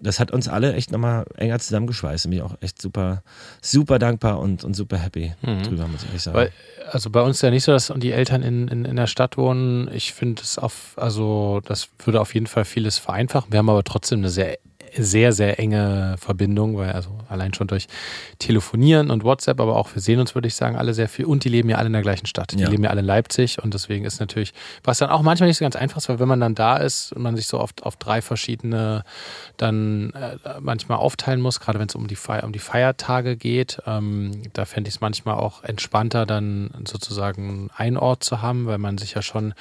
das 0.00 0.20
hat 0.20 0.30
uns 0.30 0.48
alle 0.48 0.74
echt 0.74 0.92
nochmal 0.92 1.24
enger 1.36 1.58
zusammengeschweißt 1.58 2.26
und 2.26 2.30
bin 2.30 2.38
ich 2.38 2.44
auch 2.44 2.56
echt 2.60 2.80
super, 2.80 3.22
super 3.60 3.98
dankbar 3.98 4.38
und, 4.38 4.64
und 4.64 4.74
super 4.74 4.96
happy 4.98 5.34
drüber, 5.42 5.88
muss 5.88 6.02
ich 6.02 6.08
ehrlich 6.08 6.22
sagen. 6.22 6.36
Weil, 6.36 6.52
also 6.90 7.10
bei 7.10 7.20
uns 7.20 7.36
ist 7.36 7.42
ja 7.42 7.50
nicht 7.50 7.64
so, 7.64 7.72
dass 7.72 7.92
die 7.96 8.12
Eltern 8.12 8.42
in, 8.42 8.68
in, 8.68 8.84
in 8.84 8.96
der 8.96 9.06
Stadt 9.06 9.36
wohnen. 9.36 9.90
Ich 9.92 10.12
finde 10.12 10.42
es 10.42 10.58
auf, 10.58 10.94
also 10.96 11.60
das 11.64 11.88
würde 12.04 12.20
auf 12.20 12.34
jeden 12.34 12.46
Fall 12.46 12.64
vieles 12.64 12.98
vereinfachen. 12.98 13.52
Wir 13.52 13.58
haben 13.58 13.70
aber 13.70 13.84
trotzdem 13.84 14.20
eine 14.20 14.30
sehr, 14.30 14.58
sehr, 15.04 15.32
sehr 15.32 15.58
enge 15.58 16.16
Verbindung, 16.18 16.76
weil 16.76 16.92
also 16.92 17.10
allein 17.28 17.54
schon 17.54 17.66
durch 17.66 17.86
Telefonieren 18.38 19.10
und 19.10 19.24
WhatsApp, 19.24 19.60
aber 19.60 19.76
auch 19.76 19.94
wir 19.94 20.02
sehen 20.02 20.20
uns, 20.20 20.34
würde 20.34 20.48
ich 20.48 20.54
sagen, 20.54 20.76
alle 20.76 20.94
sehr 20.94 21.08
viel. 21.08 21.24
Und 21.24 21.44
die 21.44 21.48
leben 21.48 21.68
ja 21.68 21.76
alle 21.78 21.86
in 21.88 21.92
der 21.92 22.02
gleichen 22.02 22.26
Stadt. 22.26 22.52
Die 22.52 22.58
Ja. 22.60 22.68
leben 22.68 22.84
ja 22.84 22.90
alle 22.90 23.00
in 23.00 23.06
Leipzig 23.06 23.62
und 23.62 23.74
deswegen 23.74 24.04
ist 24.04 24.20
natürlich, 24.20 24.52
was 24.84 24.98
dann 24.98 25.10
auch 25.10 25.22
manchmal 25.22 25.48
nicht 25.48 25.58
so 25.58 25.64
ganz 25.64 25.76
einfach 25.76 25.98
ist, 25.98 26.08
weil 26.08 26.18
wenn 26.18 26.28
man 26.28 26.40
dann 26.40 26.54
da 26.54 26.76
ist 26.76 27.12
und 27.12 27.22
man 27.22 27.36
sich 27.36 27.46
so 27.46 27.58
oft 27.60 27.82
auf 27.84 27.96
drei 27.96 28.22
verschiedene 28.22 29.04
dann 29.56 30.12
äh, 30.12 30.36
manchmal 30.60 30.98
aufteilen 30.98 31.40
muss, 31.40 31.60
gerade 31.60 31.78
wenn 31.78 31.88
es 31.88 31.94
um 31.94 32.06
die 32.06 32.16
Feier, 32.16 32.44
um 32.44 32.52
die 32.52 32.58
Feiertage 32.58 33.36
geht, 33.36 33.80
ähm, 33.86 34.42
da 34.52 34.64
fände 34.64 34.88
ich 34.88 34.96
es 34.96 35.00
manchmal 35.00 35.34
auch 35.36 35.64
entspannter, 35.64 36.26
dann 36.26 36.70
sozusagen 36.86 37.70
einen 37.76 37.96
Ort 37.96 38.24
zu 38.24 38.42
haben, 38.42 38.66
weil 38.66 38.78
man 38.78 38.98
sich 38.98 39.14
ja 39.14 39.22
schon 39.22 39.54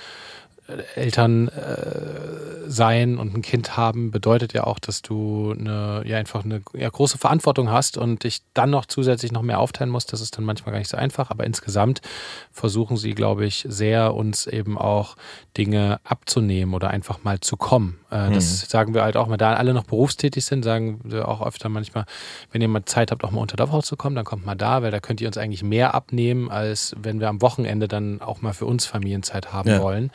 Eltern 0.95 1.47
äh, 1.47 2.69
sein 2.69 3.17
und 3.17 3.34
ein 3.36 3.41
Kind 3.41 3.77
haben 3.77 4.12
bedeutet 4.12 4.53
ja 4.53 4.65
auch, 4.65 4.80
dass 4.80 5.01
du 5.01 5.56
eine, 5.58 6.03
ja 6.06 6.17
einfach 6.17 6.43
eine 6.43 6.62
ja, 6.73 6.89
große 6.89 7.17
Verantwortung 7.17 7.71
hast 7.71 7.97
und 7.97 8.23
dich 8.23 8.41
dann 8.53 8.69
noch 8.69 8.86
zusätzlich 8.86 9.32
noch 9.32 9.41
mehr 9.41 9.60
aufteilen 9.60 9.89
musst. 9.89 10.13
Das 10.13 10.21
ist 10.21 10.38
dann 10.38 10.45
manchmal 10.45 10.73
gar 10.73 10.80
nicht 10.80 10.89
so 10.89 10.97
einfach, 10.97 11.32
aber 11.32 11.45
insgesamt 11.45 12.01
versuchen 12.51 12.97
sie, 12.97 13.13
glaube 13.13 13.45
ich, 13.45 13.65
sehr 13.67 14.13
uns 14.13 14.47
eben 14.47 14.77
auch 14.77 15.15
Dinge 15.58 15.99
abzunehmen 16.03 16.73
oder 16.73 16.89
einfach 16.89 17.23
mal 17.23 17.39
zu 17.39 17.58
kommen. 17.58 17.99
Äh, 18.12 18.30
mhm. 18.30 18.34
Das 18.34 18.69
sagen 18.69 18.93
wir 18.93 19.03
halt 19.03 19.17
auch, 19.17 19.30
wenn 19.30 19.38
da 19.38 19.53
alle 19.53 19.73
noch 19.73 19.86
berufstätig 19.86 20.45
sind, 20.45 20.63
sagen 20.63 20.99
wir 21.03 21.27
auch 21.27 21.45
öfter 21.45 21.69
manchmal, 21.69 22.06
wenn 22.51 22.62
ihr 22.62 22.67
mal 22.67 22.86
Zeit 22.86 23.12
habt, 23.12 23.23
auch 23.23 23.32
mal 23.32 23.41
unter 23.41 23.58
der 23.58 23.71
Woche 23.71 23.84
zu 23.84 23.97
kommen, 23.97 24.15
dann 24.15 24.25
kommt 24.25 24.45
mal 24.45 24.56
da, 24.56 24.82
weil 24.82 24.91
da 24.91 24.99
könnt 24.99 25.21
ihr 25.21 25.27
uns 25.27 25.38
eigentlich 25.38 25.63
mehr 25.63 25.93
abnehmen, 25.93 26.49
als 26.49 26.95
wenn 27.01 27.19
wir 27.19 27.30
am 27.30 27.41
Wochenende 27.41 27.88
dann 27.88 28.21
auch 28.21 28.41
mal 28.41 28.53
für 28.53 28.65
uns 28.65 28.86
Familienzeit 28.86 29.53
haben 29.53 29.69
ja. 29.69 29.82
wollen. 29.82 30.12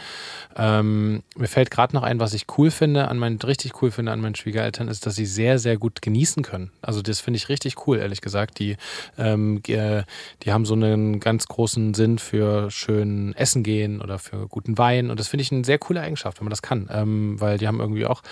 Ähm, 0.57 1.23
mir 1.37 1.49
fällt 1.49 1.71
gerade 1.71 1.95
noch 1.95 2.03
ein, 2.03 2.21
was 2.21 2.35
ich 2.35 2.47
cool 2.57 2.71
finde, 2.71 3.09
an 3.09 3.19
meinen, 3.19 3.39
richtig 3.41 3.83
cool 3.83 3.91
finde 3.91 4.13
an 4.13 4.21
meinen 4.21 4.35
Schwiegereltern, 4.35 4.89
ist, 4.89 5.07
dass 5.07 5.15
sie 5.15 5.27
sehr, 5.27 5.59
sehr 5.59 5.77
gut 5.77 6.03
genießen 6.03 6.43
können. 6.43 6.71
Also 6.83 7.03
das 7.03 7.21
finde 7.21 7.37
ich 7.37 7.49
richtig 7.49 7.87
cool, 7.87 7.99
ehrlich 7.99 8.21
gesagt. 8.21 8.59
Die, 8.59 8.77
ähm, 9.19 9.63
die 9.63 10.53
haben 10.53 10.65
so 10.65 10.75
einen 10.75 11.21
ganz 11.21 11.47
großen 11.47 11.95
Sinn 11.95 12.19
für 12.19 12.71
schön 12.71 13.35
Essen 13.35 13.63
gehen 13.63 14.01
oder 14.01 14.19
für 14.19 14.49
guten 14.49 14.79
Wein. 14.79 15.11
Und 15.11 15.21
das 15.21 15.29
finde 15.29 15.43
ich 15.43 15.53
eine 15.53 15.65
sehr 15.65 15.79
coole 15.79 16.01
Eigenschaft, 16.01 16.41
wenn 16.41 16.45
man 16.45 16.51
das 16.51 16.63
kann. 16.63 16.89
Ähm, 16.93 17.41
weil 17.41 17.59
die 17.59 17.67
haben 17.67 17.81
irgendwie 17.81 18.07
auch 18.07 18.23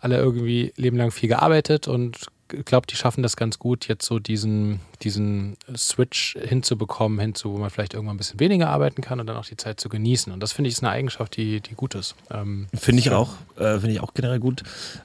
alle 0.00 0.18
irgendwie 0.18 0.72
lebenlang 0.76 1.10
viel 1.10 1.28
gearbeitet 1.28 1.88
und 1.88 2.26
glaube, 2.48 2.86
die 2.86 2.96
schaffen 2.96 3.22
das 3.22 3.36
ganz 3.36 3.58
gut, 3.58 3.88
jetzt 3.88 4.04
so 4.06 4.18
diesen, 4.18 4.80
diesen 5.02 5.56
Switch 5.76 6.36
hinzubekommen, 6.40 7.18
hinzu, 7.18 7.52
wo 7.52 7.58
man 7.58 7.70
vielleicht 7.70 7.94
irgendwann 7.94 8.16
ein 8.16 8.18
bisschen 8.18 8.40
weniger 8.40 8.68
arbeiten 8.68 9.02
kann 9.02 9.20
und 9.20 9.26
dann 9.26 9.36
auch 9.36 9.46
die 9.46 9.56
Zeit 9.56 9.80
zu 9.80 9.88
genießen. 9.88 10.32
Und 10.32 10.40
das 10.40 10.52
finde 10.52 10.68
ich 10.68 10.74
ist 10.74 10.82
eine 10.82 10.92
Eigenschaft, 10.92 11.36
die, 11.36 11.60
die 11.60 11.74
gut 11.74 11.94
ist. 11.94 12.14
Ähm, 12.30 12.66
finde 12.74 13.00
ich 13.00 13.10
auch, 13.10 13.34
äh, 13.56 13.78
finde 13.78 13.92
ich 13.92 14.00
auch 14.00 14.14
generell 14.14 14.40
gut. 14.40 14.62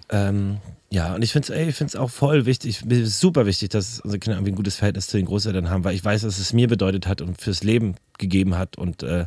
Ähm, 0.09 0.57
ja, 0.91 1.13
und 1.13 1.21
ich 1.21 1.31
finde 1.31 1.53
es 1.53 1.95
auch 1.95 2.09
voll 2.09 2.47
wichtig, 2.47 2.83
super 3.03 3.45
wichtig, 3.45 3.69
dass 3.69 3.99
unsere 3.99 4.19
Kinder 4.19 4.37
irgendwie 4.37 4.53
ein 4.53 4.55
gutes 4.55 4.75
Verhältnis 4.75 5.07
zu 5.07 5.17
den 5.17 5.27
Großeltern 5.27 5.69
haben, 5.69 5.83
weil 5.83 5.93
ich 5.93 6.03
weiß, 6.03 6.23
dass 6.23 6.39
es 6.39 6.51
mir 6.51 6.67
bedeutet 6.67 7.05
hat 7.05 7.21
und 7.21 7.39
fürs 7.39 7.63
Leben 7.63 7.95
gegeben 8.17 8.57
hat. 8.57 8.77
Und 8.77 9.03
äh, 9.03 9.25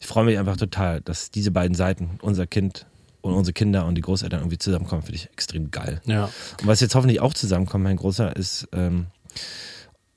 ich 0.00 0.08
freue 0.08 0.24
mich 0.24 0.38
einfach 0.38 0.56
total, 0.56 1.00
dass 1.00 1.30
diese 1.30 1.52
beiden 1.52 1.76
Seiten, 1.76 2.18
unser 2.20 2.48
Kind 2.48 2.86
und 3.24 3.32
unsere 3.32 3.54
Kinder 3.54 3.86
und 3.86 3.94
die 3.94 4.02
Großeltern 4.02 4.40
irgendwie 4.40 4.58
zusammenkommen, 4.58 5.02
finde 5.02 5.16
ich 5.16 5.30
extrem 5.30 5.70
geil. 5.70 6.02
Ja. 6.04 6.24
Und 6.60 6.66
was 6.66 6.80
jetzt 6.80 6.94
hoffentlich 6.94 7.20
auch 7.20 7.32
zusammenkommt, 7.32 7.82
mein 7.84 7.96
Großer, 7.96 8.36
ist 8.36 8.68
ähm, 8.72 9.06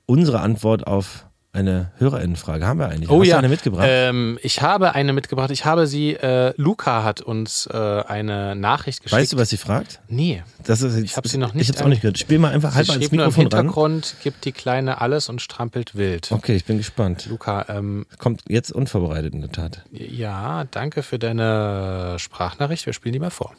unsere 0.04 0.40
Antwort 0.40 0.86
auf 0.86 1.26
eine 1.58 1.90
Hörerinnenfrage. 1.98 2.66
Haben 2.66 2.78
wir 2.78 2.88
eigentlich? 2.88 3.10
Oh 3.10 3.20
Hast 3.20 3.28
ja. 3.28 3.38
eine 3.38 3.48
mitgebracht? 3.48 3.86
Ähm, 3.88 4.38
ich 4.42 4.62
habe 4.62 4.94
eine 4.94 5.12
mitgebracht. 5.12 5.50
Ich 5.50 5.64
habe 5.64 5.86
sie, 5.86 6.12
äh, 6.14 6.54
Luca 6.56 7.02
hat 7.02 7.20
uns 7.20 7.66
äh, 7.66 7.76
eine 7.76 8.54
Nachricht 8.54 9.02
geschickt. 9.02 9.20
Weißt 9.20 9.32
du, 9.32 9.38
was 9.38 9.50
sie 9.50 9.56
fragt? 9.56 10.00
Nee. 10.08 10.42
Das 10.64 10.82
ist 10.82 10.96
ich 10.96 11.16
habe 11.16 11.28
sie 11.28 11.38
noch 11.38 11.54
nicht. 11.54 11.64
Ich 11.64 11.68
habe 11.68 11.78
es 11.78 11.84
auch 11.84 11.88
nicht 11.88 12.02
gehört. 12.02 12.18
Spiel 12.18 12.38
mal 12.38 12.52
einfach 12.52 12.74
halb 12.74 12.88
ans 12.88 13.10
Mikrofon 13.10 13.28
im 13.28 13.50
Hintergrund 13.50 14.06
ran. 14.06 14.20
gibt 14.22 14.44
die 14.44 14.52
Kleine 14.52 15.00
alles 15.00 15.28
und 15.28 15.42
strampelt 15.42 15.96
wild. 15.96 16.30
Okay, 16.30 16.54
ich 16.54 16.64
bin 16.64 16.78
gespannt. 16.78 17.26
Luca, 17.28 17.66
ähm, 17.68 18.06
kommt 18.18 18.42
jetzt 18.48 18.72
unvorbereitet 18.72 19.34
in 19.34 19.40
der 19.40 19.52
Tat. 19.52 19.82
Ja, 19.90 20.64
danke 20.64 21.02
für 21.02 21.18
deine 21.18 22.16
Sprachnachricht. 22.18 22.86
Wir 22.86 22.92
spielen 22.92 23.12
die 23.12 23.18
mal 23.18 23.30
vor. 23.30 23.52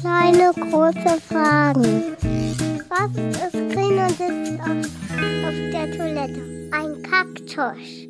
Kleine 0.00 0.50
große 0.54 1.20
Fragen. 1.28 2.16
Was 2.88 3.10
ist 3.12 3.52
grün 3.52 3.98
und 3.98 4.10
ist 4.10 4.60
auf, 4.60 4.86
auf 5.44 5.54
der 5.72 5.94
Toilette? 5.94 6.70
Ein 6.72 7.02
Kaktus. 7.02 8.08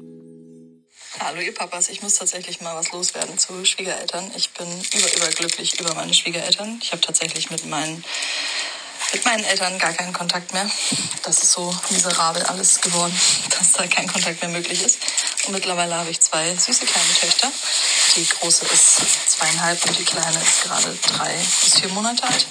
Hallo 1.18 1.40
ihr 1.40 1.52
Papas, 1.52 1.88
ich 1.88 2.00
muss 2.02 2.14
tatsächlich 2.14 2.60
mal 2.60 2.76
was 2.76 2.92
loswerden 2.92 3.36
zu 3.38 3.64
Schwiegereltern. 3.64 4.30
Ich 4.36 4.50
bin 4.50 4.68
über 4.68 5.16
überglücklich 5.16 5.80
über 5.80 5.92
meine 5.94 6.14
Schwiegereltern. 6.14 6.78
Ich 6.80 6.92
habe 6.92 7.02
tatsächlich 7.02 7.50
mit 7.50 7.66
meinen 7.66 8.04
mit 9.12 9.24
meinen 9.24 9.44
Eltern 9.44 9.78
gar 9.78 9.92
keinen 9.92 10.12
Kontakt 10.12 10.52
mehr. 10.52 10.68
Das 11.22 11.42
ist 11.42 11.52
so 11.52 11.74
miserabel 11.90 12.42
alles 12.44 12.80
geworden, 12.80 13.18
dass 13.58 13.72
da 13.72 13.86
kein 13.86 14.06
Kontakt 14.06 14.40
mehr 14.40 14.50
möglich 14.50 14.82
ist. 14.82 14.98
Und 15.46 15.52
mittlerweile 15.52 15.96
habe 15.96 16.10
ich 16.10 16.20
zwei 16.20 16.54
süße 16.54 16.84
kleine 16.84 17.14
Töchter. 17.14 17.50
Die 18.16 18.26
große 18.26 18.64
ist 18.66 19.30
zweieinhalb 19.30 19.84
und 19.84 19.98
die 19.98 20.04
kleine 20.04 20.38
ist 20.40 20.64
gerade 20.64 20.96
drei 21.14 21.34
bis 21.64 21.80
vier 21.80 21.88
Monate 21.90 22.24
alt. 22.24 22.46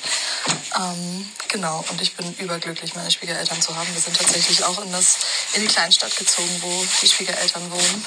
Ähm, 0.78 1.30
genau, 1.48 1.84
und 1.90 2.02
ich 2.02 2.16
bin 2.16 2.34
überglücklich, 2.36 2.96
meine 2.96 3.12
Schwiegereltern 3.12 3.62
zu 3.62 3.76
haben. 3.76 3.94
Wir 3.94 4.02
sind 4.02 4.18
tatsächlich 4.18 4.64
auch 4.64 4.82
in, 4.84 4.92
das, 4.92 5.18
in 5.54 5.62
die 5.62 5.68
Kleinstadt 5.68 6.16
gezogen, 6.16 6.56
wo 6.62 6.86
die 7.02 7.08
Schwiegereltern 7.08 7.70
wohnen. 7.72 8.06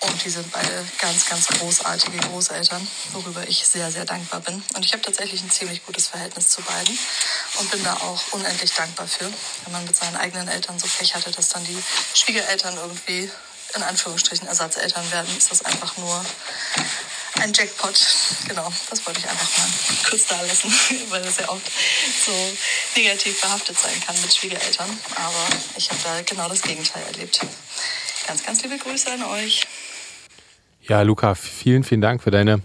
Und 0.00 0.24
die 0.24 0.30
sind 0.30 0.50
beide 0.52 0.84
ganz, 0.98 1.26
ganz 1.26 1.46
großartige 1.48 2.18
Großeltern, 2.18 2.86
worüber 3.12 3.48
ich 3.48 3.66
sehr, 3.66 3.90
sehr 3.90 4.04
dankbar 4.04 4.40
bin. 4.40 4.62
Und 4.74 4.84
ich 4.84 4.92
habe 4.92 5.02
tatsächlich 5.02 5.42
ein 5.42 5.50
ziemlich 5.50 5.84
gutes 5.86 6.08
Verhältnis 6.08 6.48
zu 6.48 6.60
beiden 6.62 6.98
und 7.58 7.70
bin 7.70 7.82
da 7.82 7.94
auch 7.94 8.32
unendlich 8.32 8.72
dankbar 8.72 9.08
für. 9.08 9.24
Wenn 9.64 9.72
man 9.72 9.84
mit 9.84 9.96
seinen 9.96 10.16
eigenen 10.16 10.48
Eltern 10.48 10.78
so 10.78 10.86
Pech 10.86 11.14
hatte, 11.14 11.30
dass 11.30 11.48
dann 11.48 11.64
die 11.64 11.82
Schwiegereltern 12.14 12.76
irgendwie 12.76 13.30
in 13.74 13.82
Anführungsstrichen 13.82 14.46
Ersatzeltern 14.46 15.10
werden, 15.10 15.34
ist 15.36 15.50
das 15.50 15.64
einfach 15.64 15.96
nur 15.96 16.24
ein 17.40 17.52
Jackpot. 17.52 17.98
Genau, 18.48 18.72
das 18.90 19.04
wollte 19.06 19.20
ich 19.20 19.28
einfach 19.28 19.58
mal 19.58 19.68
kurz 20.08 20.26
da 20.26 20.40
lassen, 20.42 20.72
weil 21.08 21.22
das 21.22 21.38
ja 21.38 21.48
oft 21.48 21.70
so 22.24 22.32
negativ 22.96 23.40
behaftet 23.40 23.78
sein 23.78 24.00
kann 24.04 24.20
mit 24.20 24.34
Schwiegereltern. 24.34 24.98
Aber 25.14 25.46
ich 25.76 25.90
habe 25.90 26.00
da 26.04 26.22
genau 26.22 26.48
das 26.48 26.62
Gegenteil 26.62 27.02
erlebt. 27.04 27.40
Ganz, 28.26 28.42
ganz 28.42 28.62
liebe 28.62 28.78
Grüße 28.78 29.10
an 29.10 29.22
euch. 29.24 29.66
Ja, 30.88 31.02
Luca, 31.02 31.34
vielen, 31.34 31.82
vielen 31.82 32.00
Dank 32.00 32.22
für 32.22 32.30
deine 32.30 32.62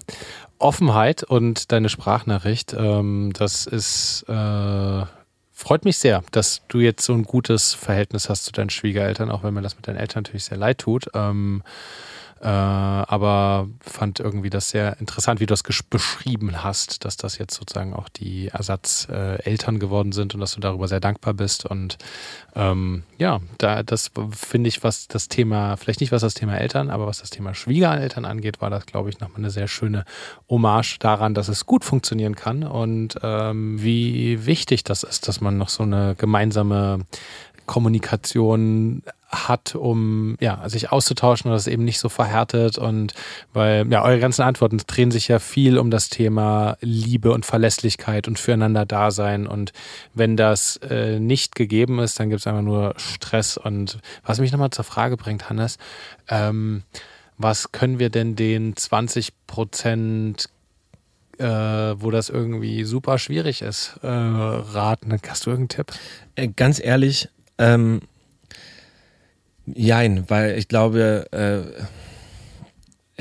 Offenheit 0.59 1.23
und 1.23 1.71
deine 1.71 1.89
Sprachnachricht. 1.89 2.75
Ähm, 2.77 3.33
das 3.33 3.65
ist 3.65 4.25
äh, 4.29 5.05
freut 5.61 5.85
mich 5.85 5.97
sehr, 5.97 6.23
dass 6.31 6.61
du 6.67 6.79
jetzt 6.79 7.03
so 7.03 7.13
ein 7.13 7.23
gutes 7.23 7.73
Verhältnis 7.73 8.29
hast 8.29 8.45
zu 8.45 8.51
deinen 8.51 8.69
Schwiegereltern, 8.69 9.31
auch 9.31 9.43
wenn 9.43 9.53
mir 9.53 9.61
das 9.61 9.75
mit 9.75 9.87
deinen 9.87 9.97
Eltern 9.97 10.23
natürlich 10.23 10.45
sehr 10.45 10.57
leid 10.57 10.79
tut. 10.79 11.07
Ähm, 11.15 11.63
äh, 12.41 12.47
aber 12.47 13.67
fand 13.81 14.19
irgendwie 14.19 14.49
das 14.49 14.71
sehr 14.71 14.99
interessant, 14.99 15.39
wie 15.39 15.45
du 15.45 15.53
das 15.53 15.61
beschrieben 15.63 16.63
hast, 16.63 17.05
dass 17.05 17.15
das 17.15 17.37
jetzt 17.37 17.53
sozusagen 17.53 17.93
auch 17.93 18.09
die 18.09 18.47
Ersatzeltern 18.47 19.75
äh, 19.75 19.79
geworden 19.79 20.11
sind 20.11 20.33
und 20.33 20.39
dass 20.39 20.55
du 20.55 20.59
darüber 20.59 20.87
sehr 20.87 20.99
dankbar 20.99 21.35
bist. 21.35 21.67
Und 21.67 21.99
ähm, 22.55 23.03
ja, 23.19 23.41
da 23.59 23.83
das 23.83 24.09
finde 24.31 24.69
ich, 24.69 24.83
was 24.83 25.07
das 25.07 25.27
Thema, 25.27 25.77
vielleicht 25.77 26.01
nicht 26.01 26.11
was 26.11 26.23
das 26.23 26.33
Thema 26.33 26.57
Eltern, 26.57 26.89
aber 26.89 27.05
was 27.05 27.19
das 27.19 27.29
Thema 27.29 27.53
Schwiegereltern 27.53 28.25
angeht, 28.25 28.59
war 28.59 28.71
das, 28.71 28.87
glaube 28.87 29.11
ich, 29.11 29.19
nochmal 29.19 29.39
eine 29.39 29.51
sehr 29.51 29.67
schöne 29.67 30.03
Hommage 30.49 30.97
daran, 30.97 31.35
dass 31.35 31.47
es 31.47 31.67
gut 31.67 31.85
funktionieren 31.85 32.35
kann 32.35 32.63
und 32.63 33.19
ähm, 33.21 33.81
wie 33.83 34.47
wichtig 34.47 34.83
das 34.83 35.03
ist, 35.03 35.27
dass 35.27 35.41
man 35.41 35.57
noch 35.57 35.69
so 35.69 35.83
eine 35.83 36.15
gemeinsame 36.17 37.05
Kommunikation 37.67 39.03
hat, 39.31 39.75
um 39.75 40.35
ja, 40.39 40.67
sich 40.67 40.91
auszutauschen 40.91 41.49
und 41.49 41.55
das 41.55 41.67
eben 41.67 41.85
nicht 41.85 41.99
so 41.99 42.09
verhärtet. 42.09 42.77
Und 42.77 43.13
weil, 43.53 43.89
ja, 43.91 44.03
eure 44.03 44.19
ganzen 44.19 44.41
Antworten 44.41 44.77
drehen 44.85 45.11
sich 45.11 45.27
ja 45.27 45.39
viel 45.39 45.77
um 45.77 45.89
das 45.89 46.09
Thema 46.09 46.77
Liebe 46.81 47.31
und 47.31 47.45
Verlässlichkeit 47.45 48.27
und 48.27 48.39
füreinander 48.39 48.85
Dasein. 48.85 49.47
Und 49.47 49.71
wenn 50.13 50.37
das 50.37 50.77
äh, 50.77 51.19
nicht 51.19 51.55
gegeben 51.55 51.99
ist, 51.99 52.19
dann 52.19 52.29
gibt 52.29 52.41
es 52.41 52.47
einfach 52.47 52.61
nur 52.61 52.93
Stress. 52.97 53.57
Und 53.57 53.99
was 54.23 54.39
mich 54.39 54.51
nochmal 54.51 54.71
zur 54.71 54.85
Frage 54.85 55.17
bringt, 55.17 55.49
Hannes, 55.49 55.77
ähm, 56.27 56.83
was 57.37 57.71
können 57.71 57.99
wir 57.99 58.09
denn 58.09 58.35
den 58.35 58.75
20 58.75 59.33
Prozent 59.47 60.49
äh, 61.37 61.45
wo 61.99 62.11
das 62.11 62.29
irgendwie 62.29 62.83
super 62.83 63.17
schwierig 63.17 63.63
ist, 63.63 63.99
äh, 64.03 64.07
raten. 64.07 65.17
Hast 65.27 65.45
du 65.45 65.49
irgendeinen 65.49 65.85
Tipp? 65.87 65.97
Äh, 66.35 66.49
ganz 66.49 66.79
ehrlich, 66.79 67.29
ähm, 67.57 68.01
Jein, 69.65 70.29
weil 70.29 70.57
ich 70.57 70.67
glaube, 70.67 71.27
äh, 71.31 71.83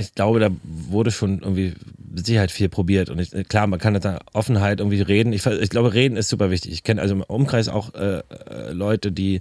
ich 0.00 0.14
glaube, 0.14 0.40
da 0.40 0.50
wurde 0.62 1.10
schon 1.10 1.40
irgendwie 1.40 1.74
mit 1.98 2.26
Sicherheit 2.26 2.50
viel 2.50 2.68
probiert. 2.68 3.10
Und 3.10 3.18
ich, 3.20 3.30
klar, 3.48 3.66
man 3.66 3.78
kann 3.78 3.94
da 3.94 4.18
Offenheit 4.32 4.80
irgendwie 4.80 5.02
reden. 5.02 5.32
Ich, 5.32 5.44
ich, 5.46 5.70
glaube, 5.70 5.94
reden 5.94 6.16
ist 6.16 6.28
super 6.28 6.50
wichtig. 6.50 6.72
Ich 6.72 6.82
kenne 6.82 7.02
also 7.02 7.14
im 7.14 7.22
Umkreis 7.22 7.68
auch 7.68 7.94
äh, 7.94 8.18
äh, 8.18 8.72
Leute, 8.72 9.12
die 9.12 9.40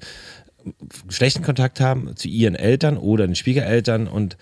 schlechten 1.09 1.41
Kontakt 1.41 1.79
haben 1.79 2.15
zu 2.15 2.27
ihren 2.27 2.55
Eltern 2.55 2.97
oder 2.97 3.25
den 3.25 3.35
Schwiegereltern 3.35 4.07
und 4.07 4.37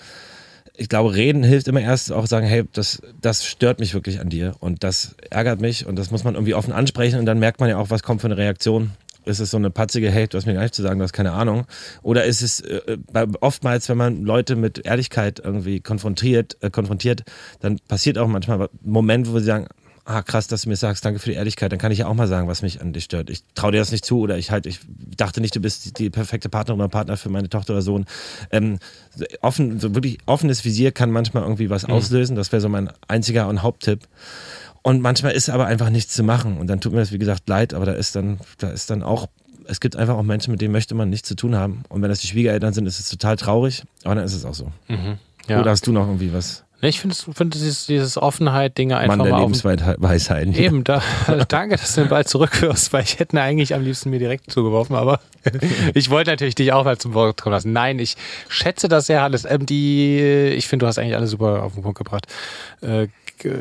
ich 0.79 0.89
glaube, 0.89 1.15
reden 1.15 1.43
hilft 1.43 1.67
immer 1.67 1.81
erst 1.81 2.11
auch 2.11 2.27
sagen, 2.27 2.45
hey, 2.45 2.63
das, 2.73 3.01
das 3.19 3.45
stört 3.45 3.79
mich 3.79 3.93
wirklich 3.93 4.19
an 4.19 4.29
dir 4.29 4.55
und 4.59 4.83
das 4.83 5.15
ärgert 5.31 5.59
mich 5.59 5.85
und 5.87 5.95
das 5.95 6.11
muss 6.11 6.23
man 6.23 6.35
irgendwie 6.35 6.53
offen 6.53 6.71
ansprechen 6.71 7.19
und 7.19 7.25
dann 7.25 7.39
merkt 7.39 7.59
man 7.59 7.69
ja 7.69 7.77
auch, 7.77 7.89
was 7.89 8.03
kommt 8.03 8.21
für 8.21 8.27
eine 8.27 8.37
Reaktion 8.37 8.91
ist 9.27 9.39
es 9.39 9.51
so 9.51 9.57
eine 9.57 9.69
patzige, 9.69 10.09
hey, 10.09 10.27
du 10.27 10.37
hast 10.37 10.45
mir 10.45 10.53
gar 10.53 10.61
nicht 10.61 10.75
zu 10.75 10.81
sagen, 10.81 10.99
du 10.99 11.03
hast 11.03 11.13
keine 11.13 11.33
Ahnung? 11.33 11.65
Oder 12.01 12.25
ist 12.25 12.41
es 12.41 12.61
äh, 12.61 12.97
oftmals, 13.41 13.89
wenn 13.89 13.97
man 13.97 14.23
Leute 14.23 14.55
mit 14.55 14.85
Ehrlichkeit 14.85 15.39
irgendwie 15.43 15.79
konfrontiert, 15.79 16.57
äh, 16.61 16.69
konfrontiert, 16.69 17.23
dann 17.59 17.79
passiert 17.87 18.17
auch 18.17 18.27
manchmal 18.27 18.61
ein 18.61 18.69
Moment, 18.83 19.31
wo 19.31 19.39
sie 19.39 19.45
sagen, 19.45 19.67
ah 20.07 20.21
krass, 20.21 20.47
dass 20.47 20.61
du 20.61 20.69
mir 20.69 20.77
sagst, 20.77 21.03
danke 21.03 21.19
für 21.19 21.29
die 21.29 21.35
Ehrlichkeit, 21.35 21.71
dann 21.71 21.79
kann 21.79 21.91
ich 21.91 21.99
ja 21.99 22.07
auch 22.07 22.13
mal 22.13 22.27
sagen, 22.27 22.47
was 22.47 22.61
mich 22.61 22.81
an 22.81 22.93
dich 22.93 23.03
stört. 23.03 23.29
Ich 23.29 23.43
traue 23.55 23.73
dir 23.73 23.79
das 23.79 23.91
nicht 23.91 24.05
zu 24.05 24.19
oder 24.21 24.37
ich 24.37 24.51
halt, 24.51 24.65
ich 24.65 24.79
dachte 25.17 25.41
nicht, 25.41 25.55
du 25.55 25.59
bist 25.59 25.99
die, 25.99 26.09
perfekte 26.09 26.47
Partnerin 26.47 26.79
oder 26.79 26.89
Partner 26.89 27.17
für 27.17 27.29
meine 27.29 27.49
Tochter 27.49 27.73
oder 27.73 27.81
Sohn. 27.81 28.05
Ähm, 28.49 28.79
so 29.13 29.25
offen, 29.41 29.79
so 29.81 29.93
wirklich 29.93 30.19
offenes 30.25 30.63
Visier 30.63 30.93
kann 30.93 31.11
manchmal 31.11 31.43
irgendwie 31.43 31.69
was 31.69 31.83
auslösen. 31.85 32.37
Das 32.37 32.53
wäre 32.53 32.61
so 32.61 32.69
mein 32.69 32.89
einziger 33.07 33.49
und 33.49 33.63
Haupttipp. 33.63 34.07
Und 34.87 35.01
manchmal 35.01 35.33
ist 35.33 35.49
aber 35.49 35.65
einfach 35.65 35.89
nichts 35.89 36.13
zu 36.13 36.23
machen. 36.23 36.55
Und 36.55 36.67
dann 36.67 36.79
tut 36.79 36.93
mir 36.93 36.99
das, 36.99 37.11
wie 37.11 37.17
gesagt, 37.17 37.49
leid, 37.49 37.73
aber 37.73 37.85
da 37.85 37.91
ist 37.91 38.15
dann, 38.15 38.39
da 38.57 38.69
ist 38.69 38.89
dann 38.89 39.03
auch, 39.03 39.27
es 39.65 39.81
gibt 39.81 39.97
einfach 39.97 40.15
auch 40.15 40.23
Menschen, 40.23 40.51
mit 40.51 40.61
denen 40.61 40.71
möchte 40.71 40.95
man 40.95 41.09
nichts 41.09 41.27
zu 41.27 41.35
tun 41.35 41.57
haben. 41.57 41.83
Und 41.89 42.01
wenn 42.01 42.07
das 42.07 42.21
die 42.21 42.27
Schwiegereltern 42.27 42.71
sind, 42.71 42.85
ist 42.85 42.97
es 42.97 43.09
total 43.09 43.35
traurig, 43.35 43.83
aber 44.05 44.15
dann 44.15 44.23
ist 44.23 44.33
es 44.33 44.45
auch 44.45 44.53
so. 44.53 44.71
Ja. 45.49 45.59
Oder 45.59 45.71
hast 45.71 45.87
du 45.87 45.91
noch 45.91 46.07
irgendwie 46.07 46.31
was? 46.31 46.63
Ich 46.79 47.01
finde 47.01 47.15
find 47.15 47.53
dieses, 47.53 47.87
dieses 47.87 48.17
Offenheit, 48.17 48.77
Dinge 48.77 48.97
einfach 48.97 49.17
Mann 49.17 49.25
der 49.25 49.33
mal 49.33 49.41
Lebensweisheiten. 49.41 50.53
Eben, 50.53 50.85
da, 50.85 51.01
danke, 51.49 51.75
dass 51.75 51.95
du 51.95 52.01
den 52.01 52.09
Ball 52.09 52.25
zurückwirfst, 52.25 52.93
weil 52.93 53.03
ich 53.03 53.19
hätte 53.19 53.35
ihn 53.35 53.39
eigentlich 53.39 53.75
am 53.75 53.81
liebsten 53.81 54.09
mir 54.09 54.19
direkt 54.19 54.49
zugeworfen, 54.49 54.95
aber 54.95 55.19
ich 55.95 56.09
wollte 56.11 56.29
natürlich 56.29 56.55
dich 56.55 56.71
auch 56.71 56.85
mal 56.85 56.97
zum 56.97 57.13
Wort 57.13 57.41
kommen 57.41 57.51
lassen. 57.51 57.73
Nein, 57.73 57.99
ich 57.99 58.15
schätze 58.47 58.87
das 58.87 59.07
sehr, 59.07 59.21
Hannes. 59.21 59.43
Ähm, 59.43 59.65
die, 59.65 60.19
ich 60.55 60.69
finde, 60.69 60.85
du 60.85 60.87
hast 60.87 60.97
eigentlich 60.97 61.15
alles 61.15 61.31
super 61.31 61.63
auf 61.63 61.73
den 61.73 61.83
Punkt 61.83 61.97
gebracht. 61.97 62.27
Äh, 62.79 63.07
g- 63.37 63.51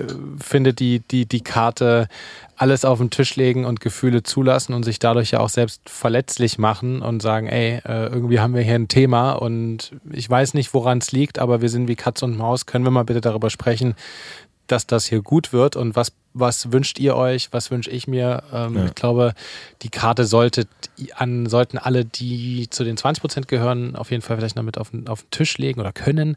finde 0.43 0.75
die, 0.75 1.01
die, 1.01 1.27
die 1.27 1.41
Karte 1.43 2.09
alles 2.57 2.85
auf 2.85 2.99
den 2.99 3.11
Tisch 3.11 3.37
legen 3.37 3.65
und 3.65 3.81
Gefühle 3.81 4.23
zulassen 4.23 4.73
und 4.73 4.83
sich 4.83 4.99
dadurch 4.99 5.33
ja 5.33 5.41
auch 5.41 5.49
selbst 5.51 5.83
verletzlich 5.89 6.59
machen 6.59 7.03
und 7.03 7.21
sagen, 7.21 7.49
ey, 7.49 7.81
äh, 7.85 8.07
irgendwie 8.07 8.41
haben 8.41 8.55
wir 8.55 8.63
hier 8.63 8.77
ein 8.77 8.89
Thema 8.89 9.33
und 9.33 9.93
ich 10.11 10.29
weiß 10.29 10.55
nicht, 10.55 10.73
woran 10.73 10.99
es 10.99 11.13
liegt, 11.13 11.39
aber 11.39 11.61
wir 11.61 11.69
sind 11.69 11.87
wie 11.89 11.97
Katz 11.97 12.23
und 12.23 12.37
Maus. 12.37 12.65
Können 12.67 12.85
wir 12.85 12.91
mal 12.91 13.05
bitte 13.05 13.21
darüber 13.21 13.51
sprechen, 13.51 13.95
dass 14.67 14.87
das 14.87 15.07
hier 15.07 15.23
gut 15.23 15.53
wird 15.53 15.77
und 15.77 15.97
was, 15.97 16.13
was 16.35 16.73
wünscht 16.73 16.99
ihr 16.99 17.17
euch, 17.17 17.49
was 17.53 17.71
wünsche 17.71 17.91
ich 17.91 18.07
mir? 18.07 18.43
Ähm, 18.53 18.77
Ja. 18.77 18.85
Ich 18.87 18.95
glaube, 18.95 19.33
die 19.83 19.89
Karte 19.89 20.25
sollte 20.27 20.67
an, 21.15 21.47
sollten 21.47 21.79
alle, 21.79 22.05
die 22.05 22.69
zu 22.71 22.85
den 22.85 22.97
20 22.97 23.21
Prozent 23.21 23.49
gehören, 23.49 23.97
auf 23.97 24.11
jeden 24.11 24.23
Fall 24.23 24.37
vielleicht 24.37 24.57
noch 24.57 24.63
mit 24.63 24.79
auf 24.79 24.91
den, 24.91 25.09
auf 25.09 25.23
den 25.23 25.31
Tisch 25.31 25.57
legen 25.59 25.81
oder 25.81 25.93
können. 25.93 26.37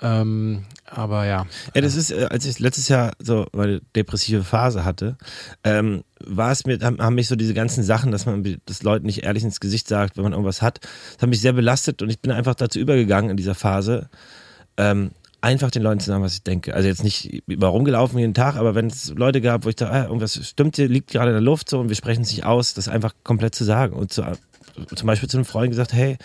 Ähm, 0.00 0.64
aber 0.86 1.26
ja. 1.26 1.46
Ja, 1.74 1.80
das 1.80 1.96
ist, 1.96 2.10
äh, 2.10 2.28
als 2.30 2.44
ich 2.44 2.58
letztes 2.58 2.88
Jahr 2.88 3.12
so 3.18 3.46
meine 3.52 3.80
depressive 3.96 4.44
Phase 4.44 4.84
hatte, 4.84 5.16
ähm, 5.64 6.04
war 6.24 6.52
es 6.52 6.64
mir, 6.66 6.78
haben, 6.80 7.00
haben 7.00 7.14
mich 7.14 7.28
so 7.28 7.36
diese 7.36 7.54
ganzen 7.54 7.82
Sachen, 7.82 8.12
dass 8.12 8.26
man 8.26 8.60
das 8.66 8.82
Leuten 8.82 9.06
nicht 9.06 9.22
ehrlich 9.24 9.42
ins 9.42 9.60
Gesicht 9.60 9.88
sagt, 9.88 10.16
wenn 10.16 10.24
man 10.24 10.32
irgendwas 10.32 10.62
hat, 10.62 10.80
das 11.14 11.22
hat 11.22 11.28
mich 11.28 11.40
sehr 11.40 11.52
belastet 11.54 12.02
und 12.02 12.10
ich 12.10 12.20
bin 12.20 12.30
einfach 12.30 12.54
dazu 12.54 12.78
übergegangen 12.78 13.30
in 13.30 13.36
dieser 13.36 13.54
Phase, 13.54 14.10
ähm, 14.76 15.12
einfach 15.40 15.70
den 15.70 15.82
Leuten 15.82 16.00
zu 16.00 16.06
sagen, 16.06 16.22
was 16.22 16.34
ich 16.34 16.42
denke. 16.42 16.74
Also 16.74 16.88
jetzt 16.88 17.04
nicht 17.04 17.42
über 17.46 17.68
rumgelaufen 17.68 18.18
jeden 18.18 18.34
Tag, 18.34 18.56
aber 18.56 18.74
wenn 18.74 18.86
es 18.86 19.12
Leute 19.16 19.40
gab, 19.40 19.64
wo 19.64 19.68
ich 19.68 19.76
dachte, 19.76 19.92
ah, 19.92 20.04
irgendwas 20.04 20.38
stimmt 20.46 20.76
hier, 20.76 20.88
liegt 20.88 21.10
gerade 21.10 21.30
in 21.30 21.34
der 21.34 21.42
Luft 21.42 21.68
so 21.68 21.80
und 21.80 21.88
wir 21.88 21.96
sprechen 21.96 22.22
es 22.22 22.30
nicht 22.30 22.44
aus, 22.44 22.74
das 22.74 22.88
einfach 22.88 23.14
komplett 23.24 23.54
zu 23.54 23.64
sagen 23.64 23.94
und 23.94 24.12
zu, 24.12 24.22
zum 24.94 25.06
Beispiel 25.06 25.28
zu 25.28 25.36
einem 25.36 25.44
Freund 25.44 25.70
gesagt, 25.70 25.92
hey, 25.92 26.18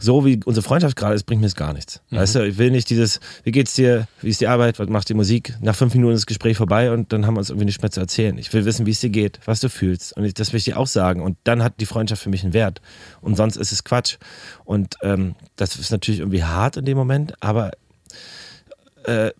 so 0.00 0.24
wie 0.24 0.40
unsere 0.44 0.64
Freundschaft 0.64 0.96
gerade 0.96 1.14
ist, 1.14 1.24
bringt 1.24 1.42
mir 1.42 1.46
es 1.46 1.54
gar 1.54 1.72
nichts. 1.72 2.00
Weißt 2.10 2.34
du, 2.34 2.46
ich 2.46 2.58
will 2.58 2.70
nicht 2.70 2.88
dieses, 2.90 3.20
wie 3.44 3.50
geht's 3.50 3.74
dir, 3.74 4.08
wie 4.22 4.30
ist 4.30 4.40
die 4.40 4.46
Arbeit, 4.46 4.78
was 4.78 4.88
macht 4.88 5.08
die 5.08 5.14
Musik? 5.14 5.54
Nach 5.60 5.74
fünf 5.74 5.94
Minuten 5.94 6.14
ist 6.14 6.22
das 6.22 6.26
Gespräch 6.26 6.56
vorbei 6.56 6.90
und 6.90 7.12
dann 7.12 7.26
haben 7.26 7.34
wir 7.34 7.40
uns 7.40 7.50
irgendwie 7.50 7.66
nicht 7.66 7.82
mehr 7.82 7.90
zu 7.90 8.00
erzählen. 8.00 8.38
Ich 8.38 8.52
will 8.52 8.64
wissen, 8.64 8.86
wie 8.86 8.92
es 8.92 9.00
dir 9.00 9.10
geht, 9.10 9.40
was 9.44 9.60
du 9.60 9.68
fühlst. 9.68 10.16
Und 10.16 10.24
ich, 10.24 10.34
das 10.34 10.52
will 10.52 10.58
ich 10.58 10.64
dir 10.64 10.78
auch 10.78 10.86
sagen. 10.86 11.20
Und 11.20 11.36
dann 11.44 11.62
hat 11.62 11.74
die 11.80 11.86
Freundschaft 11.86 12.22
für 12.22 12.30
mich 12.30 12.42
einen 12.42 12.54
Wert. 12.54 12.80
Und 13.20 13.36
sonst 13.36 13.56
ist 13.56 13.72
es 13.72 13.84
Quatsch. 13.84 14.16
Und 14.64 14.96
ähm, 15.02 15.34
das 15.56 15.76
ist 15.76 15.90
natürlich 15.90 16.20
irgendwie 16.20 16.44
hart 16.44 16.78
in 16.78 16.86
dem 16.86 16.96
Moment, 16.96 17.34
aber 17.40 17.72
äh, 19.04 19.30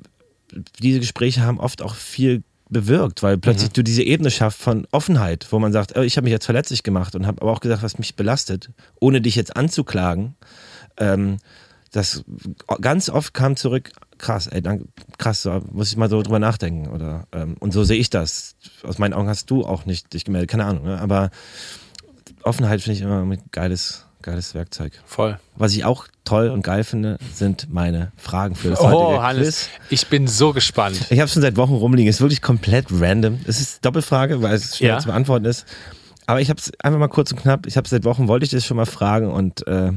diese 0.81 1.01
Gespräche 1.01 1.43
haben 1.43 1.61
oft 1.61 1.83
auch 1.83 1.95
viel 1.95 2.43
bewirkt, 2.69 3.23
weil 3.23 3.37
plötzlich 3.37 3.71
du 3.71 3.83
diese 3.83 4.03
Ebene 4.03 4.31
schaffst 4.31 4.61
von 4.61 4.87
Offenheit, 4.93 5.47
wo 5.51 5.59
man 5.59 5.73
sagt, 5.73 5.97
oh, 5.97 6.03
ich 6.03 6.17
habe 6.17 6.25
mich 6.25 6.33
jetzt 6.33 6.45
verletzlich 6.45 6.83
gemacht 6.83 7.15
und 7.15 7.27
habe 7.27 7.43
aber 7.43 7.51
auch 7.51 7.61
gesagt, 7.61 7.83
was 7.83 7.99
mich 7.99 8.15
belastet, 8.15 8.71
ohne 9.01 9.21
dich 9.21 9.35
jetzt 9.35 9.57
anzuklagen. 9.57 10.37
Ähm, 10.97 11.39
das 11.91 12.25
ganz 12.81 13.09
oft 13.09 13.35
kam 13.35 13.57
zurück, 13.57 13.91
krass, 14.19 14.47
ey, 14.47 14.63
danke, 14.63 14.87
krass, 15.19 15.43
so, 15.43 15.61
muss 15.73 15.91
ich 15.91 15.97
mal 15.97 16.09
so 16.09 16.23
drüber 16.23 16.39
nachdenken. 16.39 16.89
Oder, 16.89 17.27
ähm, 17.33 17.57
und 17.59 17.73
so 17.73 17.83
sehe 17.83 17.99
ich 17.99 18.11
das. 18.11 18.55
Aus 18.85 18.99
meinen 18.99 19.15
Augen 19.15 19.29
hast 19.29 19.51
du 19.51 19.65
auch 19.65 19.87
nicht 19.87 20.13
dich 20.15 20.25
gemeldet, 20.25 20.51
keine 20.51 20.67
Ahnung. 20.67 20.85
Ne? 20.85 21.01
Aber 21.01 21.31
Offenheit 22.43 22.83
finde 22.83 22.97
ich 22.97 23.03
immer 23.03 23.23
ein 23.23 23.43
geiles, 23.51 24.07
geiles 24.23 24.55
Werkzeug. 24.55 24.93
Voll. 25.07 25.39
Was 25.57 25.73
ich 25.75 25.85
auch 25.85 26.07
toll 26.25 26.49
und 26.51 26.63
geil 26.63 26.85
finde, 26.85 27.19
sind 27.35 27.69
meine 27.73 28.13
Fragen 28.17 28.55
für 28.55 28.71
das 28.71 28.81
Oh, 28.81 28.91
heutige 28.91 29.23
Hannes, 29.23 29.69
Quiz. 29.89 30.01
ich 30.03 30.07
bin 30.09 30.27
so 30.27 30.53
gespannt. 30.53 31.01
Ich 31.11 31.19
habe 31.21 31.29
schon 31.29 31.43
seit 31.43 31.57
Wochen 31.57 31.75
rumliegen. 31.75 32.09
Es 32.09 32.17
ist 32.17 32.21
wirklich 32.21 32.43
komplett 32.43 32.87
random. 32.91 33.41
Es 33.47 33.61
ist 33.61 33.85
Doppelfrage, 33.85 34.43
weil 34.43 34.55
es 34.55 34.77
schnell 34.77 34.91
Ja. 34.91 34.99
zu 34.99 35.07
beantworten 35.09 35.45
ist. 35.47 35.65
Aber 36.27 36.41
ich 36.41 36.49
habe 36.49 36.61
es 36.61 36.71
einfach 36.81 37.01
mal 37.01 37.09
kurz 37.09 37.33
und 37.33 37.41
knapp. 37.41 37.67
Ich 37.67 37.77
habe 37.77 37.89
seit 37.89 38.05
Wochen 38.05 38.29
wollte 38.29 38.45
ich 38.45 38.51
das 38.51 38.65
schon 38.65 38.77
mal 38.77 38.87
fragen 38.87 39.33
und 39.33 39.67
äh, 39.67 39.91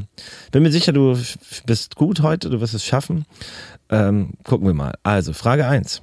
bin 0.51 0.63
mir 0.63 0.71
sicher, 0.71 0.91
du 0.91 1.15
bist 1.67 1.95
gut 1.95 2.21
heute, 2.21 2.49
du 2.49 2.59
wirst 2.59 2.73
es 2.73 2.83
schaffen. 2.83 3.25
Ähm, 3.89 4.31
gucken 4.43 4.65
wir 4.65 4.73
mal. 4.73 4.93
Also 5.03 5.33
Frage 5.33 5.67
1. 5.67 6.01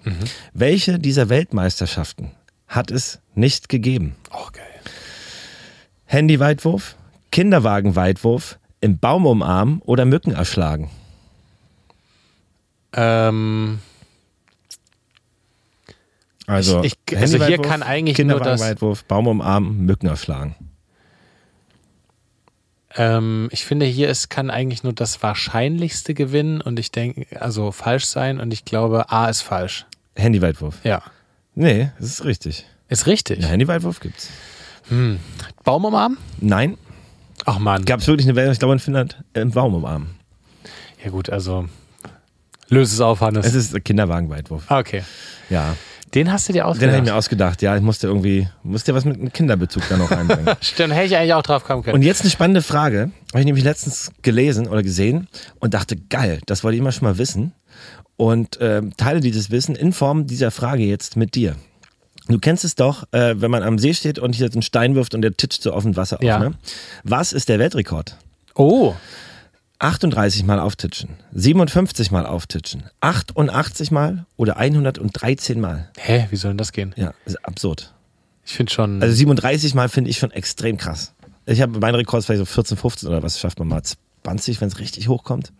Welche 0.55 1.01
dieser 1.01 1.29
Weltmeisterschaften 1.31 2.31
hat 2.69 2.93
es 2.93 3.19
nicht 3.35 3.69
gegeben? 3.69 4.15
Oh, 4.31 4.47
geil. 4.53 4.65
Handyweitwurf, 6.07 6.97
Kinderwagenweitwurf, 7.31 8.59
im 8.81 8.99
Baum 8.99 9.27
umarmen 9.27 9.81
oder 9.83 10.05
Mücken 10.05 10.33
erschlagen? 10.33 10.91
Ähm, 12.93 13.79
Also, 16.47 16.83
Ich- 16.83 16.95
ich- 17.09 17.17
also 17.17 17.45
hier 17.45 17.59
kann 17.63 17.85
eigentlich 17.85 18.19
nur 18.19 18.39
das- 18.41 18.45
Kinderwagenweitwurf, 18.45 19.05
Baum 19.05 19.29
umarmen, 19.29 19.85
Mücken 19.87 20.09
erschlagen. 20.09 20.57
ähm, 22.97 23.49
ich 23.53 23.65
finde, 23.65 23.87
hier 23.87 24.09
ist, 24.09 24.31
kann 24.31 24.51
eigentlich 24.51 24.83
nur 24.83 24.93
das 24.93 25.23
Wahrscheinlichste 25.23 26.13
gewinnen 26.13 26.61
und 26.61 26.81
ich 26.81 26.91
denke, 26.91 27.41
also 27.41 27.71
falsch 27.71 28.07
sein 28.07 28.41
und 28.41 28.53
ich 28.53 28.65
glaube, 28.65 29.11
A 29.13 29.29
ist 29.29 29.43
falsch. 29.43 29.87
Handyweitwurf. 30.17 30.85
Ja. 30.85 31.03
Nee, 31.55 31.93
das 32.01 32.09
ist 32.09 32.25
richtig. 32.25 32.67
Ist 32.89 33.07
richtig. 33.07 33.41
Ja, 33.43 33.47
Handyweitwurf 33.49 34.01
gibt's. 34.01 34.29
Baum 35.63 35.85
umarmen? 35.85 36.19
Nein, 36.41 36.77
Ach 37.47 37.59
man. 37.59 37.85
gab 37.85 38.01
es 38.01 38.07
wirklich 38.07 38.27
eine 38.27 38.37
Welt, 38.37 38.53
ich 38.53 38.59
glaube 38.59 38.75
in 38.75 38.79
Finnland, 38.81 39.23
äh, 39.33 39.41
im 39.41 39.51
Baum 39.51 39.75
umarmen. 39.75 40.11
Ja 41.05 41.11
gut, 41.11 41.31
also 41.31 41.67
löse 42.69 42.95
es 42.95 43.01
auf, 43.01 43.21
Hannes. 43.21 43.47
Es 43.47 43.55
ist 43.55 43.75
ein 43.75 43.83
Kinderwagenweitwurf. 43.83 44.65
Ah, 44.69 44.79
okay. 44.79 45.03
Ja, 45.49 45.75
Den 46.15 46.31
hast 46.33 46.49
du 46.49 46.53
dir 46.53 46.59
den 46.59 46.63
habe 46.65 46.71
ausgedacht. 46.73 46.99
ich 46.99 47.05
mir 47.05 47.15
ausgedacht. 47.15 47.63
Ja, 47.63 47.77
ich 47.77 47.83
musste 47.83 48.07
irgendwie, 48.07 48.49
musste 48.63 48.93
ja 48.93 48.97
was 48.97 49.05
mit 49.05 49.17
einem 49.17 49.33
Kinderbezug 49.33 49.83
da 49.89 49.97
noch 49.97 50.11
reinbringen. 50.11 50.55
Stimmt, 50.61 50.93
hätte 50.95 51.07
ich 51.07 51.17
eigentlich 51.17 51.35
auch 51.35 51.43
drauf 51.43 51.65
kommen 51.65 51.83
können. 51.83 51.95
Und 51.95 52.03
jetzt 52.03 52.21
eine 52.23 52.31
spannende 52.31 52.63
Frage. 52.63 53.11
Habe 53.33 53.41
ich 53.41 53.47
nämlich 53.47 53.65
letztens 53.65 54.13
gelesen 54.23 54.69
oder 54.69 54.83
gesehen 54.83 55.29
und 55.61 55.73
dachte, 55.75 55.97
geil, 55.97 56.41
das 56.47 56.63
wollte 56.65 56.75
ich 56.77 56.81
immer 56.81 56.93
schon 56.93 57.09
mal 57.09 57.19
wissen. 57.19 57.53
Und 58.17 58.59
ähm, 58.61 58.93
teile 58.97 59.21
dieses 59.21 59.51
Wissen 59.51 59.75
in 59.75 59.93
Form 59.95 60.27
dieser 60.27 60.51
Frage 60.51 60.83
jetzt 60.83 61.17
mit 61.17 61.35
dir. 61.35 61.57
Du 62.31 62.39
kennst 62.39 62.65
es 62.65 62.75
doch, 62.75 63.05
äh, 63.13 63.41
wenn 63.41 63.51
man 63.51 63.63
am 63.63 63.79
See 63.79 63.93
steht 63.95 64.19
und 64.19 64.35
hier 64.35 64.47
so 64.49 64.53
einen 64.55 64.63
Stein 64.63 64.95
wirft 64.95 65.15
und 65.15 65.23
der 65.23 65.37
titscht 65.37 65.63
so 65.63 65.73
auf 65.73 65.83
dem 65.83 65.97
Wasser 65.97 66.23
Ja. 66.23 66.37
auf. 66.37 66.43
Ne? 66.43 66.53
Was 67.05 67.33
ist 67.33 67.49
der 67.49 67.59
Weltrekord? 67.59 68.17
oh, 68.55 68.95
38 69.83 70.45
Mal 70.45 70.59
auftitschen, 70.61 71.09
57 71.33 72.11
Mal 72.11 72.27
auftitschen, 72.27 72.85
88 73.01 73.91
Mal 73.91 74.27
oder 74.37 74.59
113 74.59 75.59
Mal? 75.59 75.89
hä, 75.97 76.27
wie 76.31 76.37
soll 76.37 76.51
denn 76.51 76.59
das 76.59 76.73
gehen? 76.73 76.93
Ja, 76.97 77.15
ist 77.25 77.43
absurd. 77.47 77.95
Ich 78.45 78.53
finde 78.53 78.73
schon. 78.73 79.03
Also 79.03 79.15
37 79.15 79.75
Mal 79.75 79.89
finde 79.89 80.11
ich 80.11 80.19
schon 80.19 80.33
extrem 80.33 80.77
krass. 80.77 81.15
Ich 81.47 81.63
habe 81.63 81.79
mein 81.79 81.95
Rekord 81.95 82.25
vielleicht 82.25 82.41
so 82.41 82.45
14, 82.45 82.77
15 82.77 83.09
oder 83.09 83.23
was 83.23 83.39
schafft 83.41 83.59
man 83.59 83.69
mal 83.69 83.83
20, 84.25 84.61
wenn 84.61 84.69
es 84.69 84.79
richtig 84.79 85.09
hochkommt. 85.09 85.51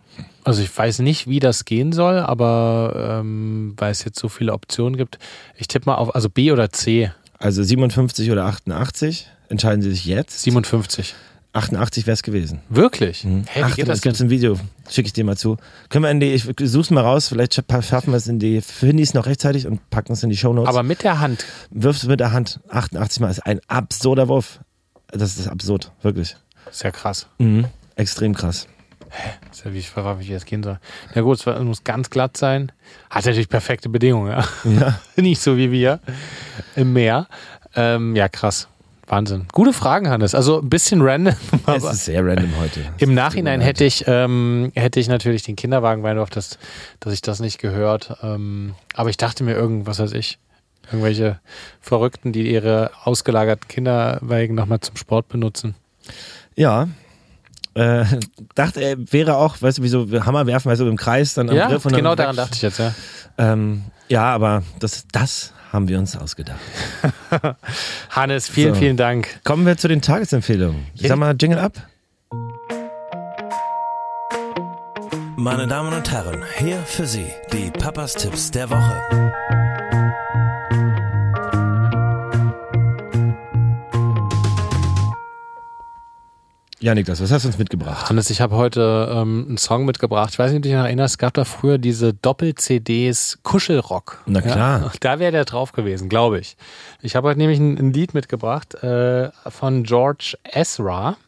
Also 0.45 0.63
ich 0.63 0.77
weiß 0.77 1.01
nicht, 1.01 1.27
wie 1.29 1.39
das 1.41 1.65
gehen 1.65 1.93
soll, 1.93 2.19
aber 2.19 3.19
ähm, 3.21 3.75
weil 3.77 3.91
es 3.93 4.05
jetzt 4.05 4.19
so 4.19 4.29
viele 4.29 4.53
Optionen 4.53 4.97
gibt. 4.97 5.19
Ich 5.57 5.69
tippe 5.69 5.87
mal 5.91 5.97
auf, 5.97 6.15
also 6.15 6.29
B 6.29 6.51
oder 6.53 6.71
C. 6.71 7.11
Also 7.39 7.63
57 7.63 8.31
oder 8.31 8.45
88, 8.47 9.27
entscheiden 9.49 9.83
Sie 9.83 9.91
sich 9.91 10.05
jetzt. 10.05 10.43
57. 10.43 11.15
88 11.53 12.07
wäre 12.07 12.15
es 12.15 12.23
gewesen. 12.23 12.61
Wirklich? 12.69 13.25
Mhm. 13.25 13.45
Ach, 13.61 13.71
wie 13.73 13.75
geht 13.75 13.89
das 13.89 14.03
gibt's 14.03 14.19
denn? 14.19 14.29
ein 14.29 14.31
Video, 14.31 14.57
schicke 14.89 15.07
ich 15.09 15.13
dir 15.13 15.25
mal 15.25 15.37
zu. 15.37 15.57
Können 15.89 16.05
wir 16.05 16.11
in 16.11 16.21
die, 16.21 16.29
ich 16.33 16.45
such's 16.63 16.91
mal 16.91 17.01
raus, 17.01 17.27
vielleicht 17.29 17.55
scha- 17.59 17.83
schaffen 17.83 18.13
wir 18.13 18.19
es 18.19 18.29
in 18.29 18.39
die 18.39 18.63
Handys 18.81 19.15
noch 19.15 19.27
rechtzeitig 19.27 19.67
und 19.67 19.91
packen 19.91 20.13
es 20.13 20.23
in 20.23 20.31
die 20.31 20.37
Shownotes. 20.37 20.69
Aber 20.69 20.85
mit 20.85 21.03
der 21.03 21.19
Hand. 21.19 21.45
wirfst 21.71 22.05
du 22.05 22.09
mit 22.09 22.21
der 22.21 22.31
Hand 22.31 22.61
88 22.69 23.21
Mal 23.21 23.31
ist 23.31 23.41
ein 23.47 23.61
absurder 23.67 24.29
Wurf. 24.29 24.61
Das 25.09 25.39
ist 25.39 25.49
absurd, 25.49 25.91
wirklich. 26.03 26.37
Ja 26.85 26.93
krass. 26.93 27.27
Mhm. 27.39 27.65
Extrem 27.97 28.33
krass. 28.35 28.69
Ist 29.51 29.65
ja 29.65 29.73
wie 29.73 29.79
ich 29.79 29.91
frage, 29.91 30.21
wie 30.21 30.33
das 30.33 30.45
gehen 30.45 30.63
soll. 30.63 30.79
Na 31.15 31.23
gut, 31.23 31.45
es 31.45 31.65
muss 31.65 31.85
ganz 31.85 32.11
glatt 32.11 32.37
sein. 32.37 32.73
Hat 33.09 33.27
natürlich 33.27 33.49
perfekte 33.49 33.89
Bedingungen, 33.89 34.33
ja. 34.33 34.45
Ja. 34.65 35.01
Nicht 35.17 35.41
so 35.41 35.57
wie 35.57 35.71
wir 35.71 36.01
im 36.77 36.93
Meer. 36.93 37.27
Ähm, 37.75 38.17
ja, 38.17 38.29
krass. 38.29 38.69
Wahnsinn. 39.11 39.47
Gute 39.53 39.73
Fragen, 39.73 40.09
Hannes. 40.09 40.35
Also 40.35 40.61
ein 40.61 40.71
bisschen 40.71 41.03
random, 41.03 41.35
Es 41.67 41.85
ist 41.85 42.05
sehr 42.05 42.25
random 42.25 42.57
heute. 42.61 42.81
im 42.99 43.15
Nachhinein 43.15 43.61
hätte 43.61 43.85
ich, 43.85 44.05
ähm, 44.07 44.71
hätte 44.75 45.01
ich 45.01 45.09
natürlich 45.09 45.43
den 45.43 45.57
Kinderwagen 45.57 46.03
Weinhof, 46.03 46.31
dass, 46.31 46.59
dass 47.01 47.13
ich 47.13 47.21
das 47.21 47.41
nicht 47.41 47.59
gehört. 47.59 48.17
Ähm, 48.23 48.75
aber 48.95 49.11
ich 49.11 49.17
dachte 49.17 49.43
mir 49.43 49.55
irgendwas 49.55 49.99
weiß 49.99 50.13
ich. 50.13 50.39
Irgendwelche 50.87 51.41
Verrückten, 51.81 52.33
die 52.33 52.51
ihre 52.51 52.91
ausgelagerten 53.05 53.69
Kinderweigen 53.69 54.55
nochmal 54.55 54.81
zum 54.81 54.97
Sport 54.97 55.29
benutzen. 55.29 55.75
Ja. 56.55 56.89
Äh, 57.75 58.05
dachte 58.55 58.81
er, 58.81 58.97
wäre 59.13 59.37
auch, 59.37 59.61
weißt 59.61 59.79
du, 59.79 59.83
wie 59.83 59.89
so 59.89 60.07
Hammer 60.25 60.47
werfen, 60.47 60.71
weißt 60.71 60.81
du, 60.81 60.87
im 60.87 60.97
Kreis 60.97 61.35
dann 61.35 61.49
am 61.51 61.57
Ja, 61.57 61.69
Griff 61.69 61.85
und 61.85 61.93
dann 61.93 61.99
genau 62.01 62.15
daran 62.15 62.37
dachte 62.37 62.55
ich 62.55 62.63
jetzt, 62.63 62.79
ja. 62.79 62.95
Ähm, 63.39 63.85
ja, 64.09 64.25
aber 64.35 64.63
das, 64.81 65.05
das 65.13 65.53
haben 65.73 65.89
wir 65.89 65.99
uns 65.99 66.17
ausgedacht. 66.17 66.59
Hannes, 68.11 68.49
vielen, 68.49 68.75
So. 68.75 68.81
vielen 68.81 68.97
Dank. 68.97 69.41
Kommen 69.45 69.67
wir 69.67 69.77
zu 69.77 69.89
den 69.89 70.03
Tagesempfehlungen. 70.03 70.87
Sag 70.97 71.17
mal, 71.17 71.35
Jingle 71.41 71.59
ab. 71.61 71.75
Meine 75.37 75.67
Damen 75.67 75.95
und 75.95 76.11
Herren, 76.11 76.43
hier 76.59 76.77
für 76.85 77.07
Sie 77.07 77.25
die 77.53 77.71
Papas 77.71 78.13
Tipps 78.15 78.51
der 78.51 78.69
Woche. 78.69 79.31
Ja, 86.83 86.95
Niklas, 86.95 87.21
was 87.21 87.31
hast 87.31 87.45
du 87.45 87.49
uns 87.49 87.59
mitgebracht? 87.59 88.09
Hannes, 88.09 88.31
ich 88.31 88.41
habe 88.41 88.57
heute 88.57 89.13
ähm, 89.15 89.45
einen 89.49 89.59
Song 89.59 89.85
mitgebracht. 89.85 90.31
Ich 90.33 90.39
weiß 90.39 90.51
nicht, 90.51 90.61
ob 90.61 90.63
du 90.63 90.69
dich 90.71 90.79
noch 90.79 90.85
erinnerst, 90.85 91.13
es 91.13 91.19
gab 91.19 91.35
da 91.35 91.45
früher 91.45 91.77
diese 91.77 92.15
Doppel-CDs 92.15 93.41
Kuschelrock. 93.43 94.23
Na 94.25 94.41
klar. 94.41 94.81
Ja, 94.85 94.93
da 95.01 95.19
wäre 95.19 95.31
der 95.31 95.45
drauf 95.45 95.73
gewesen, 95.73 96.09
glaube 96.09 96.39
ich. 96.39 96.57
Ich 97.03 97.17
habe 97.17 97.29
heute 97.29 97.39
nämlich 97.39 97.59
ein, 97.59 97.77
ein 97.77 97.93
Lied 97.93 98.15
mitgebracht 98.15 98.83
äh, 98.83 99.29
von 99.51 99.85
George 99.85 100.39
Ezra 100.43 101.19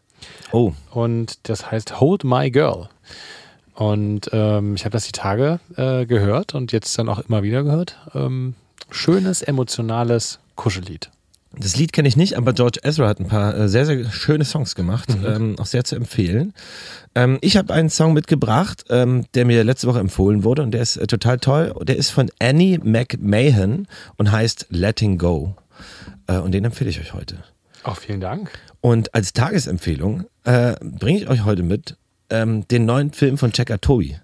Oh, 0.52 0.72
und 0.90 1.48
das 1.48 1.70
heißt 1.70 2.00
Hold 2.00 2.24
My 2.24 2.50
Girl. 2.50 2.88
Und 3.74 4.30
ähm, 4.32 4.74
ich 4.74 4.86
habe 4.86 4.92
das 4.92 5.04
die 5.04 5.12
Tage 5.12 5.60
äh, 5.76 6.06
gehört 6.06 6.54
und 6.54 6.72
jetzt 6.72 6.98
dann 6.98 7.10
auch 7.10 7.18
immer 7.18 7.42
wieder 7.42 7.62
gehört. 7.62 7.98
Ähm, 8.14 8.54
schönes, 8.90 9.42
emotionales 9.42 10.38
Kuschellied. 10.56 11.10
Das 11.58 11.76
Lied 11.76 11.92
kenne 11.92 12.08
ich 12.08 12.16
nicht, 12.16 12.36
aber 12.36 12.52
George 12.52 12.80
Ezra 12.82 13.08
hat 13.08 13.20
ein 13.20 13.28
paar 13.28 13.56
äh, 13.56 13.68
sehr, 13.68 13.86
sehr 13.86 14.10
schöne 14.10 14.44
Songs 14.44 14.74
gemacht. 14.74 15.08
Ähm, 15.24 15.56
auch 15.58 15.66
sehr 15.66 15.84
zu 15.84 15.96
empfehlen. 15.96 16.52
Ähm, 17.14 17.38
ich 17.40 17.56
habe 17.56 17.72
einen 17.72 17.90
Song 17.90 18.12
mitgebracht, 18.12 18.84
ähm, 18.90 19.26
der 19.34 19.44
mir 19.44 19.62
letzte 19.64 19.86
Woche 19.86 20.00
empfohlen 20.00 20.44
wurde 20.44 20.62
und 20.62 20.72
der 20.72 20.82
ist 20.82 20.96
äh, 20.96 21.06
total 21.06 21.38
toll. 21.38 21.74
Der 21.82 21.96
ist 21.96 22.10
von 22.10 22.30
Annie 22.38 22.78
McMahon 22.82 23.86
und 24.16 24.32
heißt 24.32 24.66
Letting 24.70 25.18
Go. 25.18 25.54
Äh, 26.26 26.38
und 26.38 26.52
den 26.52 26.64
empfehle 26.64 26.90
ich 26.90 27.00
euch 27.00 27.14
heute. 27.14 27.36
Auch 27.82 27.96
vielen 27.96 28.20
Dank. 28.20 28.50
Und 28.80 29.14
als 29.14 29.32
Tagesempfehlung 29.32 30.24
äh, 30.44 30.74
bringe 30.80 31.18
ich 31.18 31.28
euch 31.28 31.44
heute 31.44 31.62
mit 31.62 31.96
ähm, 32.30 32.66
den 32.68 32.84
neuen 32.84 33.12
Film 33.12 33.38
von 33.38 33.52
Checker 33.52 33.80
Tobi. 33.80 34.16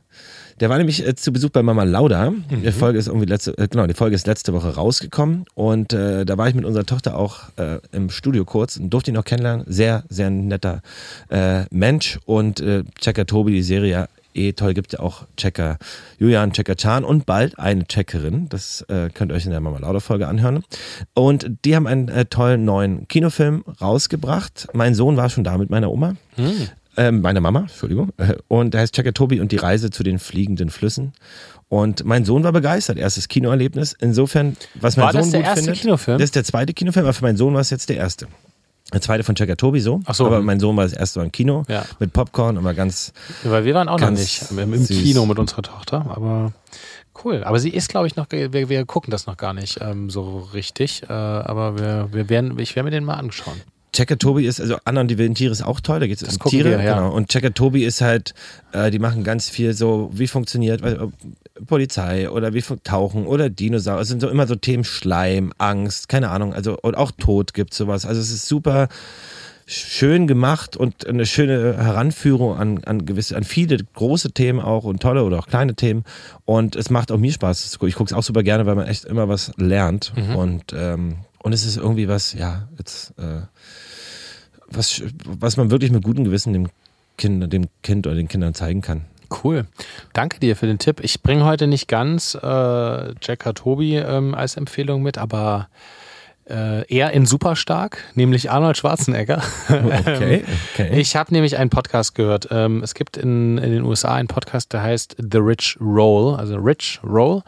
Der 0.61 0.69
war 0.69 0.79
nämlich 0.79 1.07
äh, 1.07 1.15
zu 1.15 1.33
Besuch 1.33 1.51
bei 1.51 1.63
Mama 1.63 1.85
Lauda. 1.85 2.33
Die 2.51 2.73
Folge 2.73 2.99
ist 2.99 3.07
irgendwie 3.07 3.27
letzte, 3.27 3.57
äh, 3.59 3.69
genau, 3.69 3.87
die 3.87 3.95
Folge 3.95 4.17
ist 4.17 4.27
letzte 4.27 4.53
Woche 4.53 4.75
rausgekommen 4.75 5.45
und 5.55 5.93
äh, 5.93 6.25
da 6.25 6.37
war 6.37 6.49
ich 6.49 6.55
mit 6.55 6.65
unserer 6.65 6.87
Tochter 6.87 7.17
auch 7.17 7.45
äh, 7.57 7.79
im 7.93 8.11
Studio 8.11 8.45
kurz 8.45 8.77
und 8.77 8.91
durfte 8.91 9.11
ihn 9.11 9.17
auch 9.17 9.25
kennenlernen. 9.25 9.65
Sehr, 9.69 10.05
sehr 10.09 10.31
netter 10.31 10.83
äh, 11.29 11.65
Mensch 11.71 12.19
und 12.27 12.61
äh, 12.61 12.85
Checker 13.01 13.27
Tobi, 13.27 13.53
die 13.53 13.63
Serie 13.63 14.09
eh 14.35 14.53
toll, 14.53 14.75
gibt 14.75 14.93
ja 14.93 15.01
auch 15.01 15.27
Checker 15.37 15.79
Julian, 16.19 16.53
Checker 16.53 16.77
Chan 16.77 17.05
und 17.05 17.27
bald 17.27 17.59
eine 17.59 17.87
Checkerin. 17.87 18.49
Das 18.49 18.83
äh, 18.83 19.11
könnt 19.13 19.33
ihr 19.33 19.35
euch 19.35 19.45
in 19.45 19.51
der 19.51 19.61
Mama 19.61 19.79
Lauda 19.79 20.01
Folge 20.01 20.29
anhören. 20.29 20.65
Und 21.15 21.51
die 21.65 21.77
haben 21.77 21.87
einen 21.87 22.09
äh, 22.09 22.25
tollen 22.25 22.65
neuen 22.65 23.09
Kinofilm 23.09 23.65
rausgebracht. 23.81 24.69
Mein 24.73 24.95
Sohn 24.95 25.17
war 25.17 25.29
schon 25.31 25.45
da 25.45 25.59
mit 25.59 25.71
meiner 25.71 25.91
Oma. 25.91 26.15
Ähm, 26.99 27.20
meine 27.20 27.40
Mama, 27.40 27.61
Entschuldigung. 27.61 28.11
Äh, 28.18 28.34
Und 28.49 28.74
der 28.74 28.80
heißt 28.82 28.92
Checker 28.94 29.14
Tobi 29.14 29.40
und 29.40 29.53
die 29.53 29.57
Reise 29.57 29.90
zu 29.90 30.03
den 30.03 30.18
fliegenden 30.18 30.68
Flüssen. 30.68 31.12
Und 31.68 32.05
mein 32.05 32.24
Sohn 32.24 32.42
war 32.44 32.53
begeistert. 32.53 32.99
Erstes 32.99 33.28
Kinoerlebnis. 33.28 33.94
Insofern, 34.01 34.57
was 34.74 34.96
mein 34.96 35.07
War 35.07 35.12
Sohn 35.12 35.20
das 35.22 35.30
der 35.30 35.40
gut 35.40 35.46
erste 35.49 35.64
findet. 35.64 35.80
Kinofilm? 35.82 36.18
Das 36.18 36.24
ist 36.24 36.34
der 36.36 36.44
zweite 36.44 36.74
Kinofilm, 36.74 37.07
aber 37.07 37.12
für 37.14 37.24
meinen 37.24 37.36
Sohn 37.36 37.55
war 37.55 37.61
es 37.61 37.70
jetzt 37.70 37.88
der 37.88 37.96
erste. 37.99 38.26
Der 38.92 39.01
zweite 39.03 39.22
von 39.22 39.34
Checker 39.34 39.57
Tobi 39.57 39.80
so. 39.80 40.01
Ach 40.07 40.14
so. 40.14 40.26
Aber 40.26 40.40
mein 40.40 40.59
Sohn 40.61 40.74
war 40.76 40.84
das 40.84 40.94
erste 40.94 41.18
Mal 41.20 41.26
im 41.26 41.32
Kino 41.32 41.62
Ja. 41.68 41.84
mit 42.01 42.12
Popcorn 42.12 42.57
und 42.57 42.64
war 42.64 42.74
ganz. 42.74 43.12
Weil 43.44 43.64
wir 43.64 43.74
waren 43.74 43.88
auch 43.88 44.01
noch 44.01 44.11
nicht 44.11 44.51
im, 44.51 44.59
im. 44.72 44.86
Kino 44.86 45.26
mit 45.26 45.38
unserer 45.38 45.62
Tochter, 45.62 46.07
aber 46.09 46.53
cool. 47.22 47.44
Aber 47.44 47.59
sie 47.61 47.68
ist, 47.70 47.90
glaube 47.90 48.07
ich, 48.07 48.16
noch, 48.16 48.26
wir, 48.30 48.53
wir 48.53 48.84
gucken 48.86 49.11
das 49.11 49.26
noch 49.26 49.36
gar 49.36 49.53
nicht 49.53 49.78
ähm, 49.82 50.09
so 50.09 50.38
richtig. 50.55 51.03
Äh, 51.03 51.12
aber 51.12 51.78
wir, 51.78 52.09
wir 52.12 52.28
werden, 52.30 52.59
ich 52.59 52.74
werde 52.76 52.84
mir 52.86 52.90
den 52.90 53.05
mal 53.05 53.14
anschauen. 53.14 53.61
Checker 53.93 54.18
Tobi 54.18 54.47
ist, 54.47 54.61
also 54.61 54.76
Anna 54.84 55.01
und 55.01 55.09
die 55.09 55.18
wilden 55.18 55.34
Tiere 55.34 55.53
ist 55.53 55.62
auch 55.62 55.80
toll, 55.80 56.01
da 56.01 56.07
geht 56.07 56.20
es 56.20 56.36
um 56.36 56.51
Tiere. 56.51 56.70
wir, 56.70 56.82
ja. 56.82 56.95
genau. 56.95 57.12
Und 57.12 57.28
Checker 57.28 57.55
Tobi 57.55 57.84
ist 57.84 58.01
halt, 58.01 58.34
äh, 58.72 58.91
die 58.91 58.99
machen 58.99 59.24
ganz 59.24 59.49
viel 59.49 59.72
so, 59.72 60.11
wie 60.12 60.26
funktioniert 60.26 60.82
weiß, 60.82 60.99
Polizei 61.66 62.30
oder 62.30 62.55
wie 62.55 62.62
Tauchen 62.84 63.26
oder 63.26 63.51
Dinosaurier. 63.51 64.03
Es 64.03 64.09
sind 64.09 64.20
so 64.20 64.28
immer 64.28 64.47
so 64.47 64.55
Themen 64.55 64.84
Schleim, 64.84 65.53
Angst, 65.59 66.09
keine 66.09 66.30
Ahnung. 66.30 66.53
Also 66.55 66.78
und 66.80 66.97
auch 66.97 67.11
Tod 67.12 67.55
gibt 67.55 67.74
sowas. 67.74 68.07
Also 68.07 68.20
es 68.20 68.30
ist 68.30 68.47
super 68.47 68.89
schön 69.66 70.26
gemacht 70.26 70.76
und 70.76 71.07
eine 71.07 71.26
schöne 71.26 71.76
Heranführung 71.76 72.57
an, 72.57 72.84
an 72.84 73.05
gewisse, 73.05 73.36
an 73.36 73.45
viele 73.45 73.76
große 73.95 74.32
Themen 74.32 74.61
auch 74.61 74.84
und 74.84 75.03
tolle 75.03 75.24
oder 75.24 75.39
auch 75.39 75.47
kleine 75.47 75.74
Themen. 75.74 76.05
Und 76.47 76.74
es 76.74 76.89
macht 76.89 77.12
auch 77.12 77.18
mir 77.18 77.32
Spaß. 77.32 77.78
Ich 77.86 77.95
gucke 77.95 78.05
es 78.05 78.12
auch 78.14 78.22
super 78.22 78.43
gerne, 78.43 78.64
weil 78.64 78.76
man 78.76 78.86
echt 78.86 79.05
immer 79.05 79.28
was 79.28 79.53
lernt. 79.57 80.12
Und, 80.36 80.72
ähm, 80.74 81.18
und 81.49 81.55
es 81.55 81.64
ist 81.64 81.78
irgendwie 81.78 82.09
was, 82.09 82.34
ja, 82.34 82.68
jetzt, 82.76 83.18
äh, 83.18 83.40
was, 84.66 85.03
was 85.24 85.57
man 85.57 85.70
wirklich 85.70 85.90
mit 85.90 86.05
gutem 86.05 86.24
Gewissen 86.24 86.53
dem 86.53 86.68
Kind, 87.16 87.51
dem 87.51 87.68
Kind 87.82 88.07
oder 88.07 88.16
den 88.16 88.28
Kindern 88.28 88.53
zeigen 88.53 88.82
kann. 88.82 89.07
Cool. 89.42 89.66
Danke 90.12 90.40
dir 90.40 90.57
für 90.57 90.66
den 90.66 90.78
Tipp. 90.78 91.01
Ich 91.03 91.22
bringe 91.22 91.46
heute 91.46 91.66
nicht 91.66 91.88
ganz 91.88 92.34
äh, 92.34 93.14
Jack 93.22 93.51
Tobi 93.55 93.96
ähm, 93.96 94.34
als 94.34 94.59
Empfehlung 94.59 95.03
mit, 95.03 95.16
aber 95.16 95.70
äh, 96.49 96.86
eher 96.86 97.12
in 97.12 97.26
Superstark, 97.26 98.05
nämlich 98.14 98.51
Arnold 98.51 98.76
Schwarzenegger. 98.76 99.42
Okay, 99.68 100.44
okay. 100.74 101.01
Ich 101.01 101.16
habe 101.16 101.32
nämlich 101.32 101.57
einen 101.57 101.70
Podcast 101.70 102.14
gehört. 102.14 102.49
Ähm, 102.51 102.82
es 102.82 102.94
gibt 102.94 103.16
in, 103.16 103.59
in 103.59 103.70
den 103.70 103.84
USA 103.84 104.14
einen 104.14 104.28
Podcast, 104.28 104.72
der 104.72 104.82
heißt 104.82 105.16
The 105.18 105.38
Rich 105.38 105.78
Roll, 105.80 106.36
also 106.36 106.57
Rich 106.57 107.01
Roll 107.05 107.42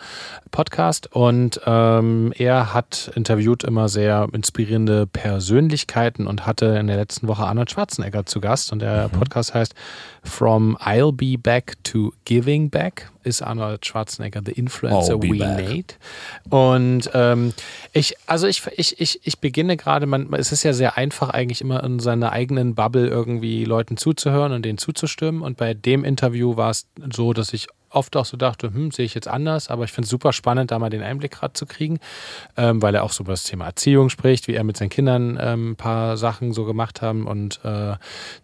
Podcast. 0.51 1.13
Und 1.13 1.61
ähm, 1.67 2.33
er 2.37 2.75
hat 2.75 3.11
interviewt 3.15 3.65
immer 3.65 3.89
sehr 3.89 4.29
inspirierende 4.33 5.07
Persönlichkeiten 5.07 6.27
und 6.27 6.47
hatte 6.47 6.67
in 6.67 6.87
der 6.87 6.97
letzten 6.97 7.29
Woche 7.29 7.45
Arnold 7.45 7.71
Schwarzenegger 7.71 8.27
zu 8.27 8.41
Gast. 8.41 8.73
Und 8.73 8.81
der 8.81 9.09
Podcast 9.09 9.55
heißt 9.55 9.75
From 10.23 10.77
I'll 10.77 11.13
Be 11.13 11.39
Back 11.39 11.83
to 11.85 12.13
Giving 12.25 12.71
Back 12.71 13.11
ist 13.23 13.43
Arnold 13.43 13.85
Schwarzenegger 13.85 14.41
The 14.45 14.53
Influencer 14.53 15.23
We 15.23 15.37
back. 15.37 15.69
Made. 15.69 15.95
Und 16.49 17.11
ähm, 17.15 17.53
ich, 17.93 18.17
also 18.27 18.47
ich, 18.47 18.63
ich, 18.77 18.90
ich, 18.99 19.21
ich 19.25 19.39
beginne 19.39 19.77
gerade, 19.77 20.07
man, 20.07 20.33
es 20.33 20.53
ist 20.53 20.63
ja 20.63 20.73
sehr 20.73 20.97
einfach, 20.97 21.31
eigentlich 21.31 21.61
immer 21.61 21.83
in 21.85 21.99
seiner 21.99 22.33
eigenen 22.33 22.75
Bubble 22.75 23.07
irgendwie 23.07 23.65
Leuten 23.65 23.97
zuzuhören 23.97 24.53
und 24.53 24.65
denen 24.65 24.79
zuzustimmen. 24.79 25.43
Und 25.43 25.57
bei 25.57 25.75
dem 25.75 26.05
Interview 26.05 26.57
war 26.57 26.71
es 26.71 26.87
so, 27.13 27.33
dass 27.33 27.53
ich 27.53 27.69
oft 27.91 28.17
auch 28.17 28.25
so 28.25 28.37
dachte, 28.37 28.73
hm, 28.73 28.91
sehe 28.91 29.05
ich 29.05 29.15
jetzt 29.15 29.29
anders, 29.29 29.69
aber 29.69 29.85
ich 29.85 29.93
finde 29.93 30.07
es 30.07 30.11
super 30.11 30.33
spannend, 30.33 30.71
da 30.71 30.79
mal 30.79 30.91
den 30.91 31.03
Einblick 31.03 31.33
gerade 31.33 31.53
zu 31.53 31.67
kriegen, 31.67 31.99
ähm, 32.57 32.81
weil 32.81 32.95
er 32.95 33.03
auch 33.03 33.13
so 33.13 33.25
über 33.25 33.33
das 33.33 33.45
Thema 33.45 33.67
Erziehung 33.67 34.11
spricht, 34.11 34.49
wie 34.49 34.55
er 34.55 34.65
mit 34.65 34.77
seinen 34.77 34.91
Kindern 34.91 35.39
ähm, 35.41 35.73
ein 35.73 35.77
paar 35.77 36.17
Sachen 36.17 36.53
so 36.53 36.65
gemacht 36.65 37.03
haben 37.03 37.27
und 37.27 37.61
äh, 37.65 37.95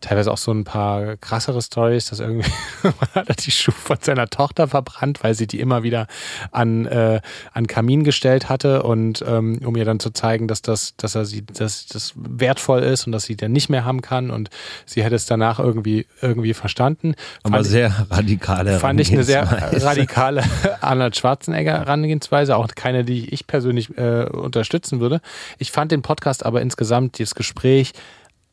teilweise 0.00 0.32
auch 0.32 0.38
so 0.38 0.52
ein 0.52 0.64
paar 0.64 1.16
krassere 1.16 1.62
Stories, 1.62 2.10
dass 2.10 2.20
irgendwie 2.20 2.50
hat 3.14 3.28
er 3.28 3.34
die 3.34 3.50
Schuhe 3.50 3.74
von 3.74 3.98
seiner 4.00 4.28
Tochter 4.28 4.68
verbrannt, 4.68 5.22
weil 5.22 5.34
sie 5.34 5.46
die 5.46 5.60
immer 5.60 5.82
wieder 5.82 6.06
an, 6.50 6.86
äh, 6.86 7.20
an 7.52 7.66
Kamin 7.66 8.04
gestellt 8.04 8.48
hatte 8.48 8.82
und 8.82 9.24
ähm, 9.26 9.60
um 9.64 9.76
ihr 9.76 9.84
dann 9.84 10.00
zu 10.00 10.10
zeigen, 10.10 10.48
dass 10.48 10.62
das, 10.62 10.96
dass 10.96 11.14
er 11.14 11.24
sie, 11.24 11.44
dass 11.44 11.86
das 11.86 12.12
wertvoll 12.16 12.82
ist 12.82 13.06
und 13.06 13.12
dass 13.12 13.24
sie 13.24 13.36
dann 13.36 13.52
nicht 13.52 13.68
mehr 13.68 13.84
haben 13.84 14.02
kann 14.02 14.30
und 14.30 14.50
sie 14.86 15.04
hätte 15.04 15.14
es 15.14 15.26
danach 15.26 15.60
irgendwie 15.60 16.06
irgendwie 16.20 16.54
verstanden. 16.54 17.14
Aber 17.42 17.56
Fand 17.56 17.66
sehr 17.66 18.06
radikale 18.10 18.78
Fand 18.78 19.00
ich 19.00 19.12
eine 19.12 19.24
sehr 19.24 19.35
Herangehensweise. 19.44 19.86
radikale 19.86 20.42
Arnold 20.80 21.16
Schwarzenegger 21.16 21.72
Herangehensweise, 21.74 22.56
auch 22.56 22.66
keine, 22.74 23.04
die 23.04 23.32
ich 23.32 23.46
persönlich 23.46 23.96
äh, 23.98 24.24
unterstützen 24.24 25.00
würde. 25.00 25.20
Ich 25.58 25.72
fand 25.72 25.92
den 25.92 26.02
Podcast 26.02 26.44
aber 26.44 26.62
insgesamt, 26.62 27.18
dieses 27.18 27.34
Gespräch, 27.34 27.92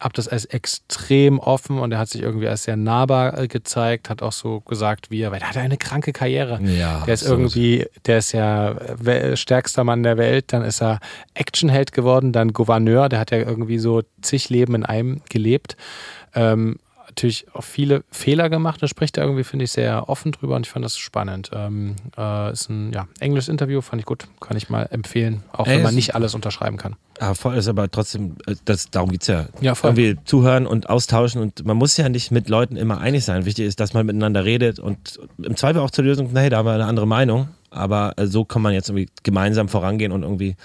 hab 0.04 0.14
das 0.14 0.28
als 0.28 0.46
extrem 0.46 1.40
offen 1.40 1.80
und 1.80 1.92
er 1.94 2.00
hat 2.00 2.10
sich 2.10 2.22
irgendwie 2.22 2.48
als 2.48 2.64
sehr 2.64 2.76
nahbar 2.76 3.38
äh, 3.38 3.48
gezeigt, 3.48 4.10
hat 4.10 4.22
auch 4.22 4.34
so 4.34 4.60
gesagt, 4.60 5.12
wie 5.12 5.22
er, 5.22 5.32
weil 5.32 5.42
er 5.42 5.50
hat 5.50 5.58
eine 5.58 5.78
kranke 5.78 6.12
Karriere. 6.12 6.60
Ja, 6.62 7.04
der 7.06 7.14
ist 7.14 7.24
absolut. 7.24 7.40
irgendwie, 7.56 7.86
der 8.06 8.18
ist 8.18 8.34
ja 8.34 8.76
stärkster 9.36 9.84
Mann 9.84 10.04
der 10.04 10.18
Welt, 10.18 10.52
dann 10.52 10.64
ist 10.64 10.82
er 10.82 11.00
Actionheld 11.34 11.94
geworden, 11.94 12.34
dann 12.34 12.52
Gouverneur, 12.52 13.08
der 13.08 13.20
hat 13.20 13.32
ja 13.32 13.38
irgendwie 13.38 13.80
so 13.80 14.02
zig 14.22 14.50
Leben 14.50 14.76
in 14.76 14.86
einem 14.86 15.22
gelebt. 15.30 15.78
Ähm, 16.36 16.80
natürlich 17.14 17.46
auch 17.54 17.64
viele 17.64 18.04
Fehler 18.12 18.50
gemacht. 18.50 18.82
Da 18.82 18.88
spricht 18.88 19.18
er 19.18 19.24
irgendwie, 19.24 19.44
finde 19.44 19.66
ich, 19.66 19.72
sehr 19.72 20.10
offen 20.10 20.32
drüber 20.32 20.56
und 20.56 20.66
ich 20.66 20.72
fand 20.72 20.84
das 20.84 20.98
spannend. 20.98 21.52
Ähm, 21.54 21.96
äh, 22.18 22.52
ist 22.52 22.70
ein 22.70 22.92
ja, 22.92 23.08
englisches 23.20 23.50
Interview, 23.50 23.82
fand 23.82 24.02
ich 24.02 24.06
gut, 24.06 24.26
kann 24.40 24.58
ich 24.58 24.70
mal 24.70 24.84
empfehlen, 24.92 25.44
auch 25.52 25.68
Ey, 25.68 25.76
wenn 25.76 25.84
man 25.84 25.90
es- 25.92 25.96
nicht 25.96 26.16
alles 26.16 26.34
unterschreiben 26.36 26.78
kann. 26.78 26.96
Ah, 27.20 27.36
voll 27.36 27.56
ist 27.56 27.68
aber 27.68 27.90
trotzdem, 27.92 28.36
äh, 28.48 28.56
das, 28.66 28.90
darum 28.90 29.12
geht's 29.12 29.28
ja. 29.28 29.46
Ja, 29.62 29.76
voll. 29.76 29.92
Irgendwie 29.92 30.18
zuhören 30.26 30.66
und 30.66 30.90
austauschen 30.90 31.42
und 31.42 31.64
man 31.66 31.78
muss 31.78 31.96
ja 31.98 32.10
nicht 32.10 32.32
mit 32.32 32.50
Leuten 32.50 32.76
immer 32.76 33.00
einig 33.00 33.24
sein. 33.24 33.46
Wichtig 33.46 33.66
ist, 33.68 33.80
dass 33.80 33.94
man 33.94 34.06
miteinander 34.06 34.44
redet 34.46 34.80
und 34.80 35.20
im 35.42 35.56
Zweifel 35.56 35.80
auch 35.82 35.92
zur 35.92 36.04
Lösung, 36.06 36.32
hey, 36.34 36.50
da 36.50 36.58
haben 36.58 36.66
wir 36.66 36.74
eine 36.74 36.86
andere 36.86 37.06
Meinung, 37.08 37.50
aber 37.70 38.14
äh, 38.18 38.26
so 38.26 38.44
kann 38.46 38.62
man 38.64 38.74
jetzt 38.74 38.90
irgendwie 38.90 39.10
gemeinsam 39.22 39.70
vorangehen 39.70 40.12
und 40.12 40.24
irgendwie 40.24 40.56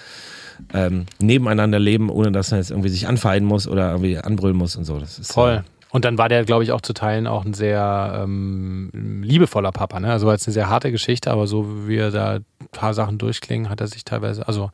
ähm, 0.73 1.05
nebeneinander 1.19 1.79
leben, 1.79 2.09
ohne 2.09 2.31
dass 2.31 2.51
man 2.51 2.59
jetzt 2.59 2.71
irgendwie 2.71 2.89
sich 2.89 3.07
anfeinden 3.07 3.47
muss 3.47 3.67
oder 3.67 3.91
irgendwie 3.91 4.17
anbrüllen 4.17 4.57
muss 4.57 4.75
und 4.75 4.85
so. 4.85 4.99
Das 4.99 5.19
ist 5.19 5.31
Voll. 5.31 5.63
Und 5.91 6.05
dann 6.05 6.17
war 6.19 6.29
der, 6.29 6.45
glaube 6.45 6.63
ich, 6.63 6.71
auch 6.71 6.81
zu 6.81 6.93
Teilen 6.93 7.25
auch 7.25 7.45
ein 7.45 7.55
sehr 7.55 8.21
ähm, 8.23 9.21
liebevoller 9.23 9.71
Papa. 9.71 9.99
Ne? 9.99 10.11
Also 10.11 10.27
war 10.27 10.33
jetzt 10.33 10.47
eine 10.47 10.53
sehr 10.53 10.69
harte 10.69 10.91
Geschichte, 10.91 11.31
aber 11.31 11.47
so 11.47 11.87
wie 11.87 11.97
er 11.97 12.11
da 12.11 12.35
ein 12.35 12.67
paar 12.71 12.93
Sachen 12.93 13.17
durchklingen, 13.17 13.69
hat 13.69 13.81
er 13.81 13.87
sich 13.87 14.05
teilweise, 14.05 14.47
also 14.47 14.69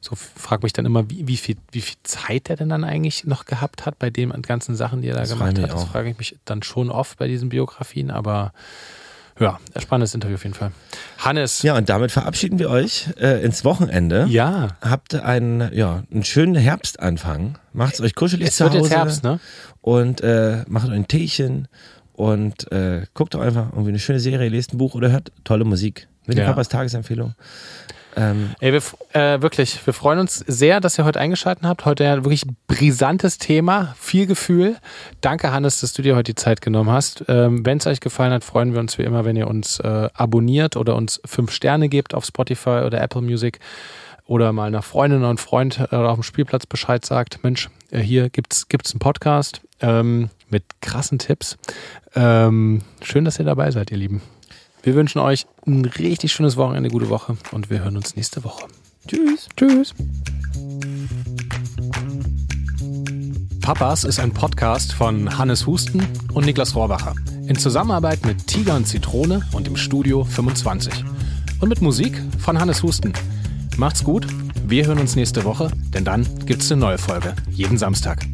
so 0.00 0.16
frag 0.16 0.62
mich 0.64 0.72
dann 0.72 0.86
immer, 0.86 1.08
wie, 1.08 1.28
wie, 1.28 1.36
viel, 1.36 1.56
wie 1.70 1.82
viel 1.82 1.96
Zeit 2.02 2.50
er 2.50 2.56
denn 2.56 2.70
dann 2.70 2.82
eigentlich 2.82 3.24
noch 3.26 3.44
gehabt 3.44 3.86
hat 3.86 3.98
bei 3.98 4.10
den 4.10 4.30
ganzen 4.42 4.74
Sachen, 4.74 5.02
die 5.02 5.08
er 5.08 5.14
da 5.14 5.20
Das 5.20 5.30
gemacht 5.30 5.56
hat. 5.58 5.72
Das 5.72 5.84
frage 5.84 6.10
ich 6.10 6.18
mich 6.18 6.36
dann 6.44 6.64
schon 6.64 6.90
oft 6.90 7.18
bei 7.18 7.28
diesen 7.28 7.50
Biografien, 7.50 8.10
aber 8.10 8.52
ja, 9.40 9.58
ein 9.74 9.80
spannendes 9.80 10.14
Interview 10.14 10.36
auf 10.36 10.44
jeden 10.44 10.54
Fall. 10.54 10.70
Hannes. 11.18 11.62
Ja, 11.62 11.76
und 11.76 11.88
damit 11.88 12.12
verabschieden 12.12 12.58
wir 12.58 12.70
euch 12.70 13.08
äh, 13.20 13.42
ins 13.44 13.64
Wochenende. 13.64 14.26
Ja. 14.28 14.76
Habt 14.80 15.14
einen, 15.14 15.72
ja, 15.74 16.02
einen 16.12 16.24
schönen 16.24 16.54
Herbstanfang. 16.54 17.58
Macht's 17.72 18.00
euch 18.00 18.14
kuschelig 18.14 18.48
Es 18.48 18.56
zu 18.56 18.64
wird 18.64 18.74
Hause. 18.74 18.82
jetzt 18.84 18.94
Herbst, 18.96 19.24
ne? 19.24 19.40
Und 19.80 20.20
äh, 20.20 20.64
macht 20.68 20.88
euch 20.88 20.94
ein 20.94 21.08
Teechen 21.08 21.68
und 22.12 22.70
äh, 22.70 23.06
guckt 23.14 23.34
doch 23.34 23.40
einfach 23.40 23.70
irgendwie 23.72 23.90
eine 23.90 23.98
schöne 23.98 24.20
Serie, 24.20 24.48
lest 24.50 24.74
ein 24.74 24.78
Buch 24.78 24.94
oder 24.94 25.10
hört 25.10 25.32
tolle 25.44 25.64
Musik. 25.64 26.06
Mit 26.26 26.36
dem 26.36 26.42
Ja. 26.42 26.48
Papas 26.50 26.68
Tagesempfehlung. 26.68 27.34
Ähm, 28.16 28.50
Ey, 28.60 28.72
wir, 28.72 28.82
äh, 29.12 29.40
wirklich, 29.42 29.86
wir 29.86 29.92
freuen 29.92 30.18
uns 30.18 30.36
sehr, 30.36 30.80
dass 30.80 30.98
ihr 30.98 31.04
heute 31.04 31.20
eingeschaltet 31.20 31.64
habt. 31.64 31.84
Heute 31.84 32.08
ein 32.08 32.24
wirklich 32.24 32.44
brisantes 32.66 33.38
Thema, 33.38 33.94
viel 33.98 34.26
Gefühl. 34.26 34.76
Danke, 35.20 35.52
Hannes, 35.52 35.80
dass 35.80 35.92
du 35.92 36.02
dir 36.02 36.16
heute 36.16 36.32
die 36.32 36.34
Zeit 36.34 36.60
genommen 36.60 36.90
hast. 36.90 37.24
Ähm, 37.28 37.64
wenn 37.64 37.78
es 37.78 37.86
euch 37.86 38.00
gefallen 38.00 38.32
hat, 38.32 38.44
freuen 38.44 38.72
wir 38.72 38.80
uns 38.80 38.98
wie 38.98 39.02
immer, 39.02 39.24
wenn 39.24 39.36
ihr 39.36 39.48
uns 39.48 39.80
äh, 39.80 40.08
abonniert 40.14 40.76
oder 40.76 40.96
uns 40.96 41.20
fünf 41.24 41.52
Sterne 41.52 41.88
gebt 41.88 42.14
auf 42.14 42.24
Spotify 42.24 42.82
oder 42.84 43.00
Apple 43.00 43.22
Music 43.22 43.60
oder 44.26 44.52
mal 44.52 44.66
einer 44.66 44.82
Freundin 44.82 45.20
oder 45.20 45.28
einem 45.28 45.38
Freund 45.38 45.80
äh, 45.90 45.96
auf 45.96 46.14
dem 46.14 46.22
Spielplatz 46.22 46.66
Bescheid 46.66 47.04
sagt, 47.04 47.42
Mensch, 47.42 47.68
äh, 47.90 48.00
hier 48.00 48.30
gibt's 48.30 48.68
gibt's 48.68 48.92
einen 48.92 49.00
Podcast 49.00 49.62
ähm, 49.80 50.30
mit 50.48 50.64
krassen 50.80 51.18
Tipps. 51.18 51.58
Ähm, 52.14 52.82
schön, 53.02 53.24
dass 53.24 53.38
ihr 53.38 53.44
dabei 53.44 53.70
seid, 53.70 53.90
ihr 53.90 53.96
Lieben. 53.96 54.22
Wir 54.82 54.94
wünschen 54.94 55.18
euch 55.18 55.46
ein 55.66 55.84
richtig 55.84 56.32
schönes 56.32 56.56
Wochenende, 56.56 56.88
gute 56.88 57.10
Woche 57.10 57.36
und 57.52 57.68
wir 57.68 57.84
hören 57.84 57.96
uns 57.98 58.16
nächste 58.16 58.42
Woche. 58.44 58.66
Tschüss. 59.06 59.48
Tschüss. 59.56 59.94
Papas 63.60 64.04
ist 64.04 64.18
ein 64.18 64.32
Podcast 64.32 64.94
von 64.94 65.36
Hannes 65.36 65.66
Husten 65.66 66.02
und 66.32 66.46
Niklas 66.46 66.74
Rohrbacher. 66.74 67.14
In 67.46 67.56
Zusammenarbeit 67.56 68.24
mit 68.24 68.46
Tiger 68.46 68.74
und 68.74 68.86
Zitrone 68.86 69.42
und 69.52 69.68
im 69.68 69.76
Studio 69.76 70.24
25. 70.24 71.04
Und 71.60 71.68
mit 71.68 71.82
Musik 71.82 72.20
von 72.38 72.58
Hannes 72.58 72.82
Husten. 72.82 73.12
Macht's 73.76 74.02
gut, 74.02 74.26
wir 74.66 74.86
hören 74.86 74.98
uns 74.98 75.14
nächste 75.14 75.44
Woche, 75.44 75.70
denn 75.92 76.04
dann 76.04 76.26
gibt's 76.46 76.72
eine 76.72 76.80
neue 76.80 76.98
Folge. 76.98 77.34
Jeden 77.50 77.76
Samstag. 77.76 78.24